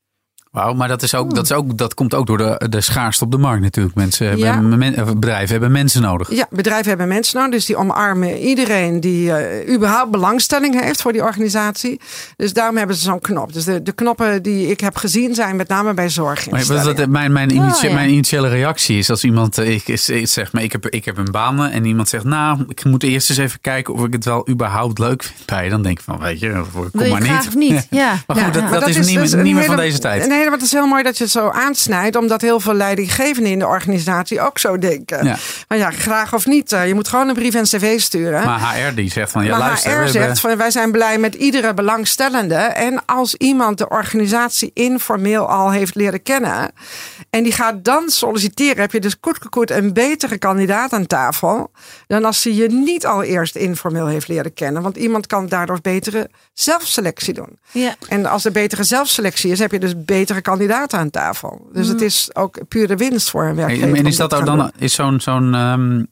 Wauw, 0.57 0.75
maar 0.75 0.89
dat, 0.89 1.03
is 1.03 1.15
ook, 1.15 1.35
dat, 1.35 1.45
is 1.45 1.53
ook, 1.53 1.79
dat 1.79 1.95
komt 1.95 2.15
ook 2.15 2.27
door 2.27 2.39
de, 2.39 2.67
de 2.69 2.81
schaarste 2.81 3.25
op 3.25 3.31
de 3.31 3.39
markt 3.39 3.63
natuurlijk. 3.63 3.95
Mensen 3.95 4.39
Ja. 4.39 4.53
hebben, 4.53 4.79
men- 4.79 4.95
bedrijven 5.15 5.51
hebben 5.51 5.73
mensen 5.73 6.03
nodig. 6.03 6.31
Ja, 6.35 6.47
bedrijven 6.51 6.89
hebben 6.89 7.09
mensen 7.09 7.37
nodig, 7.39 7.53
dus 7.55 7.67
die 7.67 7.77
omarmen 7.77 8.39
iedereen 8.39 9.01
die 9.01 9.33
eh, 9.33 9.75
überhaupt 9.75 10.11
belangstelling 10.11 10.81
heeft 10.81 11.03
voor 11.03 11.13
die 11.13 11.23
organisatie. 11.23 12.01
Dus 12.37 12.53
daarom 12.53 12.77
hebben 12.77 12.97
ze 12.97 13.03
zo'n 13.03 13.21
knop. 13.21 13.53
Dus 13.53 13.65
de, 13.65 13.83
de 13.83 13.93
knoppen 13.93 14.43
die 14.43 14.71
ik 14.71 14.81
heb 14.81 14.97
gezien 14.97 15.35
zijn 15.35 15.57
met 15.57 15.69
name 15.69 15.95
bij 15.95 16.11
Maar 16.17 16.65
wat, 16.67 16.83
wat, 16.85 17.07
mijn, 17.07 17.33
mijn, 17.33 17.51
Oh, 17.61 17.81
ja. 17.81 17.93
mijn 17.93 18.11
initiële 18.11 18.49
reactie 18.49 18.99
is 18.99 19.11
als 19.11 19.25
iemand 19.25 19.59
eh, 19.59 19.75
ik, 19.75 19.89
is- 19.89 20.33
zegt, 20.33 20.53
maar 20.53 20.63
ik 20.63 20.73
heb, 20.73 20.87
ik 20.87 21.05
heb 21.05 21.17
een 21.19 21.31
baan 21.31 21.65
en 21.67 21.85
iemand 21.85 22.09
zegt, 22.09 22.25
nou, 22.25 22.65
ik 22.69 22.85
moet 22.85 23.03
eerst 23.03 23.31
eens 23.31 23.39
even 23.39 23.61
kijken 23.61 23.95
of 23.95 24.05
ik 24.05 24.13
het 24.13 24.25
wel 24.25 24.49
überhaupt 24.49 24.99
leuk 24.99 25.23
vind 25.23 25.47
bij 25.47 25.65
je. 25.65 25.71
Dan 25.71 25.83
denk 25.83 25.99
ik 25.99 26.05
van, 26.05 26.19
weet 26.19 26.41
je, 26.41 26.63
kom 26.73 26.89
je 27.05 27.11
maar 27.11 27.21
graag 27.23 27.39
niet. 27.39 27.49
of 27.49 27.55
niet? 27.55 27.87
Ja. 28.01 28.15
Maar 28.27 28.37
goed, 28.37 28.55
Ja, 28.55 28.61
dat, 28.61 28.71
dat, 28.81 28.89
is, 28.89 28.97
niet, 28.97 29.05
dus 29.05 29.31
meer- 29.31 29.39
een 29.39 29.45
niet 29.45 29.55
meer 29.55 29.65
van 29.65 29.77
deze 29.77 29.99
tijd. 29.99 30.27
Nee, 30.47 30.55
maar 30.55 30.65
het 30.65 30.75
is 30.75 30.79
heel 30.81 30.91
mooi 30.91 31.03
dat 31.03 31.17
je 31.19 31.23
het 31.25 31.33
zo 31.33 31.49
aansnijdt, 31.49 32.17
omdat 32.17 32.41
heel 32.41 32.61
veel 32.61 32.75
leidinggevenden 32.75 33.53
in 33.53 33.59
de 33.59 33.67
organisatie 33.67 34.41
ook 34.41 34.59
zo 34.59 34.79
denken. 34.79 35.25
Ja. 35.25 35.37
Maar 35.69 35.79
ja, 35.79 35.91
graag 35.91 36.35
of 36.35 36.47
niet. 36.47 36.73
eh, 36.73 36.87
Je 36.87 36.95
moet 36.95 37.09
gewoon 37.09 37.29
een 37.29 37.35
brief 37.35 37.55
en 37.55 37.63
cv 37.63 38.01
sturen. 38.01 38.45
Maar 38.45 38.75
HR 38.75 38.95
die 38.95 39.11
zegt 39.11 39.31
van, 39.31 39.45
ja 39.45 39.51
maar 39.51 39.59
luister. 39.59 39.91
HR 39.93 40.03
zegt 40.03 40.15
hebben- 40.15 40.37
van 40.37 40.57
wij 40.57 40.71
zijn 40.71 40.91
blij 40.93 41.19
met 41.19 41.35
iedere 41.35 41.75
belangstellende. 41.75 42.55
En 42.55 43.05
als 43.05 43.35
iemand 43.35 43.79
de 43.79 43.89
organisatie 43.89 44.71
informeel 44.75 45.49
al 45.49 45.71
heeft 45.71 45.95
leren 45.95 46.23
kennen. 46.23 46.71
En 47.31 47.43
die 47.43 47.53
gaat 47.53 47.85
dan 47.85 48.09
solliciteren. 48.11 48.81
Heb 48.81 48.93
je 48.93 49.01
dus 49.01 49.21
koet 49.51 49.71
een 49.71 49.93
betere 49.93 50.39
kandidaat 50.39 50.93
aan 50.93 51.07
tafel. 51.07 51.71
Dan 52.07 52.25
als 52.25 52.41
ze 52.43 52.55
je 52.55 52.69
niet 52.69 53.07
al 53.07 53.23
eerst 53.23 53.57
informeel 53.57 54.07
heeft 54.07 54.29
leren 54.29 54.55
kennen. 54.55 54.83
Want 54.83 54.97
iemand 54.97 55.27
kan 55.27 55.47
daardoor 55.49 55.79
betere 55.83 56.31
zelfselectie 56.53 57.35
doen. 57.35 57.59
Ja. 57.71 57.95
En 58.09 58.27
als 58.27 58.45
er 58.45 58.53
betere 58.53 58.83
zelfselectie 58.85 59.51
is, 59.51 59.59
heb 59.59 59.71
je 59.73 59.79
dus 59.79 59.93
betere 60.05 60.36
kandidaten 60.41 60.99
aan 60.99 61.11
tafel. 61.11 61.69
Dus 61.73 61.89
het 61.89 62.01
is 62.01 62.31
ook 62.35 62.59
pure 62.69 62.97
winst 62.97 63.31
voor 63.31 63.45
een 63.45 63.55
werkgever. 63.55 63.97
En 63.97 64.07
is 64.07 64.17
dat 64.17 64.35
ook 64.35 64.47
dan 64.47 64.71
is 64.79 64.95
zo'n 64.95 65.21
zo'n 65.21 65.55
ehm, 65.55 65.99
eh, 65.99 66.05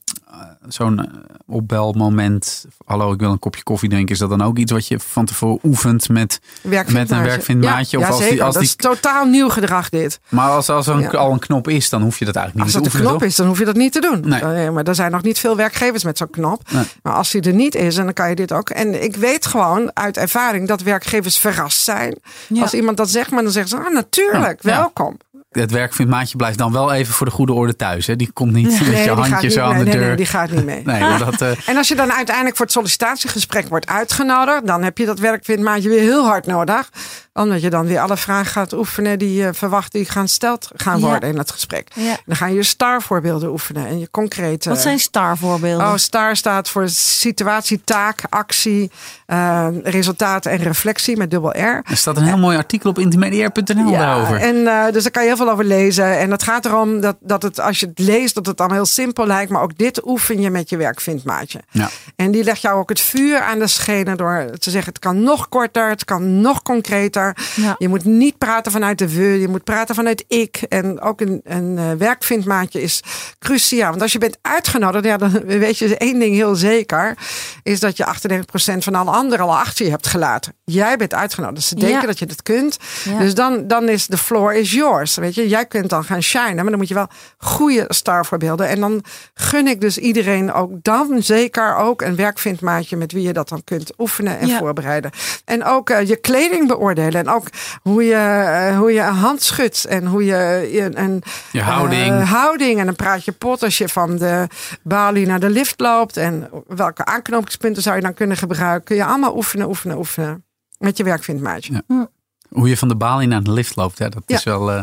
zo'n 0.68 0.98
eh, 0.98 1.07
opbelmoment? 1.46 2.64
Hallo, 2.85 3.12
ik 3.12 3.20
wil 3.20 3.31
een 3.31 3.38
kopje 3.38 3.62
koffie 3.62 3.88
drinken. 3.88 4.14
Is 4.14 4.20
dat 4.20 4.29
dan 4.31 4.42
ook 4.42 4.59
iets 4.59 4.72
wat 4.72 4.87
je 4.88 5.00
van 5.00 5.24
tevoren 5.24 5.59
oefent 5.64 6.09
met, 6.09 6.40
doen? 6.62 6.70
met 6.92 7.11
een 7.11 7.22
Werkvindmaatje. 7.22 7.98
Ja, 7.98 8.05
of 8.05 8.11
als 8.11 8.29
die, 8.29 8.42
als 8.42 8.55
dat 8.55 8.62
die, 8.62 8.70
is 8.72 8.77
totaal 8.77 9.24
nieuw 9.24 9.48
gedrag 9.48 9.88
dit. 9.88 10.20
maar 10.29 10.48
als, 10.50 10.68
als 10.68 10.87
er 10.87 10.94
een- 10.94 11.00
Ja. 11.00 11.09
al 11.11 11.33
een 11.33 11.38
knop 11.38 11.68
is, 11.68 11.88
dan 11.88 12.03
hoef 12.03 12.18
je 12.18 12.24
dat 12.24 12.37
eigenlijk 12.37 12.66
Als 12.66 12.74
niet 12.74 12.85
dat 12.85 12.92
te 12.92 12.98
de 12.98 13.05
oefenen. 13.05 13.18
knop 13.18 13.31
is, 13.31 13.37
dan 13.37 13.46
hoef 13.46 13.59
je 13.59 13.64
dat 13.64 13.77
niet 13.77 13.92
te 13.92 14.00
doen. 14.00 14.20
Nee. 14.29 14.70
Maar 14.70 14.85
er 14.85 14.94
zijn 14.94 15.11
nog 15.11 15.22
niet 15.22 15.38
veel 15.38 15.57
werkgevers 15.57 16.05
met 16.05 16.18
zo'n 16.18 16.31
knop. 16.31 16.70
Nee. 16.72 16.85
Maar 17.03 17.12
als 17.14 17.31
die 17.31 17.42
er 17.42 17.53
niet 17.55 17.74
is, 17.74 17.94
dan 17.94 18.12
kan 18.12 18.29
je 18.29 18.35
dit 18.35 18.53
ook. 18.53 18.70
En 18.70 19.03
ik 19.03 19.16
weet 19.16 19.46
gewoon 19.46 19.90
uit 19.96 20.16
ervaring 20.16 20.68
dat 20.68 20.83
werkgevers 20.83 21.38
verrast 21.38 21.79
zijn. 21.85 22.18
Ja. 22.48 22.62
Als 22.62 22.74
iemand 22.74 22.96
dat 22.96 23.11
zegt, 23.11 23.31
maar 23.31 23.42
dan 23.42 23.53
zeggen 23.53 23.70
ze, 23.79 23.85
ah, 23.87 23.92
natuurlijk, 23.94 24.62
Ja. 24.62 24.70
welkom. 24.70 25.16
Het 25.55 25.71
werkvindmaatje 25.71 26.37
blijft 26.37 26.59
dan 26.59 26.73
wel 26.73 26.93
even 26.93 27.14
voor 27.14 27.27
de 27.27 27.33
goede 27.33 27.53
orde 27.53 27.77
thuis. 27.77 28.07
Hè? 28.07 28.17
Die 28.17 28.31
komt 28.33 28.53
niet 28.53 28.87
met 28.87 29.05
je 29.05 29.11
handje 29.11 29.49
zo 29.51 29.61
aan 29.61 29.75
mee. 29.75 29.85
de 29.85 29.90
deur. 29.90 30.07
nee, 30.07 30.17
die 30.17 30.27
gaat 30.27 30.51
niet 30.51 30.64
mee. 30.64 30.83
Nee, 30.85 31.19
dat, 31.19 31.40
eh, 31.40 31.51
En 31.69 31.77
als 31.77 31.88
je 31.88 31.95
dan 31.95 32.12
uiteindelijk 32.12 32.57
voor 32.57 32.64
het 32.64 32.75
sollicitatiegesprek 32.75 33.69
wordt 33.69 33.87
uitgenodigd, 33.88 34.67
dan 34.67 34.83
heb 34.83 34.99
je 34.99 35.07
dat 35.07 35.19
werkvindmaatje 35.19 35.88
weer 35.88 36.01
heel 36.01 36.25
hard 36.27 36.47
nodig. 36.47 36.88
Omdat 37.33 37.61
je 37.62 37.71
dan 37.71 37.87
weer 37.87 38.01
alle 38.01 38.17
vragen 38.17 38.47
gaat 38.53 38.73
oefenen 38.73 39.19
die 39.19 39.35
je 39.35 39.55
verwacht 39.55 39.93
die 39.93 40.05
gaan 40.05 40.23
gesteld 40.23 40.71
gaan 40.77 40.99
Ja. 41.01 41.07
worden 41.07 41.29
in 41.29 41.38
het 41.38 41.51
gesprek. 41.51 41.88
Ja. 41.95 42.17
Dan 42.27 42.37
ga 42.37 42.47
je 42.47 42.55
je 42.55 42.62
star-voorbeelden 42.62 43.51
oefenen 43.51 43.87
en 43.87 43.99
je 43.99 44.11
concrete. 44.11 44.69
Wat 44.69 44.81
zijn 44.81 44.99
starvoorbeelden? 44.99 45.87
Oh, 45.87 45.97
STAR 45.97 46.37
staat 46.37 46.69
voor 46.69 46.88
situatie, 46.88 47.81
taak, 47.85 48.21
actie, 48.29 48.90
eh, 49.27 49.67
resultaat 49.83 50.47
en 50.47 50.57
reflectie 50.57 51.17
met 51.17 51.31
dubbel 51.31 51.51
R. 51.51 51.61
er 51.90 51.97
staat 51.97 52.17
een 52.17 52.23
heel 52.25 52.38
mooi 52.38 52.57
artikel 52.57 52.90
op 52.90 52.99
intermediair.nl 52.99 53.90
daarover. 53.93 54.37
En 54.37 54.67
eh, 54.67 54.93
dus 54.93 55.03
daar 55.03 55.12
kan 55.12 55.23
je 55.23 55.29
heel 55.29 55.37
veel 55.37 55.43
over 55.50 55.64
lezen. 55.64 56.18
En 56.18 56.30
het 56.30 56.42
gaat 56.42 56.64
erom 56.64 57.00
dat, 57.00 57.16
dat 57.20 57.42
het, 57.42 57.61
als 57.61 57.80
je 57.80 57.87
het 57.87 57.98
leest, 57.98 58.35
dat 58.35 58.46
het 58.46 58.57
dan 58.57 58.72
heel 58.72 58.87
simpel 58.87 59.26
lijkt. 59.26 59.50
Maar 59.50 59.62
ook 59.62 59.78
dit 59.78 60.07
oefen 60.07 60.40
je 60.40 60.50
met 60.50 60.68
je 60.68 60.76
werkvindmaatje. 60.76 61.61
Ja. 61.70 61.90
En 62.16 62.30
die 62.30 62.44
legt 62.44 62.61
jou 62.61 62.78
ook 62.78 62.88
het 62.88 63.00
vuur 63.00 63.40
aan 63.40 63.59
de 63.59 63.66
schenen 63.66 64.16
door 64.16 64.46
te 64.59 64.70
zeggen: 64.70 64.92
het 64.92 65.02
kan 65.02 65.22
nog 65.22 65.48
korter, 65.48 65.88
het 65.88 66.04
kan 66.04 66.40
nog 66.40 66.62
concreter. 66.62 67.37
Ja. 67.54 67.74
Je 67.78 67.88
moet 67.88 68.04
niet 68.04 68.38
praten 68.38 68.72
vanuit 68.72 68.98
de 68.98 69.14
we, 69.14 69.40
je 69.40 69.48
moet 69.48 69.64
praten 69.64 69.94
vanuit 69.94 70.24
ik. 70.28 70.57
En 70.68 71.00
ook 71.00 71.20
een, 71.20 71.40
een 71.44 71.78
eh, 71.78 71.85
werkvindmaatje 71.98 72.83
is 72.83 73.02
cruciaal. 73.38 73.90
Want 73.90 74.02
als 74.02 74.12
je 74.12 74.18
bent 74.18 74.38
uitgenodigd, 74.42 75.04
ja, 75.04 75.16
dan 75.16 75.30
weet 75.46 75.78
je 75.78 75.96
één 75.96 76.18
ding 76.18 76.35
heel 76.35 76.54
zeker: 76.54 77.16
is 77.62 77.80
dat 77.80 77.96
je 77.96 78.07
98% 78.07 78.78
van 78.78 78.94
alle 78.94 79.11
anderen 79.11 79.46
al 79.46 79.57
achter 79.57 79.85
je 79.85 79.90
hebt 79.90 80.07
gelaten. 80.07 80.54
Jij 80.64 80.96
bent 80.96 81.14
uitgenodigd. 81.14 81.66
Ze 81.66 81.74
denken 81.74 82.00
Ja. 82.00 82.07
dat 82.07 82.18
je 82.18 82.26
het 82.26 82.42
kunt. 82.42 82.78
Ja. 83.04 83.18
Dus 83.18 83.35
dan, 83.35 83.66
dan 83.66 83.88
is 83.88 84.07
de 84.07 84.18
floor 84.18 84.54
is 84.54 84.72
yours. 84.72 85.14
Weet 85.14 85.34
je, 85.34 85.34
jij 85.35 85.66
kunt 85.66 85.90
dan 85.90 86.05
gaan 86.05 86.23
shinen, 86.23 86.55
maar 86.55 86.64
dan 86.64 86.77
moet 86.79 86.88
je 86.88 86.94
wel 86.94 87.09
goede 87.38 87.85
starvoorbeelden. 87.88 88.68
En 88.68 88.81
dan 88.81 89.05
gun 89.35 89.66
ik 89.66 89.81
dus 89.81 89.99
iedereen 89.99 90.53
ook 90.53 90.70
dan 90.83 91.23
zeker 91.23 91.77
ook 91.77 92.03
een 92.03 92.16
werkvindmaatje 92.16 92.97
met 92.97 93.12
wie 93.12 93.23
je 93.23 93.33
dat 93.33 93.49
dan 93.49 93.64
kunt 93.64 93.92
oefenen 93.99 94.38
en 94.38 94.47
Ja. 94.47 94.59
voorbereiden. 94.59 95.11
En 95.44 95.64
ook 95.64 95.90
eh, 95.90 96.09
je 96.09 96.16
kleding 96.16 96.68
beoordelen. 96.68 97.20
En 97.20 97.29
ook 97.29 97.47
hoe 97.83 98.05
je, 98.05 98.14
eh, 98.14 98.79
hoe 98.79 98.92
je 98.92 99.01
een 99.01 99.14
hand 99.14 99.42
schudt 99.42 99.85
en 99.85 100.07
hoe 100.07 100.25
je 100.25 100.68
je- 100.73 100.90
een 100.97 101.23
Je 101.53 101.61
houding. 101.62 102.20
eh, 102.20 102.33
houding. 102.33 102.79
En 102.79 102.87
dan 102.87 102.97
praat 102.97 103.25
je 103.25 103.33
pot 103.33 103.62
als 103.62 103.79
je 103.79 103.88
van 103.88 104.16
de 104.16 104.47
balie 104.83 105.27
naar 105.27 105.40
de 105.40 105.51
lift 105.51 105.81
loopt. 105.81 106.16
En 106.16 106.51
welke 106.66 107.05
aanknopingspunten 107.05 107.83
zou 107.83 107.97
je 107.97 108.03
dan 108.03 108.14
kunnen 108.14 108.37
gebruiken? 108.37 108.85
Kun 108.85 108.97
je 108.97 109.05
allemaal 109.05 109.37
oefenen, 109.37 109.68
oefenen, 109.68 109.97
oefenen. 109.99 110.44
Met 110.79 110.97
je 110.97 111.05
werkvindmaatje. 111.05 111.83
Ja. 111.88 112.09
Hoe 112.49 112.68
je 112.68 112.77
van 112.77 112.88
de 112.88 112.97
balie 112.97 113.29
naar 113.29 113.42
de 113.42 113.51
lift 113.53 113.77
loopt, 113.77 113.99
hè? 113.99 114.09
dat 114.09 114.23
Ja. 114.27 114.37
is 114.37 114.44
wel 114.44 114.70
eh, 114.70 114.83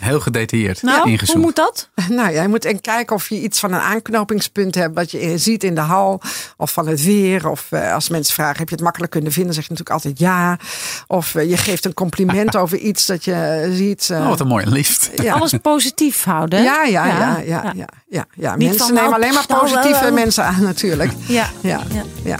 heel 0.00 0.20
gedetailleerd 0.20 0.82
nou, 0.82 1.00
hoe 1.00 1.10
ingezoomd. 1.10 1.44
moet 1.44 1.56
dat? 1.56 1.88
Nou, 2.08 2.32
jij 2.32 2.48
moet 2.48 2.64
en 2.64 2.80
kijken 2.80 3.16
of 3.16 3.28
je 3.28 3.40
iets 3.40 3.60
van 3.60 3.72
een 3.72 3.80
aanknopingspunt 3.80 4.74
hebt. 4.74 4.94
wat 4.94 5.10
je 5.10 5.38
ziet 5.38 5.64
in 5.64 5.74
de 5.74 5.80
hal. 5.80 6.20
Of 6.56 6.72
van 6.72 6.88
het 6.88 7.04
weer. 7.04 7.48
Of 7.48 7.66
eh, 7.70 7.92
als 7.94 8.08
mensen 8.08 8.34
vragen: 8.34 8.58
heb 8.58 8.68
je 8.68 8.74
het 8.74 8.84
makkelijk 8.84 9.12
kunnen 9.12 9.32
vinden? 9.32 9.54
zeg 9.54 9.64
je 9.64 9.70
natuurlijk 9.70 10.04
altijd 10.04 10.18
ja. 10.18 10.58
Of 11.06 11.34
eh, 11.34 11.50
je 11.50 11.56
geeft 11.56 11.84
een 11.84 11.94
compliment 11.94 12.56
over 12.62 12.78
iets 12.78 13.06
dat 13.06 13.24
je 13.24 13.32
eh, 13.32 13.72
ziet. 13.72 14.08
Oh, 14.12 14.28
wat 14.28 14.40
een 14.40 14.46
mooie 14.46 14.66
lift. 14.66 15.10
ja. 15.14 15.34
Alles 15.34 15.54
positief 15.62 16.24
houden. 16.24 16.62
Ja, 16.62 16.84
ja, 16.84 17.06
ja, 17.06 17.38
ja, 17.46 17.72
ja, 17.74 17.88
ja, 18.08 18.26
ja, 18.34 18.56
Niet 18.56 18.68
Mensen 18.68 18.94
nemen 18.94 19.10
nou, 19.10 19.14
alleen 19.22 19.34
maar 19.34 19.44
nou, 19.48 19.60
positieve 19.60 20.10
mensen 20.10 20.44
aan, 20.44 20.62
natuurlijk. 20.62 21.12
Ja. 21.26 21.50
Ja, 21.60 21.80
Ja. 21.92 22.02
ja. 22.24 22.36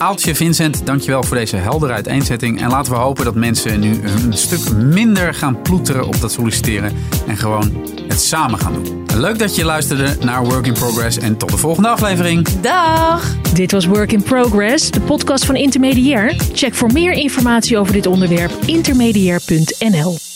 Aaltje, 0.00 0.34
Vincent, 0.34 0.86
dankjewel 0.86 1.22
voor 1.22 1.36
deze 1.36 1.56
heldere 1.56 1.92
uiteenzetting. 1.92 2.60
En 2.60 2.68
laten 2.68 2.92
we 2.92 2.98
hopen 2.98 3.24
dat 3.24 3.34
mensen 3.34 3.80
nu 3.80 4.00
een 4.02 4.32
stuk 4.32 4.76
minder 4.76 5.34
gaan 5.34 5.62
ploeteren 5.62 6.06
op 6.06 6.20
dat 6.20 6.32
solliciteren. 6.32 6.92
En 7.26 7.36
gewoon 7.36 7.86
het 8.08 8.20
samen 8.20 8.58
gaan 8.58 8.72
doen. 8.72 9.06
Leuk 9.14 9.38
dat 9.38 9.56
je 9.56 9.64
luisterde 9.64 10.16
naar 10.20 10.44
Work 10.44 10.66
in 10.66 10.72
Progress. 10.72 11.18
En 11.18 11.36
tot 11.36 11.50
de 11.50 11.56
volgende 11.56 11.88
aflevering. 11.88 12.48
Dag! 12.60 13.36
Dit 13.54 13.72
was 13.72 13.86
Work 13.86 14.12
in 14.12 14.22
Progress, 14.22 14.90
de 14.90 15.00
podcast 15.00 15.44
van 15.44 15.56
Intermediair. 15.56 16.36
Check 16.52 16.74
voor 16.74 16.92
meer 16.92 17.12
informatie 17.12 17.78
over 17.78 17.92
dit 17.92 18.06
onderwerp 18.06 18.52
intermediair.nl. 18.66 20.29